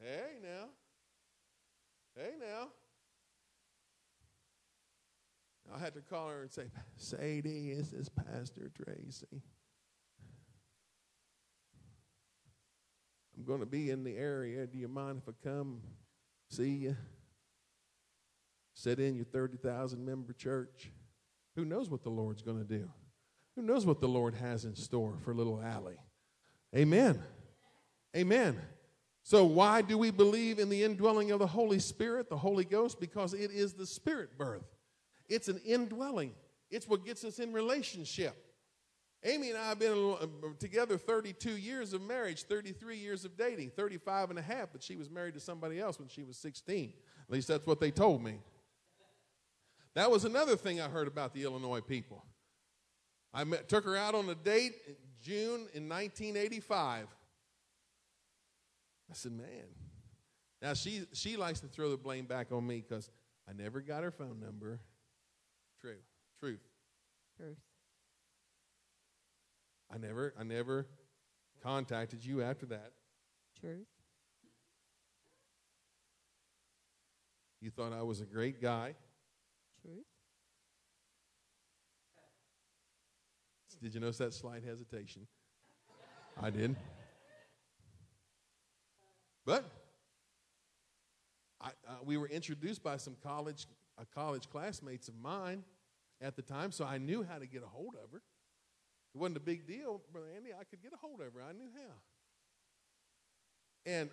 Hey, 0.00 0.38
now. 0.40 0.68
Hey, 2.16 2.32
now. 2.38 2.68
I 5.74 5.78
had 5.78 5.94
to 5.94 6.00
call 6.00 6.28
her 6.28 6.42
and 6.42 6.50
say, 6.50 6.64
Sadie, 6.96 7.74
this 7.74 7.92
is 7.92 8.08
Pastor 8.08 8.70
Tracy. 8.76 9.42
I'm 13.42 13.48
going 13.48 13.58
to 13.58 13.66
be 13.66 13.90
in 13.90 14.04
the 14.04 14.16
area. 14.16 14.68
Do 14.68 14.78
you 14.78 14.86
mind 14.86 15.20
if 15.20 15.28
I 15.28 15.48
come 15.48 15.80
see 16.48 16.68
you? 16.68 16.96
Sit 18.72 19.00
in 19.00 19.16
your 19.16 19.24
30,000 19.24 20.06
member 20.06 20.32
church. 20.32 20.92
Who 21.56 21.64
knows 21.64 21.90
what 21.90 22.04
the 22.04 22.08
Lord's 22.08 22.40
going 22.40 22.58
to 22.58 22.64
do? 22.64 22.88
Who 23.56 23.62
knows 23.62 23.84
what 23.84 24.00
the 24.00 24.06
Lord 24.06 24.36
has 24.36 24.64
in 24.64 24.76
store 24.76 25.18
for 25.24 25.34
little 25.34 25.60
Allie? 25.60 25.98
Amen. 26.76 27.20
Amen. 28.16 28.60
So, 29.24 29.44
why 29.44 29.82
do 29.82 29.98
we 29.98 30.12
believe 30.12 30.60
in 30.60 30.68
the 30.68 30.84
indwelling 30.84 31.32
of 31.32 31.40
the 31.40 31.46
Holy 31.48 31.80
Spirit, 31.80 32.28
the 32.28 32.36
Holy 32.36 32.64
Ghost? 32.64 33.00
Because 33.00 33.34
it 33.34 33.50
is 33.50 33.72
the 33.72 33.86
spirit 33.86 34.38
birth. 34.38 34.62
It's 35.28 35.48
an 35.48 35.60
indwelling, 35.66 36.34
it's 36.70 36.86
what 36.86 37.04
gets 37.04 37.24
us 37.24 37.40
in 37.40 37.52
relationship. 37.52 38.36
Amy 39.24 39.50
and 39.50 39.58
I 39.58 39.68
have 39.68 39.78
been 39.78 40.16
uh, 40.20 40.26
together 40.58 40.98
32 40.98 41.56
years 41.56 41.92
of 41.92 42.02
marriage, 42.02 42.42
33 42.42 42.96
years 42.96 43.24
of 43.24 43.36
dating, 43.36 43.70
35 43.70 44.30
and 44.30 44.38
a 44.38 44.42
half, 44.42 44.70
but 44.72 44.82
she 44.82 44.96
was 44.96 45.08
married 45.08 45.34
to 45.34 45.40
somebody 45.40 45.78
else 45.78 45.98
when 45.98 46.08
she 46.08 46.24
was 46.24 46.36
16. 46.38 46.92
At 47.28 47.32
least 47.32 47.46
that's 47.46 47.66
what 47.66 47.78
they 47.78 47.92
told 47.92 48.22
me. 48.22 48.40
That 49.94 50.10
was 50.10 50.24
another 50.24 50.56
thing 50.56 50.80
I 50.80 50.88
heard 50.88 51.06
about 51.06 51.34
the 51.34 51.44
Illinois 51.44 51.80
people. 51.80 52.24
I 53.32 53.44
met, 53.44 53.68
took 53.68 53.84
her 53.84 53.96
out 53.96 54.14
on 54.14 54.28
a 54.28 54.34
date 54.34 54.74
in 54.88 54.94
June 55.22 55.68
in 55.72 55.88
1985. 55.88 57.06
I 59.10 59.14
said, 59.14 59.32
man. 59.32 59.46
Now, 60.60 60.74
she, 60.74 61.06
she 61.12 61.36
likes 61.36 61.60
to 61.60 61.66
throw 61.66 61.90
the 61.90 61.96
blame 61.96 62.24
back 62.24 62.50
on 62.50 62.66
me 62.66 62.84
because 62.86 63.10
I 63.48 63.52
never 63.52 63.80
got 63.80 64.02
her 64.02 64.10
phone 64.10 64.40
number. 64.40 64.80
True. 65.80 65.96
Truth. 66.40 66.60
Truth. 67.36 67.58
I 69.92 69.98
never, 69.98 70.32
I 70.38 70.44
never 70.44 70.86
contacted 71.62 72.24
you 72.24 72.42
after 72.42 72.66
that. 72.66 72.92
Truth. 73.60 73.86
You 77.60 77.70
thought 77.70 77.92
I 77.92 78.02
was 78.02 78.20
a 78.20 78.24
great 78.24 78.60
guy. 78.60 78.94
Truth. 79.82 80.04
Did 83.82 83.94
you 83.94 84.00
notice 84.00 84.18
that 84.18 84.32
slight 84.32 84.64
hesitation? 84.64 85.26
I 86.40 86.50
did. 86.50 86.76
But 89.44 89.64
I, 91.60 91.68
uh, 91.86 91.92
we 92.04 92.16
were 92.16 92.28
introduced 92.28 92.82
by 92.82 92.96
some 92.96 93.16
college, 93.22 93.66
uh, 93.98 94.04
college 94.14 94.48
classmates 94.48 95.08
of 95.08 95.14
mine 95.16 95.64
at 96.20 96.36
the 96.36 96.42
time, 96.42 96.72
so 96.72 96.84
I 96.84 96.98
knew 96.98 97.22
how 97.22 97.38
to 97.38 97.46
get 97.46 97.62
a 97.62 97.66
hold 97.66 97.94
of 98.02 98.10
her. 98.12 98.22
It 99.14 99.18
wasn't 99.18 99.36
a 99.36 99.40
big 99.40 99.66
deal, 99.66 100.00
Brother 100.10 100.28
Andy. 100.34 100.50
I 100.58 100.64
could 100.64 100.82
get 100.82 100.92
a 100.92 100.96
hold 100.96 101.20
of 101.20 101.32
her. 101.34 101.42
I 101.42 101.52
knew 101.52 101.68
how. 101.74 101.94
And, 103.84 104.10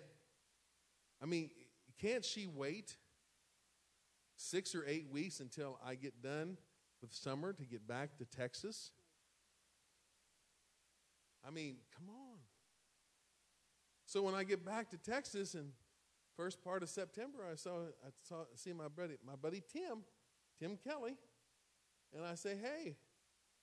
I 1.22 1.26
mean, 1.26 1.50
can't 2.00 2.24
she 2.24 2.46
wait 2.46 2.96
six 4.36 4.74
or 4.74 4.84
eight 4.86 5.06
weeks 5.10 5.40
until 5.40 5.78
I 5.84 5.94
get 5.94 6.22
done 6.22 6.56
with 7.00 7.14
summer 7.14 7.52
to 7.52 7.64
get 7.64 7.86
back 7.86 8.18
to 8.18 8.24
Texas? 8.24 8.90
I 11.46 11.50
mean, 11.50 11.76
come 11.96 12.08
on. 12.10 12.38
So 14.06 14.22
when 14.22 14.34
I 14.34 14.44
get 14.44 14.64
back 14.64 14.90
to 14.90 14.98
Texas 14.98 15.54
in 15.54 15.70
first 16.36 16.62
part 16.64 16.82
of 16.82 16.88
September, 16.88 17.38
I 17.50 17.54
saw 17.54 17.82
I 18.04 18.10
saw 18.22 18.44
see 18.54 18.72
my 18.72 18.88
buddy 18.88 19.14
my 19.24 19.36
buddy 19.36 19.62
Tim, 19.72 19.98
Tim 20.58 20.76
Kelly, 20.76 21.16
and 22.14 22.24
I 22.24 22.34
say, 22.34 22.56
hey, 22.60 22.96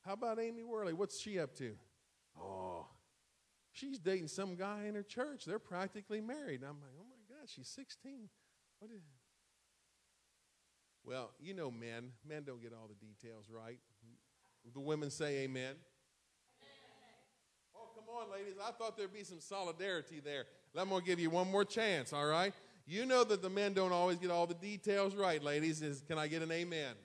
how 0.08 0.14
about 0.14 0.40
Amy 0.40 0.64
Worley? 0.64 0.94
What's 0.94 1.20
she 1.20 1.38
up 1.38 1.54
to? 1.58 1.76
Oh, 2.42 2.88
she's 3.74 4.00
dating 4.00 4.30
some 4.30 4.56
guy 4.56 4.86
in 4.88 4.96
her 4.96 5.04
church. 5.04 5.44
They're 5.46 5.60
practically 5.60 6.22
married. 6.22 6.62
And 6.62 6.70
I'm 6.70 6.80
like, 6.80 6.92
oh 6.98 7.06
my 7.10 7.36
God, 7.36 7.48
she's 7.48 7.68
16. 7.68 8.30
What 8.80 8.90
is 8.92 9.02
well, 11.04 11.32
you 11.40 11.54
know 11.54 11.72
men. 11.72 12.12
Men 12.28 12.44
don't 12.44 12.62
get 12.62 12.74
all 12.74 12.90
the 12.90 13.06
details 13.06 13.46
right. 13.50 13.80
The 14.74 14.80
women 14.82 15.10
say 15.10 15.40
amen. 15.40 15.76
Oh, 17.74 17.88
come 17.96 18.04
on, 18.14 18.30
ladies. 18.30 18.56
I 18.62 18.72
thought 18.72 18.98
there'd 18.98 19.14
be 19.14 19.24
some 19.24 19.40
solidarity 19.40 20.20
there. 20.20 20.46
I'm 20.78 20.90
going 20.90 21.02
to 21.02 21.08
give 21.08 21.20
you 21.20 21.30
one 21.30 21.50
more 21.50 21.64
chance, 21.64 22.12
all 22.12 22.26
right? 22.26 22.54
You 22.86 23.06
know 23.06 23.24
that 23.24 23.42
the 23.42 23.50
men 23.50 23.74
don't 23.74 23.94
always 23.94 24.18
get 24.18 24.32
all 24.32 24.48
the 24.48 24.54
details 24.54 25.16
right, 25.16 25.42
ladies. 25.42 25.82
Is, 25.82 26.04
can 26.06 26.18
I 26.18 26.28
get 26.28 26.42
an 26.42 26.52
amen? 26.52 26.82
amen? 26.82 26.96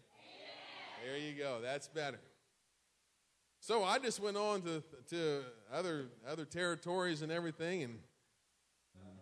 There 1.05 1.19
you 1.19 1.39
go. 1.39 1.61
That's 1.63 1.87
better. 1.87 2.19
So 3.63 3.85
I 3.85 4.01
just 4.01 4.19
went 4.19 4.37
on 4.37 4.63
to, 4.63 4.83
to 5.11 5.45
other, 5.73 6.07
other 6.29 6.45
territories 6.45 7.23
and 7.23 7.31
everything, 7.31 7.85
and 7.85 7.97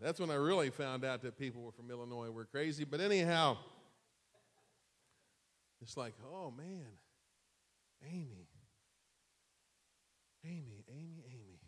that's 0.01 0.19
when 0.19 0.31
I 0.31 0.37
really 0.37 0.71
found 0.71 1.05
out 1.05 1.21
that 1.23 1.39
people 1.39 1.61
were 1.61 1.73
from 1.73 1.91
Illinois 1.91 2.31
were 2.31 2.47
crazy. 2.47 2.85
But 2.85 3.03
anyhow, 3.03 3.59
it's 5.83 5.95
like, 5.95 6.15
oh 6.33 6.51
man, 6.51 6.87
Amy, 8.11 8.49
Amy, 10.43 10.87
Amy, 10.89 11.23
Amy. 11.29 11.61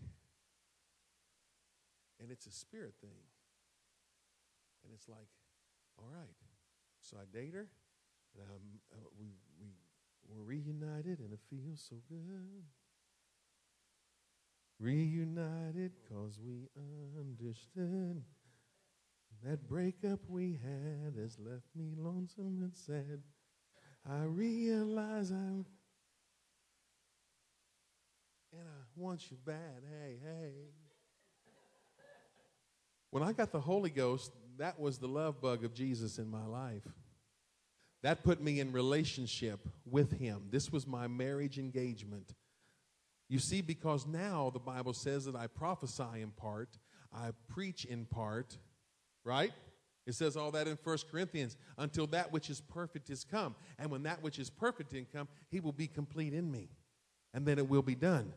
And 2.21 2.31
it's 2.31 2.47
a 2.47 2.53
spirit 2.53 2.95
thing. 3.03 3.21
And 4.83 4.95
it's 4.95 5.11
like, 5.11 5.29
All 5.99 6.09
right. 6.11 6.37
So 7.03 7.19
I 7.19 7.25
date 7.37 7.53
her, 7.53 7.67
and 8.41 8.49
um, 8.49 8.81
uh, 8.95 8.97
we 9.21 9.27
were 10.29 10.43
reunited, 10.43 11.21
and 11.21 11.33
it 11.33 11.41
feels 11.51 11.85
so 11.89 11.97
good. 12.09 12.65
Reunited 14.79 15.93
because 16.03 16.39
we 16.39 16.69
understood. 17.19 18.23
That 19.45 19.69
breakup 19.69 20.21
we 20.29 20.61
had 20.63 21.17
has 21.21 21.37
left 21.39 21.67
me 21.75 21.95
lonesome 21.97 22.61
and 22.63 22.77
sad. 22.77 23.23
I 24.09 24.25
realize 24.25 25.31
I'm 25.31 25.67
and 28.53 28.69
I 28.69 28.83
want 28.97 29.31
you 29.31 29.37
bad. 29.45 29.83
Hey, 29.89 30.17
hey. 30.23 30.53
When 33.11 33.23
I 33.23 33.33
got 33.33 33.53
the 33.53 33.61
Holy 33.61 33.91
Ghost, 33.91 34.33
that 34.59 34.79
was 34.79 34.99
the 34.99 35.09
love 35.09 35.41
bug 35.41 35.65
of 35.65 35.75
Jesus 35.75 36.19
in 36.19 36.31
my 36.31 36.47
life. 36.47 36.87
That 38.03 38.25
put 38.25 38.43
me 38.43 38.61
in 38.61 38.73
relationship 38.73 39.69
with 39.85 40.13
him. 40.13 40.49
This 40.51 40.73
was 40.73 40.87
my 40.87 41.07
marriage 41.07 41.59
engagement. 41.59 42.35
You 43.29 43.39
see, 43.39 43.63
because 43.63 44.07
now 44.07 44.51
the 44.53 44.59
Bible 44.59 44.93
says 44.93 45.25
that 45.25 45.37
I 45.37 45.47
prophesy 45.47 46.21
in 46.21 46.31
part, 46.31 46.77
I 47.13 47.31
preach 47.49 47.85
in 47.85 48.05
part, 48.07 48.59
right? 49.25 49.53
It 50.07 50.15
says 50.15 50.37
all 50.37 50.51
that 50.51 50.67
in 50.67 50.77
First 50.77 51.11
Corinthians 51.11 51.57
until 51.79 52.07
that 52.09 52.33
which 52.33 52.51
is 52.51 52.61
perfect 52.61 53.09
is 53.09 53.25
come. 53.25 53.55
And 53.79 53.91
when 53.91 54.03
that 54.03 54.23
which 54.23 54.39
is 54.39 54.51
perfect 54.51 54.93
is 54.95 55.07
come, 55.13 55.29
he 55.49 55.61
will 55.61 55.73
be 55.73 55.87
complete 55.87 56.35
in 56.35 56.51
me. 56.51 56.71
And 57.33 57.47
then 57.47 57.59
it 57.59 57.69
will 57.69 57.83
be 57.83 57.95
done. 57.95 58.33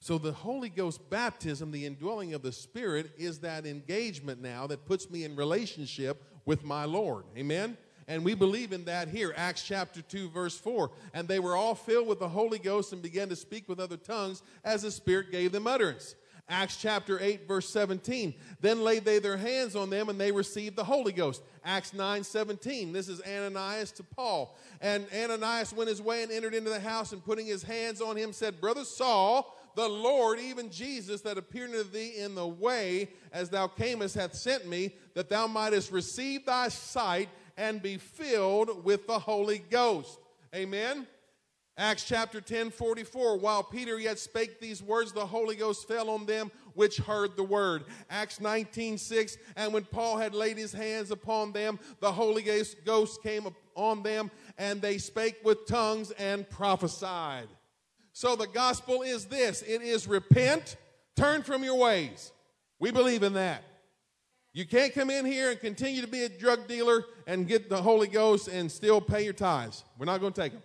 So 0.00 0.16
the 0.16 0.32
Holy 0.32 0.68
Ghost 0.68 1.10
baptism, 1.10 1.72
the 1.72 1.84
indwelling 1.84 2.34
of 2.34 2.42
the 2.42 2.52
Spirit, 2.52 3.10
is 3.18 3.40
that 3.40 3.66
engagement 3.66 4.40
now 4.40 4.68
that 4.68 4.86
puts 4.86 5.10
me 5.10 5.24
in 5.24 5.34
relationship 5.34 6.22
with 6.44 6.64
my 6.64 6.84
Lord. 6.84 7.24
Amen? 7.36 7.76
And 8.08 8.24
we 8.24 8.34
believe 8.34 8.72
in 8.72 8.86
that 8.86 9.08
here, 9.08 9.34
Acts 9.36 9.62
chapter 9.62 10.00
2, 10.00 10.30
verse 10.30 10.58
4. 10.58 10.90
And 11.12 11.28
they 11.28 11.38
were 11.38 11.54
all 11.54 11.74
filled 11.74 12.08
with 12.08 12.18
the 12.18 12.28
Holy 12.28 12.58
Ghost 12.58 12.94
and 12.94 13.02
began 13.02 13.28
to 13.28 13.36
speak 13.36 13.68
with 13.68 13.78
other 13.78 13.98
tongues 13.98 14.42
as 14.64 14.80
the 14.80 14.90
Spirit 14.90 15.30
gave 15.30 15.52
them 15.52 15.66
utterance. 15.66 16.14
Acts 16.48 16.76
chapter 16.76 17.20
8, 17.20 17.46
verse 17.46 17.68
17. 17.68 18.32
Then 18.62 18.82
laid 18.82 19.04
they 19.04 19.18
their 19.18 19.36
hands 19.36 19.76
on 19.76 19.90
them 19.90 20.08
and 20.08 20.18
they 20.18 20.32
received 20.32 20.76
the 20.76 20.84
Holy 20.84 21.12
Ghost. 21.12 21.42
Acts 21.62 21.92
9, 21.92 22.24
17. 22.24 22.94
This 22.94 23.10
is 23.10 23.20
Ananias 23.20 23.92
to 23.92 24.02
Paul. 24.02 24.56
And 24.80 25.06
Ananias 25.14 25.74
went 25.74 25.90
his 25.90 26.00
way 26.00 26.22
and 26.22 26.32
entered 26.32 26.54
into 26.54 26.70
the 26.70 26.80
house 26.80 27.12
and 27.12 27.22
putting 27.22 27.44
his 27.44 27.62
hands 27.62 28.00
on 28.00 28.16
him 28.16 28.32
said, 28.32 28.58
Brother 28.58 28.84
Saul, 28.84 29.54
the 29.74 29.86
Lord, 29.86 30.40
even 30.40 30.70
Jesus, 30.70 31.20
that 31.20 31.36
appeared 31.36 31.70
unto 31.70 31.84
thee 31.84 32.14
in 32.16 32.34
the 32.34 32.48
way 32.48 33.10
as 33.30 33.50
thou 33.50 33.68
camest, 33.68 34.14
hath 34.14 34.34
sent 34.34 34.66
me, 34.66 34.94
that 35.12 35.28
thou 35.28 35.46
mightest 35.46 35.92
receive 35.92 36.46
thy 36.46 36.68
sight 36.68 37.28
and 37.58 37.82
be 37.82 37.98
filled 37.98 38.84
with 38.84 39.06
the 39.06 39.18
Holy 39.18 39.58
Ghost. 39.58 40.18
Amen. 40.54 41.06
Acts 41.76 42.04
chapter 42.04 42.40
10, 42.40 42.70
44. 42.70 43.36
While 43.36 43.62
Peter 43.62 43.98
yet 43.98 44.18
spake 44.18 44.60
these 44.60 44.82
words, 44.82 45.12
the 45.12 45.26
Holy 45.26 45.56
Ghost 45.56 45.86
fell 45.86 46.08
on 46.08 46.24
them 46.24 46.50
which 46.74 46.98
heard 46.98 47.36
the 47.36 47.42
word. 47.42 47.84
Acts 48.08 48.40
19, 48.40 48.98
6. 48.98 49.36
And 49.56 49.72
when 49.72 49.84
Paul 49.84 50.16
had 50.16 50.34
laid 50.34 50.56
his 50.56 50.72
hands 50.72 51.10
upon 51.10 51.52
them, 51.52 51.78
the 52.00 52.10
Holy 52.10 52.44
Ghost 52.84 53.22
came 53.22 53.48
on 53.74 54.02
them, 54.02 54.30
and 54.56 54.80
they 54.80 54.98
spake 54.98 55.36
with 55.44 55.66
tongues 55.66 56.10
and 56.12 56.48
prophesied. 56.48 57.48
So 58.12 58.34
the 58.34 58.46
gospel 58.46 59.02
is 59.02 59.26
this 59.26 59.62
it 59.62 59.82
is 59.82 60.08
repent, 60.08 60.76
turn 61.16 61.42
from 61.42 61.62
your 61.62 61.78
ways. 61.78 62.32
We 62.78 62.90
believe 62.92 63.22
in 63.24 63.34
that. 63.34 63.62
You 64.58 64.66
can't 64.66 64.92
come 64.92 65.08
in 65.08 65.24
here 65.24 65.52
and 65.52 65.60
continue 65.60 66.00
to 66.00 66.08
be 66.08 66.24
a 66.24 66.28
drug 66.28 66.66
dealer 66.66 67.04
and 67.28 67.46
get 67.46 67.68
the 67.68 67.80
Holy 67.80 68.08
Ghost 68.08 68.48
and 68.48 68.68
still 68.68 69.00
pay 69.00 69.22
your 69.22 69.32
tithes. 69.32 69.84
We're 69.96 70.06
not 70.06 70.20
going 70.20 70.32
to 70.32 70.40
take 70.40 70.50
them. 70.52 70.62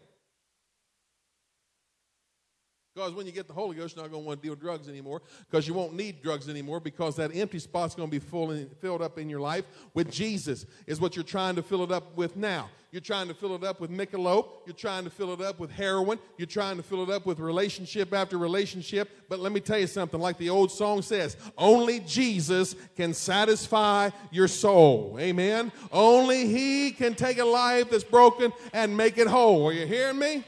Because 2.93 3.13
when 3.13 3.25
you 3.25 3.31
get 3.31 3.47
the 3.47 3.53
Holy 3.53 3.75
Ghost, 3.75 3.95
you're 3.95 4.03
not 4.03 4.11
going 4.11 4.23
to 4.23 4.27
want 4.27 4.39
to 4.39 4.45
deal 4.45 4.51
with 4.51 4.61
drugs 4.61 4.87
anymore 4.87 5.23
because 5.49 5.67
you 5.67 5.73
won't 5.73 5.95
need 5.95 6.21
drugs 6.21 6.47
anymore 6.47 6.79
because 6.79 7.15
that 7.15 7.35
empty 7.35 7.57
spot's 7.57 7.95
going 7.95 8.07
to 8.07 8.11
be 8.11 8.19
full 8.19 8.51
and 8.51 8.69
filled 8.77 9.01
up 9.01 9.17
in 9.17 9.29
your 9.29 9.39
life 9.39 9.65
with 9.95 10.11
Jesus, 10.11 10.67
is 10.85 11.01
what 11.01 11.15
you're 11.15 11.23
trying 11.23 11.55
to 11.55 11.63
fill 11.63 11.83
it 11.83 11.91
up 11.91 12.15
with 12.15 12.37
now. 12.37 12.69
You're 12.91 13.01
trying 13.01 13.27
to 13.29 13.33
fill 13.33 13.55
it 13.55 13.63
up 13.63 13.81
with 13.81 13.89
Michelob. 13.89 14.47
You're 14.67 14.75
trying 14.75 15.05
to 15.05 15.09
fill 15.09 15.33
it 15.33 15.41
up 15.41 15.59
with 15.59 15.71
heroin. 15.71 16.19
You're 16.37 16.45
trying 16.45 16.77
to 16.77 16.83
fill 16.83 17.01
it 17.01 17.09
up 17.09 17.25
with 17.25 17.39
relationship 17.39 18.13
after 18.13 18.37
relationship. 18.37 19.09
But 19.27 19.39
let 19.39 19.51
me 19.51 19.59
tell 19.59 19.79
you 19.79 19.87
something 19.87 20.19
like 20.19 20.37
the 20.37 20.51
old 20.51 20.71
song 20.71 21.01
says 21.01 21.35
only 21.57 22.01
Jesus 22.01 22.75
can 22.95 23.15
satisfy 23.15 24.11
your 24.29 24.47
soul. 24.47 25.17
Amen. 25.19 25.71
Only 25.91 26.47
He 26.47 26.91
can 26.91 27.15
take 27.15 27.39
a 27.39 27.45
life 27.45 27.89
that's 27.89 28.03
broken 28.03 28.53
and 28.71 28.95
make 28.95 29.17
it 29.17 29.25
whole. 29.25 29.65
Are 29.67 29.73
you 29.73 29.87
hearing 29.87 30.19
me? 30.19 30.43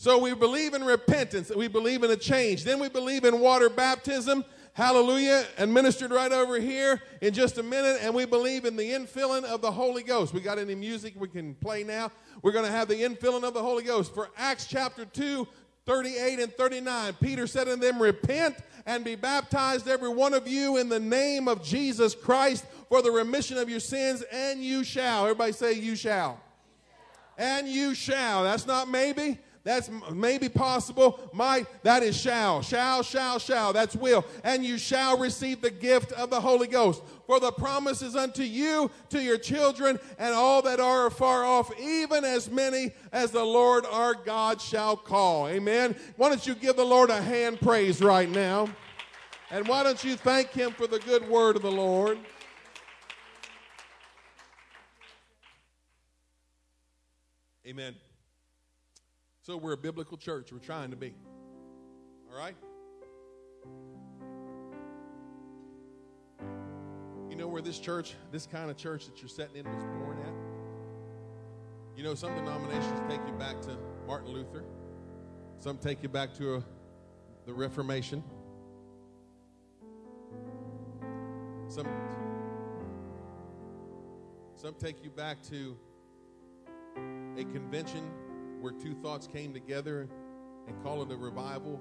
So 0.00 0.16
we 0.16 0.32
believe 0.32 0.74
in 0.74 0.84
repentance, 0.84 1.50
we 1.54 1.66
believe 1.66 2.04
in 2.04 2.10
a 2.12 2.16
change. 2.16 2.62
Then 2.62 2.78
we 2.78 2.88
believe 2.88 3.24
in 3.24 3.40
water 3.40 3.68
baptism. 3.68 4.44
Hallelujah. 4.72 5.44
Administered 5.58 6.12
right 6.12 6.30
over 6.30 6.60
here 6.60 7.02
in 7.20 7.34
just 7.34 7.58
a 7.58 7.64
minute. 7.64 7.98
And 8.02 8.14
we 8.14 8.24
believe 8.24 8.64
in 8.64 8.76
the 8.76 8.90
infilling 8.90 9.42
of 9.42 9.60
the 9.60 9.72
Holy 9.72 10.04
Ghost. 10.04 10.32
We 10.32 10.40
got 10.40 10.56
any 10.56 10.76
music 10.76 11.14
we 11.16 11.26
can 11.26 11.56
play 11.56 11.82
now? 11.82 12.12
We're 12.42 12.52
going 12.52 12.64
to 12.64 12.70
have 12.70 12.86
the 12.86 13.02
infilling 13.02 13.42
of 13.42 13.54
the 13.54 13.62
Holy 13.62 13.82
Ghost. 13.82 14.14
For 14.14 14.30
Acts 14.36 14.66
chapter 14.66 15.04
2, 15.04 15.48
38 15.84 16.38
and 16.38 16.54
39, 16.54 17.14
Peter 17.14 17.48
said 17.48 17.66
unto 17.66 17.84
them, 17.84 18.00
Repent 18.00 18.54
and 18.86 19.04
be 19.04 19.16
baptized, 19.16 19.88
every 19.88 20.10
one 20.10 20.32
of 20.32 20.46
you, 20.46 20.76
in 20.76 20.88
the 20.88 21.00
name 21.00 21.48
of 21.48 21.64
Jesus 21.64 22.14
Christ 22.14 22.64
for 22.88 23.02
the 23.02 23.10
remission 23.10 23.58
of 23.58 23.68
your 23.68 23.80
sins, 23.80 24.22
and 24.30 24.62
you 24.62 24.84
shall. 24.84 25.24
Everybody 25.24 25.50
say, 25.50 25.72
You 25.72 25.96
shall. 25.96 26.40
And 27.36 27.66
you 27.66 27.94
shall. 27.96 28.44
That's 28.44 28.66
not 28.66 28.88
maybe. 28.88 29.38
That's 29.68 29.90
maybe 30.10 30.48
possible. 30.48 31.20
Might, 31.34 31.66
that 31.82 32.02
is 32.02 32.18
shall. 32.18 32.62
Shall, 32.62 33.02
shall, 33.02 33.38
shall. 33.38 33.74
That's 33.74 33.94
will. 33.94 34.24
And 34.42 34.64
you 34.64 34.78
shall 34.78 35.18
receive 35.18 35.60
the 35.60 35.70
gift 35.70 36.10
of 36.12 36.30
the 36.30 36.40
Holy 36.40 36.66
Ghost. 36.66 37.02
For 37.26 37.38
the 37.38 37.52
promise 37.52 38.00
is 38.00 38.16
unto 38.16 38.42
you, 38.42 38.90
to 39.10 39.22
your 39.22 39.36
children, 39.36 40.00
and 40.18 40.34
all 40.34 40.62
that 40.62 40.80
are 40.80 41.10
far 41.10 41.44
off, 41.44 41.70
even 41.78 42.24
as 42.24 42.50
many 42.50 42.92
as 43.12 43.30
the 43.30 43.44
Lord 43.44 43.84
our 43.84 44.14
God 44.14 44.58
shall 44.58 44.96
call. 44.96 45.46
Amen. 45.48 45.94
Why 46.16 46.30
don't 46.30 46.46
you 46.46 46.54
give 46.54 46.76
the 46.76 46.84
Lord 46.84 47.10
a 47.10 47.20
hand 47.20 47.60
praise 47.60 48.00
right 48.00 48.30
now? 48.30 48.70
And 49.50 49.68
why 49.68 49.82
don't 49.82 50.02
you 50.02 50.16
thank 50.16 50.48
him 50.48 50.70
for 50.72 50.86
the 50.86 51.00
good 51.00 51.28
word 51.28 51.56
of 51.56 51.62
the 51.62 51.70
Lord? 51.70 52.18
Amen. 57.66 57.94
So 59.48 59.56
we're 59.56 59.72
a 59.72 59.78
biblical 59.78 60.18
church. 60.18 60.52
We're 60.52 60.58
trying 60.58 60.90
to 60.90 60.96
be. 60.96 61.14
All 62.30 62.38
right? 62.38 62.54
You 67.30 67.34
know 67.34 67.48
where 67.48 67.62
this 67.62 67.78
church, 67.78 68.12
this 68.30 68.46
kind 68.46 68.70
of 68.70 68.76
church 68.76 69.06
that 69.06 69.22
you're 69.22 69.28
setting 69.30 69.56
in 69.56 69.64
was 69.64 69.84
born 69.84 70.18
at? 70.18 70.34
You 71.96 72.04
know, 72.04 72.14
some 72.14 72.34
denominations 72.34 73.00
take 73.08 73.26
you 73.26 73.32
back 73.38 73.62
to 73.62 73.78
Martin 74.06 74.34
Luther. 74.34 74.64
Some 75.56 75.78
take 75.78 76.02
you 76.02 76.10
back 76.10 76.34
to 76.34 76.56
a, 76.56 76.64
the 77.46 77.54
Reformation. 77.54 78.22
Some, 81.68 81.88
some 84.56 84.74
take 84.74 85.02
you 85.02 85.08
back 85.08 85.42
to 85.44 85.74
a 87.38 87.44
convention 87.44 88.10
where 88.60 88.72
two 88.72 88.94
thoughts 88.94 89.26
came 89.26 89.52
together 89.52 90.08
and 90.66 90.82
call 90.82 91.02
it 91.02 91.10
a 91.10 91.16
revival, 91.16 91.80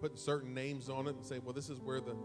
putting 0.00 0.16
certain 0.16 0.54
names 0.54 0.88
on 0.88 1.06
it 1.06 1.16
and 1.16 1.24
say, 1.24 1.38
well, 1.38 1.52
this 1.52 1.68
is 1.68 1.80
where 1.80 2.00
the 2.00 2.16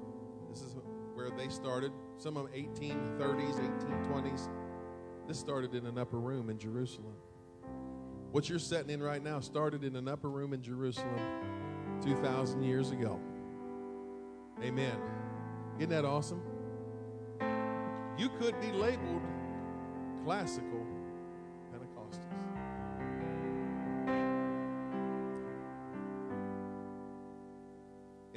this 0.49 0.61
is 0.61 0.75
where 1.13 1.29
they 1.29 1.49
started. 1.49 1.91
Some 2.17 2.37
of 2.37 2.51
them 2.51 2.53
1830s, 2.53 3.59
1820s. 3.59 4.49
This 5.27 5.39
started 5.39 5.73
in 5.75 5.85
an 5.85 5.97
upper 5.97 6.19
room 6.19 6.49
in 6.49 6.57
Jerusalem. 6.57 7.15
What 8.31 8.49
you're 8.49 8.59
setting 8.59 8.89
in 8.89 9.03
right 9.03 9.23
now 9.23 9.39
started 9.39 9.83
in 9.83 9.95
an 9.95 10.07
upper 10.07 10.29
room 10.29 10.53
in 10.53 10.61
Jerusalem 10.61 11.19
2,000 12.01 12.63
years 12.63 12.91
ago. 12.91 13.19
Amen. 14.63 14.95
Isn't 15.77 15.89
that 15.89 16.05
awesome? 16.05 16.41
You 18.17 18.29
could 18.39 18.59
be 18.61 18.71
labeled 18.71 19.21
classical 20.23 20.85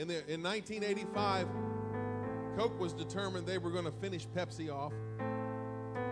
In, 0.04 0.08
the, 0.08 0.34
in 0.34 0.42
1985, 0.42 1.48
Coke 2.58 2.78
was 2.78 2.92
determined 2.92 3.46
they 3.46 3.56
were 3.56 3.70
going 3.70 3.86
to 3.86 3.90
finish 3.90 4.26
Pepsi 4.36 4.70
off. 4.70 4.92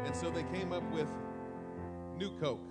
And 0.07 0.17
so 0.17 0.31
they 0.31 0.45
came 0.45 0.73
up 0.73 0.83
with 0.91 1.11
New 2.17 2.31
Coke. 2.39 2.67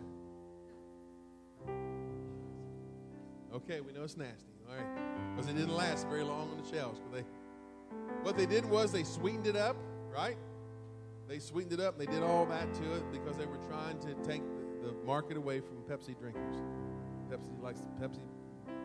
Okay, 3.54 3.82
we 3.82 3.94
know 3.94 4.04
it's 4.04 4.18
nasty, 4.18 4.50
all 4.68 4.76
right? 4.76 5.36
Because 5.36 5.48
it 5.48 5.56
didn't 5.56 5.76
last 5.76 6.08
very 6.08 6.24
long 6.24 6.50
on 6.50 6.60
the 6.60 6.76
shelves. 6.76 7.00
But 7.00 7.18
they, 7.20 7.26
what 8.24 8.36
they 8.36 8.48
did 8.48 8.66
was 8.66 8.92
they 8.92 9.04
sweetened 9.04 9.46
it 9.46 9.56
up, 9.56 9.76
right? 10.12 10.38
they 11.28 11.38
sweetened 11.38 11.74
it 11.74 11.80
up 11.80 12.00
they 12.00 12.08
did 12.08 12.24
all 12.24 12.48
that 12.48 12.74
to 12.74 12.94
it 12.96 13.10
because 13.12 13.38
they 13.38 13.46
were 13.46 13.60
trying 13.70 13.98
to 14.00 14.16
take 14.28 14.42
the, 14.82 14.88
the 14.88 14.94
market 15.06 15.38
away 15.38 15.60
from 15.60 15.78
Pepsi 15.84 16.18
drinkers. 16.18 16.56
Pepsi 17.30 17.62
likes 17.62 17.82
Pepsi. 18.02 18.41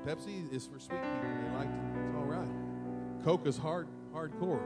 Pepsi 0.06 0.52
is 0.54 0.68
for 0.68 0.78
sweet 0.78 1.02
people. 1.02 1.28
They 1.42 1.58
like 1.58 1.66
it. 1.66 2.06
It's 2.06 2.14
all 2.14 2.22
right. 2.22 2.48
Coke 3.24 3.44
is 3.44 3.58
hard, 3.58 3.88
hardcore. 4.14 4.62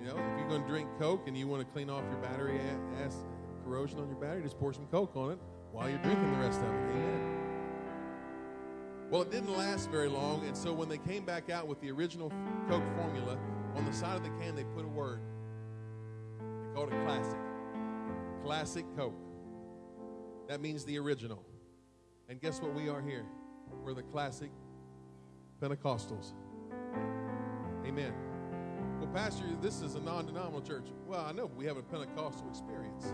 You 0.00 0.08
know, 0.08 0.16
if 0.16 0.38
you're 0.38 0.48
going 0.48 0.62
to 0.62 0.68
drink 0.68 0.88
Coke 0.98 1.28
and 1.28 1.38
you 1.38 1.46
want 1.46 1.64
to 1.64 1.72
clean 1.72 1.88
off 1.88 2.02
your 2.10 2.20
battery 2.20 2.58
ass 3.04 3.24
corrosion 3.64 4.00
on 4.00 4.08
your 4.08 4.16
battery, 4.16 4.42
just 4.42 4.58
pour 4.58 4.72
some 4.72 4.86
Coke 4.86 5.14
on 5.14 5.30
it 5.30 5.38
while 5.70 5.88
you're 5.88 6.00
drinking 6.00 6.28
the 6.32 6.38
rest 6.38 6.58
of 6.58 6.66
it. 6.66 6.90
Amen. 6.90 7.36
Well, 9.10 9.22
it 9.22 9.30
didn't 9.30 9.56
last 9.56 9.88
very 9.90 10.08
long, 10.08 10.44
and 10.44 10.56
so 10.56 10.72
when 10.72 10.88
they 10.88 10.98
came 10.98 11.24
back 11.24 11.48
out 11.48 11.68
with 11.68 11.80
the 11.80 11.92
original 11.92 12.32
Coke 12.68 12.82
formula, 12.96 13.38
on 13.76 13.84
the 13.84 13.92
side 13.92 14.16
of 14.16 14.24
the 14.24 14.30
can 14.40 14.56
they 14.56 14.64
put 14.74 14.84
a 14.84 14.88
word. 14.88 15.20
They 16.40 16.74
called 16.74 16.92
it 16.92 17.04
classic. 17.04 17.38
Classic 18.42 18.84
Coke. 18.96 19.14
That 20.48 20.60
means 20.60 20.84
the 20.84 20.98
original. 20.98 21.44
And 22.28 22.40
guess 22.40 22.60
what 22.60 22.74
we 22.74 22.88
are 22.88 23.00
here? 23.00 23.24
We're 23.82 23.94
the 23.94 24.02
classic 24.02 24.50
Pentecostals. 25.60 26.32
Amen. 27.86 28.12
Well, 28.98 29.10
Pastor, 29.12 29.44
this 29.60 29.80
is 29.80 29.94
a 29.94 30.00
non 30.00 30.26
denominational 30.26 30.62
church. 30.62 30.88
Well, 31.06 31.24
I 31.24 31.32
know, 31.32 31.46
we 31.46 31.66
have 31.66 31.76
a 31.76 31.82
Pentecostal 31.82 32.48
experience. 32.48 33.12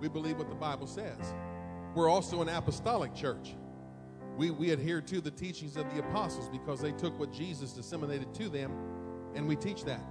We 0.00 0.08
believe 0.08 0.38
what 0.38 0.48
the 0.48 0.54
Bible 0.54 0.86
says. 0.86 1.34
We're 1.94 2.08
also 2.08 2.42
an 2.42 2.48
apostolic 2.48 3.14
church. 3.14 3.56
We, 4.36 4.50
we 4.50 4.70
adhere 4.72 5.00
to 5.00 5.20
the 5.20 5.30
teachings 5.30 5.76
of 5.76 5.88
the 5.94 6.00
apostles 6.00 6.48
because 6.48 6.80
they 6.80 6.92
took 6.92 7.18
what 7.18 7.32
Jesus 7.32 7.72
disseminated 7.72 8.34
to 8.34 8.48
them, 8.48 8.72
and 9.34 9.46
we 9.46 9.54
teach 9.54 9.84
that. 9.84 10.04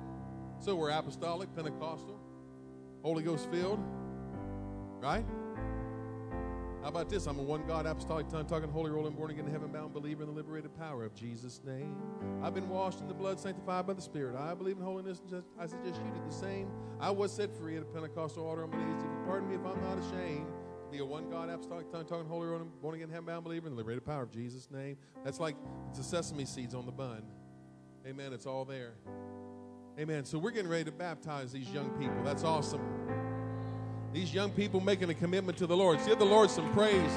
So 0.59 0.75
we're 0.75 0.91
apostolic, 0.91 1.53
Pentecostal, 1.53 2.19
Holy 3.01 3.21
Ghost 3.21 3.51
filled, 3.51 3.83
right? 5.01 5.25
How 6.83 6.89
about 6.89 7.09
this? 7.09 7.27
I'm 7.27 7.39
a 7.39 7.41
one 7.41 7.65
God 7.65 7.85
apostolic 7.85 8.27
tongue 8.27 8.45
talking, 8.45 8.69
holy 8.69 8.91
rolling, 8.91 9.13
born 9.13 9.31
again, 9.31 9.47
heaven 9.47 9.71
bound 9.71 9.93
believer 9.93 10.23
in 10.23 10.27
the 10.27 10.35
liberated 10.35 10.77
power 10.77 11.05
of 11.05 11.15
Jesus' 11.15 11.61
name. 11.65 11.95
I've 12.43 12.53
been 12.53 12.67
washed 12.67 12.99
in 12.99 13.07
the 13.07 13.13
blood, 13.13 13.39
sanctified 13.39 13.87
by 13.87 13.93
the 13.93 14.01
Spirit. 14.01 14.35
I 14.35 14.53
believe 14.53 14.75
in 14.75 14.83
holiness. 14.83 15.21
Just, 15.29 15.47
I 15.57 15.65
suggest 15.65 16.01
you 16.05 16.11
do 16.11 16.21
the 16.27 16.35
same. 16.35 16.69
I 16.99 17.09
was 17.09 17.31
set 17.31 17.55
free 17.55 17.77
at 17.77 17.83
a 17.83 17.85
Pentecostal 17.85 18.45
altar 18.45 18.63
on 18.63 18.71
my 18.71 18.77
knees. 18.77 19.01
Pardon 19.25 19.47
me 19.47 19.55
if 19.55 19.61
I'm 19.65 19.81
not 19.81 19.97
ashamed, 19.97 20.51
be 20.91 20.97
a 20.97 21.05
one 21.05 21.29
God 21.29 21.47
apostolic 21.47 21.89
tongue 21.89 22.05
talking, 22.05 22.27
holy 22.27 22.47
rolling, 22.47 22.69
born 22.81 22.95
again, 22.95 23.07
heaven 23.07 23.27
bound 23.27 23.45
believer 23.45 23.67
in 23.67 23.71
the 23.71 23.77
liberated 23.77 24.05
power 24.05 24.23
of 24.23 24.31
Jesus' 24.31 24.69
name. 24.69 24.97
That's 25.23 25.39
like 25.39 25.55
the 25.95 26.03
sesame 26.03 26.43
seeds 26.43 26.75
on 26.75 26.85
the 26.85 26.91
bun. 26.91 27.23
Amen. 28.05 28.33
It's 28.33 28.45
all 28.45 28.65
there. 28.65 28.95
Amen. 29.97 30.25
So 30.25 30.37
we're 30.37 30.51
getting 30.51 30.69
ready 30.69 30.83
to 30.83 30.91
baptize 30.91 31.53
these 31.53 31.69
young 31.69 31.91
people. 31.91 32.21
That's 32.25 32.43
awesome. 32.43 32.81
These 34.13 34.31
young 34.31 34.51
people 34.51 34.79
making 34.79 35.09
a 35.09 35.13
commitment 35.15 35.57
to 35.57 35.65
the 35.65 35.75
Lord. 35.75 35.97
Give 36.05 36.19
the 36.19 36.25
Lord 36.25 36.51
some 36.51 36.71
praise. 36.71 37.11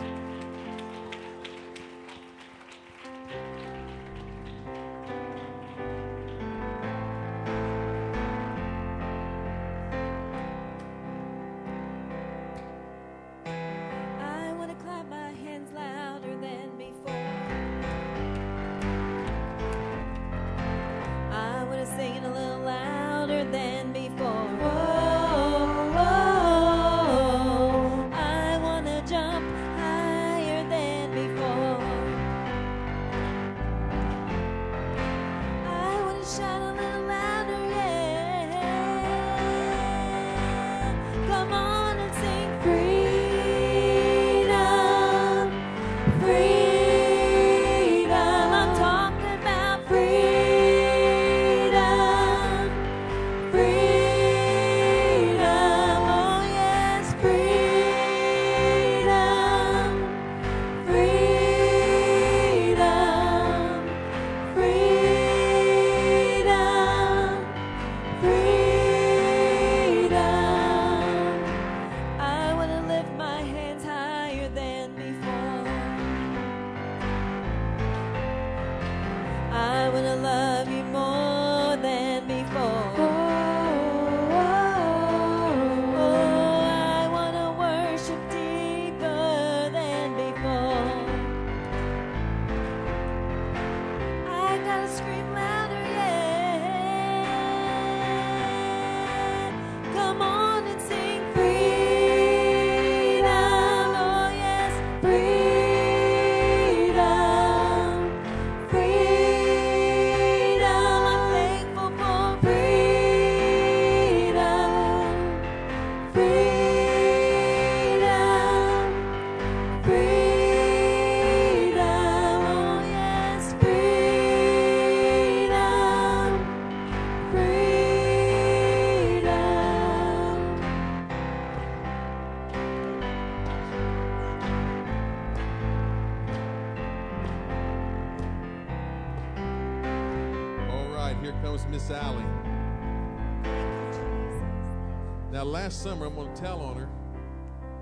Summer, 145.87 146.07
I'm 146.07 146.16
going 146.16 146.34
to 146.34 146.41
tell 146.41 146.61
on 146.62 146.74
her. 146.74 146.89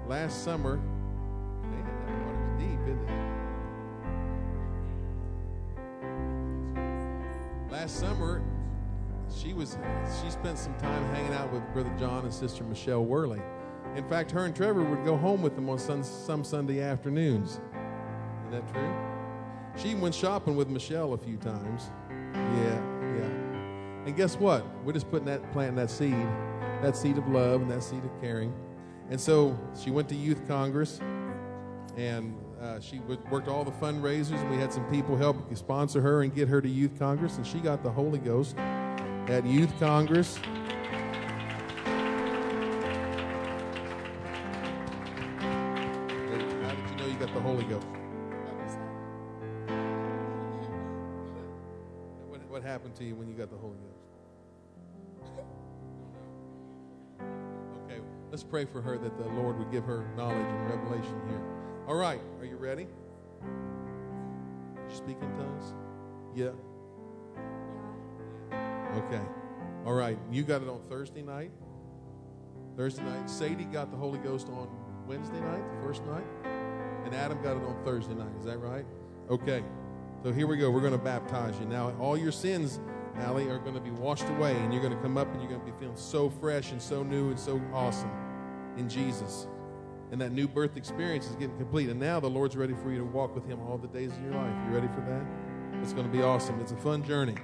Last 0.07 0.45
summer, 0.45 0.77
man, 0.77 1.87
that 1.87 2.19
water's 2.27 2.61
deep, 2.61 2.79
isn't 2.83 3.09
it? 7.67 7.73
Last 7.73 7.99
summer, 7.99 8.43
she 9.35 9.55
was 9.55 9.79
she 10.23 10.31
spent 10.31 10.59
some 10.59 10.75
time 10.75 11.03
hanging 11.15 11.33
out 11.33 11.51
with 11.51 11.63
Brother 11.73 11.91
John 11.99 12.25
and 12.25 12.35
Sister 12.35 12.63
Michelle 12.63 13.07
Worley. 13.07 13.41
In 13.97 14.07
fact, 14.07 14.31
her 14.33 14.45
and 14.45 14.55
Trevor 14.55 14.83
would 14.83 15.03
go 15.07 15.17
home 15.17 15.41
with 15.41 15.55
them 15.55 15.71
on 15.71 15.79
sun, 15.79 16.05
some 16.05 16.45
Sunday 16.45 16.83
afternoons. 16.83 17.53
Isn't 17.53 18.51
that 18.51 18.71
true? 18.71 18.95
She 19.83 19.95
went 19.95 20.15
shopping 20.15 20.57
with 20.57 20.69
Michelle 20.69 21.15
a 21.15 21.19
few 21.19 21.39
times. 21.39 21.91
Yeah, 22.11 22.83
yeah. 23.01 24.05
And 24.05 24.15
guess 24.15 24.37
what? 24.37 24.63
We're 24.85 24.93
just 24.93 25.11
putting 25.11 25.25
that, 25.25 25.51
planting 25.53 25.77
that 25.77 25.91
seed, 25.91 26.27
that 26.85 26.97
seed 26.97 27.17
of 27.17 27.27
love 27.29 27.63
and 27.63 27.71
that 27.71 27.83
seed 27.83 28.05
of 28.05 28.11
caring. 28.21 28.53
And 29.09 29.19
so 29.19 29.59
she 29.83 29.91
went 29.91 30.07
to 30.11 30.15
Youth 30.15 30.47
Congress, 30.47 31.01
and 31.97 32.37
uh, 32.61 32.79
she 32.79 32.99
worked 33.31 33.49
all 33.49 33.65
the 33.65 33.71
fundraisers, 33.73 34.39
and 34.39 34.51
we 34.51 34.59
had 34.59 34.73
some 34.73 34.85
people 34.91 35.17
help 35.17 35.55
sponsor 35.57 36.03
her 36.03 36.23
and 36.23 36.35
get 36.35 36.47
her 36.49 36.61
to 36.61 36.69
Youth 36.69 36.99
Congress, 36.99 37.37
and 37.37 37.47
she 37.47 37.59
got 37.59 37.83
the 37.83 37.91
Holy 37.91 38.19
Ghost 38.19 38.57
at 38.59 39.47
Youth 39.47 39.73
Congress. 39.81 40.37
How 40.37 40.43
did 46.35 46.91
you 46.91 46.97
know 46.97 47.07
you 47.07 47.17
got 47.19 47.33
the 47.33 47.41
Holy 47.41 47.65
Ghost? 47.65 47.87
What, 52.29 52.41
what 52.51 52.63
happened 52.63 52.95
to 52.97 53.05
you 53.05 53.15
when 53.15 53.29
you 53.29 53.35
got 53.35 53.51
the 53.51 53.57
Holy 53.57 53.74
pray 58.55 58.65
for 58.65 58.81
her 58.81 58.97
that 58.97 59.19
the 59.19 59.25
Lord 59.31 59.59
would 59.59 59.73
give 59.73 59.83
her 59.83 60.07
knowledge 60.17 60.37
and 60.37 60.71
revelation 60.71 61.21
here. 61.29 61.43
All 61.89 61.97
right, 61.97 62.21
are 62.39 62.45
you 62.45 62.57
ready? 62.57 62.87
Speak 64.87 65.17
in 65.21 65.29
tongues? 65.33 65.75
Yeah. 66.37 66.53
Okay. 68.95 69.21
All 69.85 69.95
right. 69.95 70.17
You 70.31 70.45
got 70.45 70.63
it 70.63 70.69
on 70.69 70.81
Thursday 70.83 71.23
night. 71.23 71.51
Thursday 72.77 73.03
night. 73.03 73.29
Sadie 73.29 73.65
got 73.65 73.91
the 73.91 73.97
Holy 73.97 74.21
Ghost 74.21 74.47
on 74.51 74.69
Wednesday 75.05 75.41
night, 75.41 75.65
the 75.75 75.85
first 75.85 76.05
night. 76.05 76.25
And 77.05 77.13
Adam 77.13 77.43
got 77.43 77.57
it 77.57 77.65
on 77.65 77.77
Thursday 77.85 78.15
night. 78.15 78.37
Is 78.39 78.45
that 78.45 78.59
right? 78.59 78.87
Okay. 79.31 79.65
So 80.23 80.31
here 80.31 80.47
we 80.47 80.59
go. 80.59 80.71
We're 80.71 80.79
going 80.79 80.93
to 80.93 81.05
baptize 81.05 81.59
you. 81.59 81.67
Now, 81.67 81.93
all 81.99 82.17
your 82.17 82.31
sins, 82.31 82.79
Allie, 83.17 83.49
are 83.49 83.59
going 83.59 83.75
to 83.75 83.81
be 83.81 83.91
washed 83.91 84.29
away, 84.29 84.55
and 84.55 84.73
you're 84.73 84.81
going 84.81 84.95
to 84.95 85.03
come 85.03 85.19
up 85.19 85.27
and 85.33 85.43
you're 85.43 85.51
going 85.51 85.61
to 85.61 85.73
be 85.73 85.77
feeling 85.81 85.97
so 85.97 86.31
fresh 86.31 86.71
and 86.71 86.81
so 86.81 87.03
new 87.03 87.31
and 87.31 87.41
so 87.41 87.61
awesome 87.73 88.24
in 88.77 88.89
Jesus. 88.89 89.47
And 90.13 90.21
that 90.21 90.33
new 90.33 90.47
birth 90.47 90.77
experience 90.77 91.27
is 91.27 91.35
getting 91.37 91.57
complete. 91.57 91.89
And 91.89 91.99
now 91.99 92.21
the 92.21 92.31
Lord's 92.31 92.57
ready 92.57 92.75
for 92.75 92.91
you 92.91 92.99
to 92.99 93.05
walk 93.05 93.35
with 93.35 93.47
Him 93.47 93.61
all 93.61 93.79
the 93.79 93.89
days 93.89 94.13
of 94.13 94.23
your 94.23 94.35
life. 94.35 94.55
You 94.69 94.75
ready 94.75 94.89
for 94.89 95.01
that? 95.01 95.83
It's 95.83 95.93
going 95.93 96.07
to 96.07 96.13
be 96.13 96.23
awesome. 96.23 96.61
It's 96.61 96.73
a 96.73 96.77
fun 96.77 97.05
journey. 97.05 97.35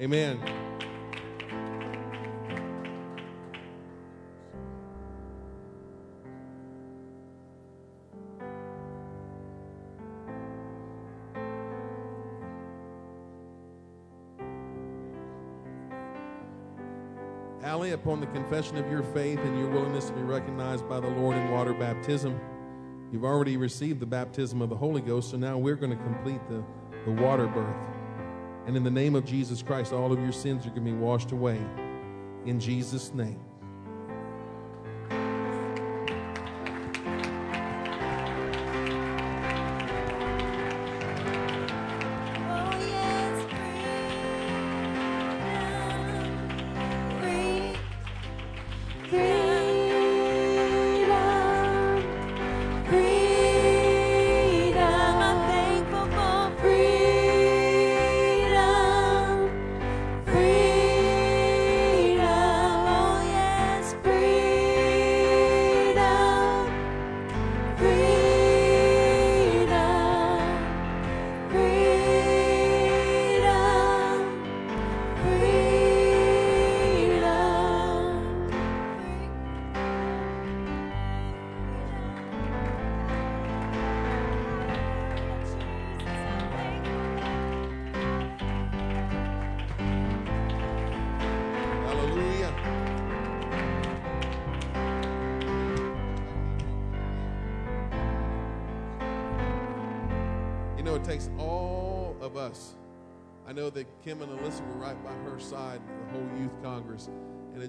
Amen. 0.00 0.67
Upon 18.00 18.20
the 18.20 18.26
confession 18.28 18.76
of 18.76 18.88
your 18.90 19.02
faith 19.02 19.40
and 19.40 19.58
your 19.58 19.68
willingness 19.68 20.06
to 20.06 20.12
be 20.12 20.22
recognized 20.22 20.88
by 20.88 21.00
the 21.00 21.08
Lord 21.08 21.36
in 21.36 21.50
water 21.50 21.74
baptism, 21.74 22.38
you've 23.12 23.24
already 23.24 23.56
received 23.56 23.98
the 23.98 24.06
baptism 24.06 24.62
of 24.62 24.68
the 24.68 24.76
Holy 24.76 25.00
Ghost, 25.00 25.30
so 25.30 25.36
now 25.36 25.58
we're 25.58 25.74
going 25.74 25.96
to 25.96 26.04
complete 26.04 26.40
the, 26.48 26.62
the 27.04 27.10
water 27.10 27.48
birth. 27.48 27.76
And 28.66 28.76
in 28.76 28.84
the 28.84 28.90
name 28.90 29.14
of 29.16 29.24
Jesus 29.24 29.62
Christ, 29.62 29.92
all 29.92 30.12
of 30.12 30.20
your 30.20 30.32
sins 30.32 30.64
are 30.64 30.70
going 30.70 30.84
to 30.84 30.92
be 30.92 30.96
washed 30.96 31.32
away. 31.32 31.60
In 32.46 32.60
Jesus' 32.60 33.12
name. 33.12 33.40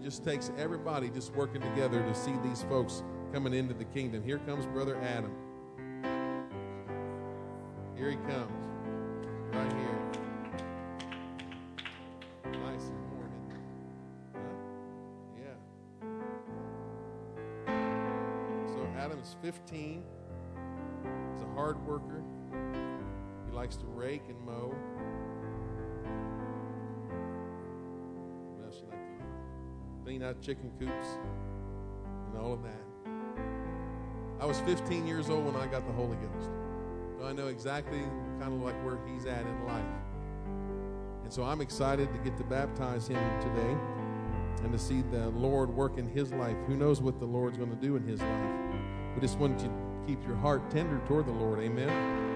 Just 0.09 0.23
takes 0.23 0.51
everybody 0.57 1.07
just 1.11 1.35
working 1.35 1.61
together 1.61 2.01
to 2.01 2.15
see 2.15 2.33
these 2.43 2.63
folks 2.63 3.03
coming 3.31 3.53
into 3.53 3.75
the 3.75 3.85
kingdom. 3.85 4.23
Here 4.23 4.39
comes 4.39 4.65
Brother 4.65 4.97
Adam. 5.03 5.31
Here 7.95 8.09
he 8.09 8.15
comes. 8.15 8.51
Right 9.53 9.71
here. 9.71 9.99
Nice 12.53 12.85
and 12.87 12.99
warm? 13.11 13.31
Huh? 14.33 14.39
Yeah. 15.37 15.57
So 18.65 18.79
Adam's 18.97 19.35
15. 19.43 20.03
He's 21.35 21.43
a 21.43 21.53
hard 21.53 21.77
worker. 21.85 22.23
He 23.45 23.51
likes 23.55 23.75
to 23.75 23.85
rake 23.85 24.23
and 24.27 24.41
mow. 24.43 24.73
Clean 30.09 30.23
out 30.23 30.41
chicken 30.41 30.71
coops 30.79 31.19
and 32.29 32.41
all 32.41 32.51
of 32.51 32.63
that. 32.63 32.81
I 34.41 34.45
was 34.47 34.59
15 34.61 35.05
years 35.05 35.29
old 35.29 35.45
when 35.45 35.55
I 35.55 35.67
got 35.67 35.85
the 35.85 35.93
Holy 35.93 36.17
Ghost. 36.17 36.49
So 37.19 37.27
I 37.27 37.31
know 37.31 37.45
exactly 37.45 37.99
kind 38.39 38.51
of 38.51 38.61
like 38.61 38.73
where 38.83 38.97
he's 39.05 39.27
at 39.27 39.45
in 39.45 39.65
life. 39.67 39.85
And 41.23 41.31
so 41.31 41.43
I'm 41.43 41.61
excited 41.61 42.11
to 42.11 42.17
get 42.27 42.35
to 42.37 42.43
baptize 42.43 43.07
him 43.07 43.21
today 43.39 43.77
and 44.63 44.71
to 44.71 44.79
see 44.79 45.03
the 45.11 45.29
Lord 45.29 45.69
work 45.69 45.99
in 45.99 46.07
his 46.09 46.33
life. 46.33 46.57
Who 46.65 46.75
knows 46.75 47.01
what 47.01 47.19
the 47.19 47.27
Lord's 47.27 47.59
going 47.59 47.69
to 47.69 47.75
do 47.75 47.95
in 47.95 48.01
his 48.01 48.19
life? 48.19 48.51
We 49.13 49.21
just 49.21 49.37
want 49.37 49.61
you 49.61 49.67
to 49.67 50.07
keep 50.07 50.25
your 50.25 50.37
heart 50.37 50.71
tender 50.71 50.99
toward 51.05 51.27
the 51.27 51.33
Lord. 51.33 51.59
Amen. 51.59 52.28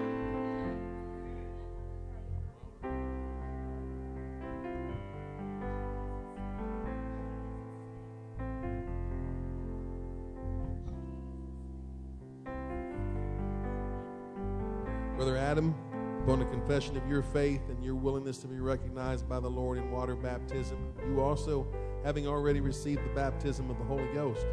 Of 16.90 17.08
your 17.08 17.22
faith 17.22 17.62
and 17.68 17.82
your 17.82 17.94
willingness 17.94 18.38
to 18.38 18.46
be 18.46 18.60
recognized 18.60 19.28
by 19.28 19.40
the 19.40 19.48
Lord 19.48 19.78
in 19.78 19.90
water 19.90 20.14
baptism, 20.14 20.76
you 21.08 21.20
also, 21.20 21.66
having 22.04 22.26
already 22.26 22.60
received 22.60 23.04
the 23.04 23.14
baptism 23.14 23.70
of 23.70 23.78
the 23.78 23.84
Holy 23.84 24.06
Ghost, 24.12 24.46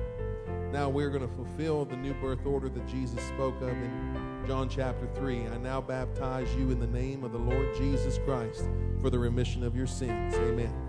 now 0.71 0.87
we're 0.87 1.09
going 1.09 1.27
to 1.27 1.35
fulfill 1.35 1.83
the 1.83 1.97
new 1.97 2.13
birth 2.15 2.45
order 2.45 2.69
that 2.69 2.87
Jesus 2.87 3.21
spoke 3.25 3.61
of 3.61 3.69
in 3.69 4.43
John 4.47 4.69
chapter 4.69 5.07
3. 5.15 5.47
I 5.47 5.57
now 5.57 5.81
baptize 5.81 6.47
you 6.55 6.71
in 6.71 6.79
the 6.79 6.87
name 6.87 7.23
of 7.23 7.33
the 7.33 7.37
Lord 7.37 7.75
Jesus 7.75 8.17
Christ 8.25 8.69
for 9.01 9.09
the 9.09 9.19
remission 9.19 9.63
of 9.63 9.75
your 9.75 9.87
sins. 9.87 10.33
Amen. 10.35 10.80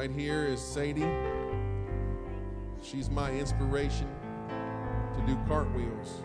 Right 0.00 0.10
here 0.10 0.46
is 0.46 0.62
Sadie. 0.62 1.06
She's 2.82 3.10
my 3.10 3.30
inspiration 3.32 4.08
to 4.48 5.20
do 5.26 5.38
cartwheels. 5.46 6.22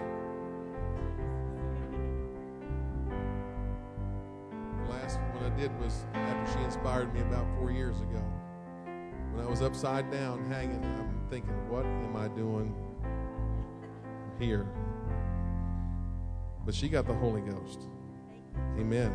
The 4.80 4.89
last 4.89 5.19
one 5.19 5.43
I 5.43 5.49
did 5.59 5.78
was 5.82 6.05
after 6.13 6.57
she 6.57 6.63
inspired 6.63 7.13
me 7.13 7.19
about 7.19 7.45
four 7.59 7.69
years 7.69 7.97
ago. 7.97 8.23
When 9.34 9.45
I 9.45 9.49
was 9.49 9.61
upside 9.61 10.09
down 10.09 10.49
hanging, 10.49 10.82
I'm 10.82 11.28
thinking, 11.30 11.51
what 11.69 11.86
am 11.86 12.15
I 12.15 12.30
doing 12.30 12.73
here? 14.39 14.65
But 16.65 16.73
she 16.73 16.88
got 16.88 17.07
the 17.07 17.13
Holy 17.15 17.41
Ghost. 17.41 17.82
Amen. 18.80 19.11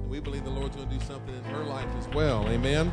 And 0.00 0.10
we 0.10 0.20
believe 0.20 0.44
the 0.44 0.50
Lord's 0.50 0.76
going 0.76 0.88
to 0.88 0.94
do 0.94 1.04
something 1.04 1.34
in 1.34 1.44
her 1.44 1.64
life 1.64 1.88
as 1.98 2.08
well. 2.08 2.48
Amen. 2.48 2.92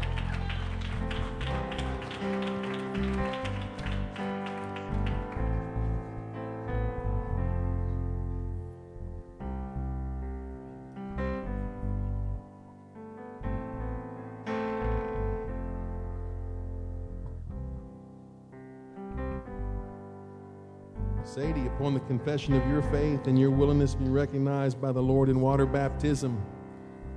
Sadie, 21.25 21.65
upon 21.65 21.95
the 21.95 21.99
confession 22.01 22.53
of 22.53 22.67
your 22.67 22.83
faith 22.83 23.25
and 23.25 23.39
your 23.39 23.49
willingness 23.49 23.93
to 23.93 23.97
be 23.97 24.07
recognized 24.07 24.79
by 24.79 24.91
the 24.91 25.01
Lord 25.01 25.29
in 25.29 25.41
water 25.41 25.65
baptism, 25.65 26.39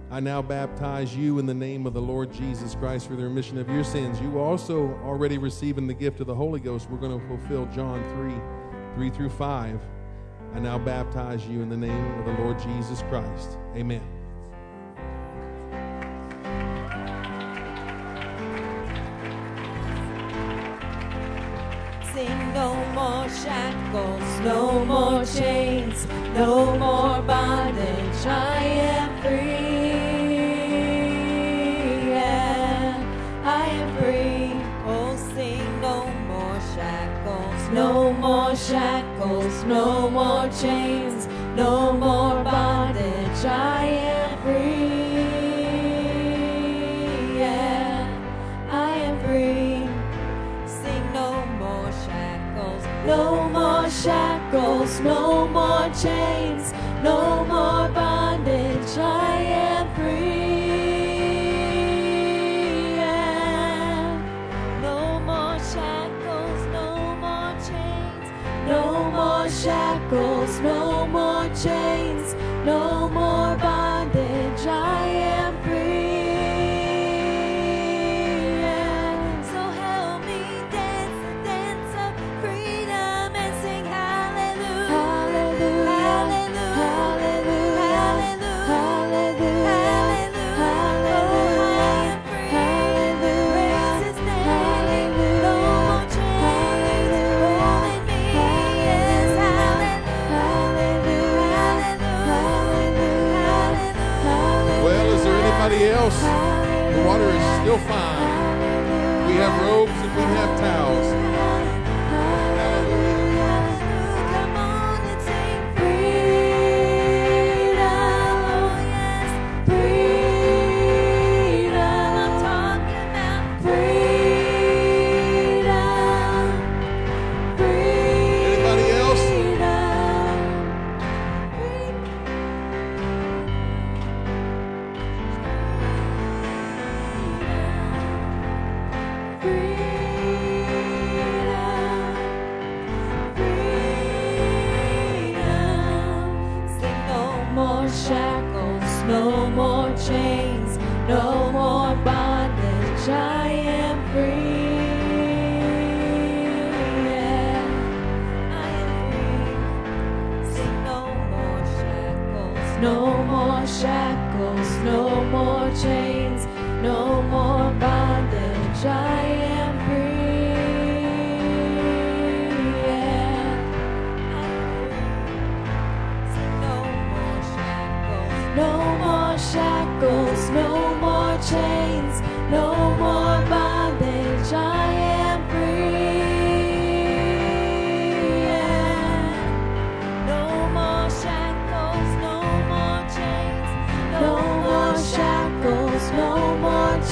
I 0.09 0.21
now 0.21 0.41
baptize 0.41 1.17
you 1.17 1.41
in 1.41 1.47
the 1.47 1.55
name 1.55 1.85
of 1.85 1.93
the 1.93 2.01
Lord 2.01 2.33
Jesus 2.33 2.77
Christ 2.77 3.09
for 3.09 3.17
the 3.17 3.25
remission 3.25 3.59
of 3.59 3.69
your 3.69 3.83
sins. 3.83 4.21
You 4.21 4.39
also 4.39 4.95
already 5.05 5.37
receiving 5.37 5.89
the 5.89 5.95
gift 5.95 6.21
of 6.21 6.29
the 6.29 6.35
Holy 6.35 6.61
Ghost. 6.61 6.89
We're 6.89 6.99
going 6.99 7.21
to 7.21 7.27
fulfill 7.27 7.67
John 7.67 8.03
3 8.15 8.35
3 8.95 9.11
through 9.11 9.31
5. 9.31 9.81
I 10.55 10.59
now 10.61 10.79
baptize 10.79 11.47
you 11.49 11.61
in 11.61 11.69
the 11.69 11.77
name 11.77 12.19
of 12.21 12.25
the 12.25 12.33
Lord 12.43 12.59
Jesus 12.61 13.03
Christ. 13.03 13.59
Amen. 13.75 14.01
Sing 22.15 22.55
no 22.55 22.75
more 22.95 23.29
shackles, 23.29 24.41
no 24.41 24.85
more 24.85 25.25
chains, 25.25 26.07
no 26.33 26.79
more 26.79 27.06
站 43.43 43.76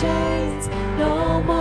chains, 0.00 0.68
no 0.98 1.42
more 1.42 1.53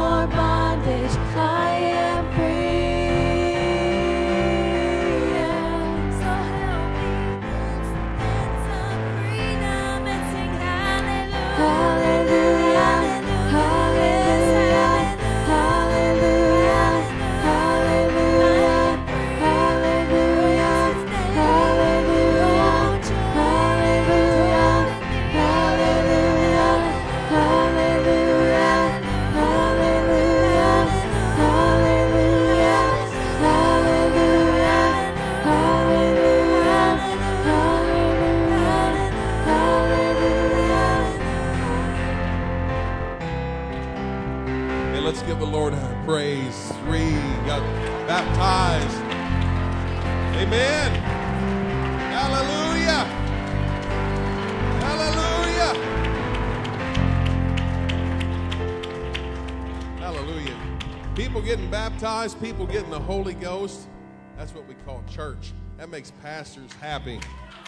church. 65.14 65.53
That 65.77 65.90
makes 65.90 66.11
pastors 66.22 66.73
happy. 66.73 67.19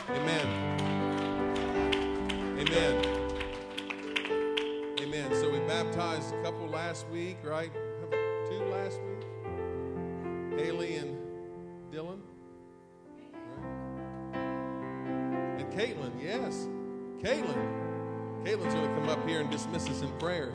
Amen. 0.10 0.48
Amen. 2.60 3.06
Amen. 5.00 5.36
So 5.36 5.52
we 5.52 5.60
baptized 5.60 6.34
a 6.34 6.42
couple 6.42 6.68
last 6.68 7.08
week, 7.10 7.38
right? 7.44 7.72
Two 8.50 8.64
last 8.72 9.00
week. 9.02 10.60
Haley 10.60 10.96
and 10.96 11.18
Dylan. 11.92 12.22
Right? 14.34 14.42
And 15.60 15.72
Caitlin, 15.72 16.12
yes. 16.22 16.68
Caitlin. 17.22 17.84
Caitlin's 18.44 18.74
going 18.74 18.88
to 18.88 18.96
come 18.96 19.10
up 19.10 19.28
here 19.28 19.42
and 19.42 19.52
dismiss 19.52 19.88
us 19.90 20.02
in 20.02 20.12
prayer. 20.20 20.52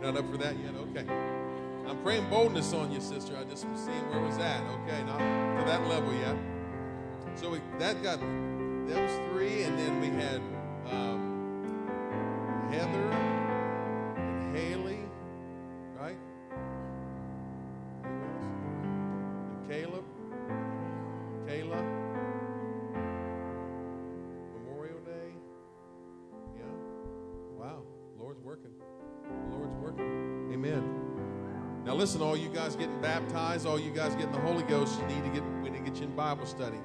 Not 0.00 0.16
up 0.16 0.30
for 0.30 0.36
that 0.38 0.54
yet? 0.58 0.74
Okay. 0.74 1.37
I'm 1.88 1.96
praying 2.02 2.28
boldness 2.28 2.72
on 2.74 2.92
you, 2.92 3.00
sister. 3.00 3.36
I 3.36 3.44
just 3.44 3.66
was 3.66 3.80
seeing 3.80 4.10
where 4.10 4.20
it 4.20 4.26
was 4.26 4.38
at. 4.38 4.62
Okay, 4.62 5.02
not 5.04 5.18
to 5.18 5.64
that 5.66 5.86
level 5.86 6.12
yet. 6.14 6.36
So 7.34 7.50
we, 7.50 7.60
that 7.78 8.02
got 8.02 8.20
those 8.20 9.10
three, 9.30 9.62
and 9.62 9.78
then 9.78 10.00
we 10.00 10.08
had 10.08 10.40
um, 10.90 12.68
Heather 12.70 13.10
and 14.16 14.56
Haley, 14.56 14.87
listen, 31.98 32.22
all 32.22 32.36
you 32.36 32.48
guys 32.48 32.76
getting 32.76 33.00
baptized, 33.00 33.66
all 33.66 33.78
you 33.78 33.90
guys 33.90 34.14
getting 34.14 34.30
the 34.30 34.38
Holy 34.38 34.62
Ghost, 34.62 35.00
you 35.00 35.06
need 35.06 35.24
to 35.24 35.30
get 35.30 35.42
we 35.62 35.68
need 35.68 35.84
to 35.84 35.90
get 35.90 36.00
you 36.00 36.06
in 36.06 36.14
Bible 36.14 36.46
study. 36.46 36.78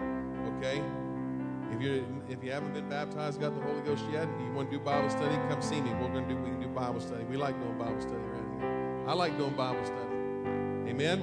Okay? 0.58 0.82
If 1.72 1.82
you 1.82 2.06
if 2.28 2.44
you 2.44 2.52
haven't 2.52 2.74
been 2.74 2.90
baptized, 2.90 3.40
got 3.40 3.56
the 3.56 3.62
Holy 3.62 3.82
Ghost 3.82 4.04
yet, 4.12 4.28
and 4.28 4.46
you 4.46 4.52
want 4.54 4.72
to 4.72 4.78
do 4.78 4.84
Bible 4.84 5.12
study, 5.12 5.36
come 5.50 5.62
see 5.62 5.80
me. 5.82 5.92
We're 5.94 6.08
gonna 6.08 6.28
do 6.28 6.36
we 6.36 6.50
can 6.50 6.62
do 6.62 6.68
Bible 6.68 7.00
study. 7.00 7.24
We 7.26 7.38
like 7.38 7.58
doing 7.60 7.78
Bible 7.78 8.02
study 8.02 8.16
around 8.16 8.60
here. 8.60 9.06
I 9.08 9.14
like 9.14 9.38
doing 9.38 9.54
Bible 9.54 9.86
study. 9.86 10.90
Amen. 10.90 11.22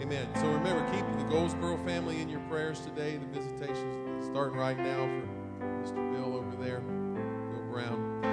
Amen. 0.00 0.28
So 0.36 0.46
remember, 0.46 0.88
keep 0.92 1.04
the 1.18 1.24
Goldsboro 1.24 1.76
family 1.78 2.20
in 2.22 2.28
your 2.28 2.40
prayers 2.48 2.80
today. 2.80 3.16
The 3.16 3.40
visitation's 3.40 4.24
starting 4.26 4.56
right 4.56 4.78
now 4.78 5.04
for 5.58 5.66
Mr. 5.82 6.12
Bill 6.12 6.36
over 6.36 6.62
there, 6.62 6.78
Bill 6.78 7.64
Brown, 7.72 8.24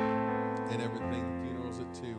and 0.70 0.82
everything. 0.84 1.42
The 1.42 1.50
funeral's 1.50 1.80
at 1.80 1.92
two. 1.96 2.15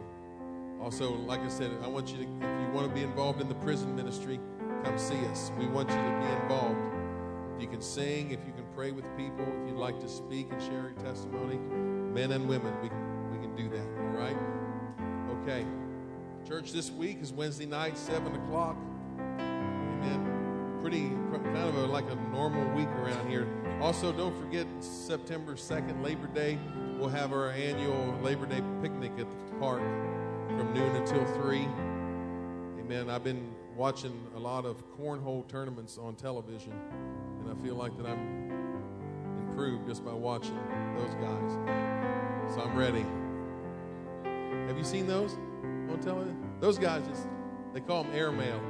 Also, 0.87 1.15
like 1.15 1.41
I 1.41 1.49
said, 1.49 1.73
I 1.83 1.89
want 1.89 2.13
you 2.13 2.19
to, 2.19 2.23
if 2.23 2.61
you 2.61 2.69
want 2.73 2.89
to 2.89 2.95
be 2.95 3.03
involved 3.03 3.41
in 3.41 3.49
the 3.49 3.57
prison 3.57 3.97
ministry, 3.97 4.39
come 4.85 4.97
see 4.97 5.19
us. 5.33 5.51
We 5.59 5.67
want 5.67 5.89
you 5.91 5.97
to 5.97 6.21
be 6.21 6.43
involved. 6.43 6.79
If 7.57 7.63
you 7.63 7.67
can 7.67 7.83
sing, 7.83 8.31
if 8.31 8.39
you 8.47 8.53
can 8.53 8.65
pray 8.73 8.93
with 8.93 9.05
people, 9.17 9.45
if 9.65 9.69
you'd 9.69 9.79
like 9.79 9.99
to 9.99 10.09
speak 10.09 10.47
and 10.53 10.63
share 10.63 10.83
your 10.83 11.05
testimony, 11.05 11.57
men 11.57 12.31
and 12.31 12.49
women, 12.49 12.73
we 12.81 12.89
we 13.37 13.45
can 13.45 13.57
do 13.57 13.69
that. 13.69 13.85
All 13.99 14.17
right? 14.17 14.37
Okay. 15.43 15.67
Church 16.47 16.71
this 16.71 16.93
week 16.93 17.21
is 17.21 17.33
Wednesday 17.33 17.67
night, 17.67 17.99
7 17.99 18.33
o'clock. 18.37 18.77
Amen. 19.19 20.79
Pretty, 20.83 21.09
kind 21.33 21.69
of 21.69 21.77
a, 21.79 21.87
like 21.87 22.09
a 22.09 22.15
normal 22.31 22.65
week 22.77 22.91
around 22.91 23.29
here. 23.29 23.49
Also, 23.81 24.13
don't 24.13 24.39
forget 24.39 24.69
September 24.79 25.55
2nd, 25.55 26.05
Labor 26.05 26.29
Day, 26.29 26.61
we'll 26.97 27.09
have 27.09 27.33
our 27.33 27.51
annual 27.51 28.17
Labor 28.23 28.47
Day 28.47 28.63
picnic 28.81 29.11
at 29.19 29.27
the 29.29 29.57
park 29.59 29.83
from 30.57 30.73
noon 30.73 30.97
until 30.97 31.25
3. 31.43 31.69
Amen. 32.81 33.11
I've 33.11 33.25
been 33.25 33.55
watching 33.77 34.27
a 34.37 34.39
lot 34.39 34.65
of 34.65 34.83
cornhole 34.99 35.47
tournaments 35.49 35.99
on 35.99 36.15
television, 36.15 36.73
and 37.41 37.51
I 37.51 37.63
feel 37.63 37.75
like 37.75 37.95
that 37.99 38.07
I'm 38.07 38.51
improved 39.49 39.87
just 39.87 40.03
by 40.03 40.13
watching 40.13 40.59
those 40.97 41.15
guys. 41.15 42.55
So 42.55 42.63
I'm 42.63 42.75
ready. 42.75 43.05
Have 44.67 44.79
you 44.79 44.85
seen 44.85 45.07
those 45.07 45.35
on 45.91 46.01
television? 46.01 46.43
Those 46.61 46.79
guys 46.79 47.07
just, 47.07 47.27
they 47.75 47.81
call 47.81 48.05
them 48.05 48.15
airmail. 48.15 48.61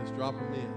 Just 0.00 0.16
drop 0.16 0.34
them 0.34 0.52
in. 0.52 0.68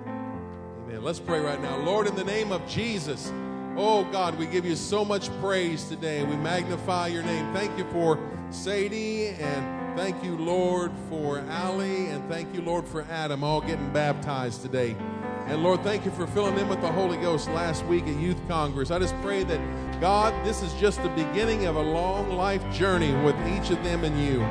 Amen. 0.85 1.03
Let's 1.03 1.19
pray 1.19 1.39
right 1.39 1.61
now. 1.61 1.77
Lord, 1.77 2.05
in 2.05 2.15
the 2.15 2.23
name 2.23 2.51
of 2.51 2.67
Jesus, 2.67 3.31
oh 3.75 4.03
God, 4.11 4.37
we 4.37 4.45
give 4.45 4.65
you 4.65 4.75
so 4.75 5.03
much 5.03 5.29
praise 5.41 5.85
today. 5.85 6.23
We 6.23 6.35
magnify 6.35 7.07
your 7.07 7.23
name. 7.23 7.51
Thank 7.53 7.75
you 7.77 7.85
for 7.91 8.19
Sadie 8.51 9.29
and 9.29 9.78
Thank 9.99 10.23
you, 10.23 10.37
Lord, 10.37 10.93
for 11.09 11.39
Allie, 11.49 12.07
and 12.07 12.25
thank 12.29 12.55
you, 12.55 12.61
Lord, 12.61 12.87
for 12.87 13.01
Adam, 13.11 13.43
all 13.43 13.59
getting 13.59 13.91
baptized 13.91 14.61
today. 14.61 14.95
And 15.47 15.61
Lord, 15.61 15.83
thank 15.83 16.05
you 16.05 16.11
for 16.11 16.25
filling 16.25 16.55
them 16.55 16.69
with 16.69 16.79
the 16.79 16.89
Holy 16.89 17.17
Ghost 17.17 17.49
last 17.49 17.85
week 17.85 18.07
at 18.07 18.17
Youth 18.17 18.39
Congress. 18.47 18.91
I 18.91 18.99
just 18.99 19.13
pray 19.21 19.43
that, 19.43 19.99
God, 19.99 20.33
this 20.45 20.63
is 20.63 20.73
just 20.75 21.03
the 21.03 21.09
beginning 21.09 21.65
of 21.65 21.75
a 21.75 21.81
long 21.81 22.31
life 22.31 22.63
journey 22.71 23.11
with 23.25 23.35
each 23.45 23.71
of 23.71 23.83
them 23.83 24.05
and 24.05 24.17
you. 24.25 24.41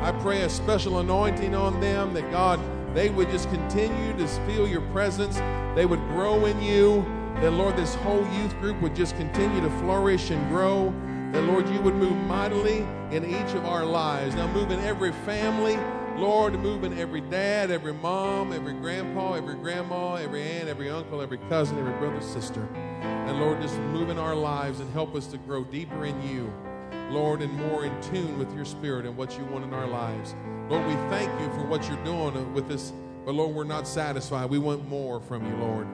I 0.00 0.16
pray 0.22 0.42
a 0.42 0.48
special 0.48 1.00
anointing 1.00 1.56
on 1.56 1.80
them 1.80 2.14
that, 2.14 2.30
God, 2.30 2.60
they 2.94 3.10
would 3.10 3.30
just 3.30 3.50
continue 3.50 4.16
to 4.16 4.28
feel 4.46 4.68
your 4.68 4.82
presence. 4.92 5.38
They 5.74 5.86
would 5.86 6.06
grow 6.10 6.46
in 6.46 6.62
you. 6.62 7.04
That, 7.40 7.50
Lord, 7.50 7.76
this 7.76 7.96
whole 7.96 8.24
youth 8.28 8.56
group 8.60 8.80
would 8.80 8.94
just 8.94 9.16
continue 9.16 9.60
to 9.60 9.70
flourish 9.80 10.30
and 10.30 10.48
grow 10.50 10.94
that, 11.34 11.42
Lord, 11.42 11.68
you 11.68 11.80
would 11.80 11.96
move 11.96 12.16
mightily 12.16 12.86
in 13.10 13.24
each 13.24 13.54
of 13.56 13.66
our 13.66 13.84
lives. 13.84 14.36
Now, 14.36 14.46
move 14.46 14.70
in 14.70 14.78
every 14.78 15.10
family, 15.10 15.76
Lord, 16.16 16.56
move 16.60 16.84
in 16.84 16.96
every 16.96 17.22
dad, 17.22 17.72
every 17.72 17.92
mom, 17.92 18.52
every 18.52 18.72
grandpa, 18.74 19.32
every 19.32 19.56
grandma, 19.56 20.14
every 20.14 20.42
aunt, 20.42 20.68
every 20.68 20.88
uncle, 20.88 21.20
every 21.20 21.38
cousin, 21.48 21.76
every 21.76 21.92
brother, 21.94 22.20
sister. 22.20 22.62
And, 23.02 23.40
Lord, 23.40 23.60
just 23.60 23.76
move 23.76 24.10
in 24.10 24.18
our 24.18 24.36
lives 24.36 24.78
and 24.78 24.88
help 24.92 25.16
us 25.16 25.26
to 25.28 25.38
grow 25.38 25.64
deeper 25.64 26.04
in 26.04 26.22
you, 26.22 26.52
Lord, 27.10 27.42
and 27.42 27.52
more 27.52 27.84
in 27.84 28.00
tune 28.00 28.38
with 28.38 28.54
your 28.54 28.64
spirit 28.64 29.04
and 29.04 29.16
what 29.16 29.36
you 29.36 29.44
want 29.46 29.64
in 29.64 29.74
our 29.74 29.88
lives. 29.88 30.36
Lord, 30.68 30.86
we 30.86 30.94
thank 31.10 31.28
you 31.40 31.48
for 31.58 31.66
what 31.66 31.88
you're 31.88 32.04
doing 32.04 32.54
with 32.54 32.68
this, 32.68 32.92
but, 33.24 33.34
Lord, 33.34 33.56
we're 33.56 33.64
not 33.64 33.88
satisfied. 33.88 34.50
We 34.50 34.58
want 34.58 34.88
more 34.88 35.18
from 35.18 35.44
you, 35.44 35.56
Lord. 35.56 35.88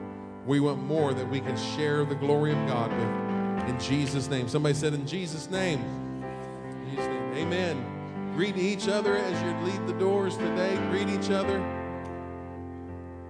We 0.45 0.59
want 0.59 0.83
more 0.83 1.15
that 1.15 1.27
we 1.27 1.39
can 1.39 1.57
share 1.57 2.05
the 2.05 2.15
glory 2.15 2.51
of 2.51 2.67
God 2.67 2.91
with. 2.91 3.30
In 3.71 3.79
Jesus' 3.79 4.29
name. 4.29 4.49
Somebody 4.49 4.75
said, 4.75 4.93
In 4.93 5.07
Jesus' 5.07 5.49
name. 5.49 5.79
In 5.79 6.89
Jesus 6.89 7.05
name. 7.05 7.33
Amen. 7.35 8.33
Greet 8.35 8.57
each 8.57 8.89
other 8.89 9.15
as 9.15 9.41
you 9.41 9.71
leave 9.71 9.87
the 9.87 9.93
doors 9.93 10.35
today. 10.35 10.75
Greet 10.89 11.07
each 11.07 11.31
other. 11.31 11.57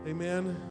Amen. 0.08 0.70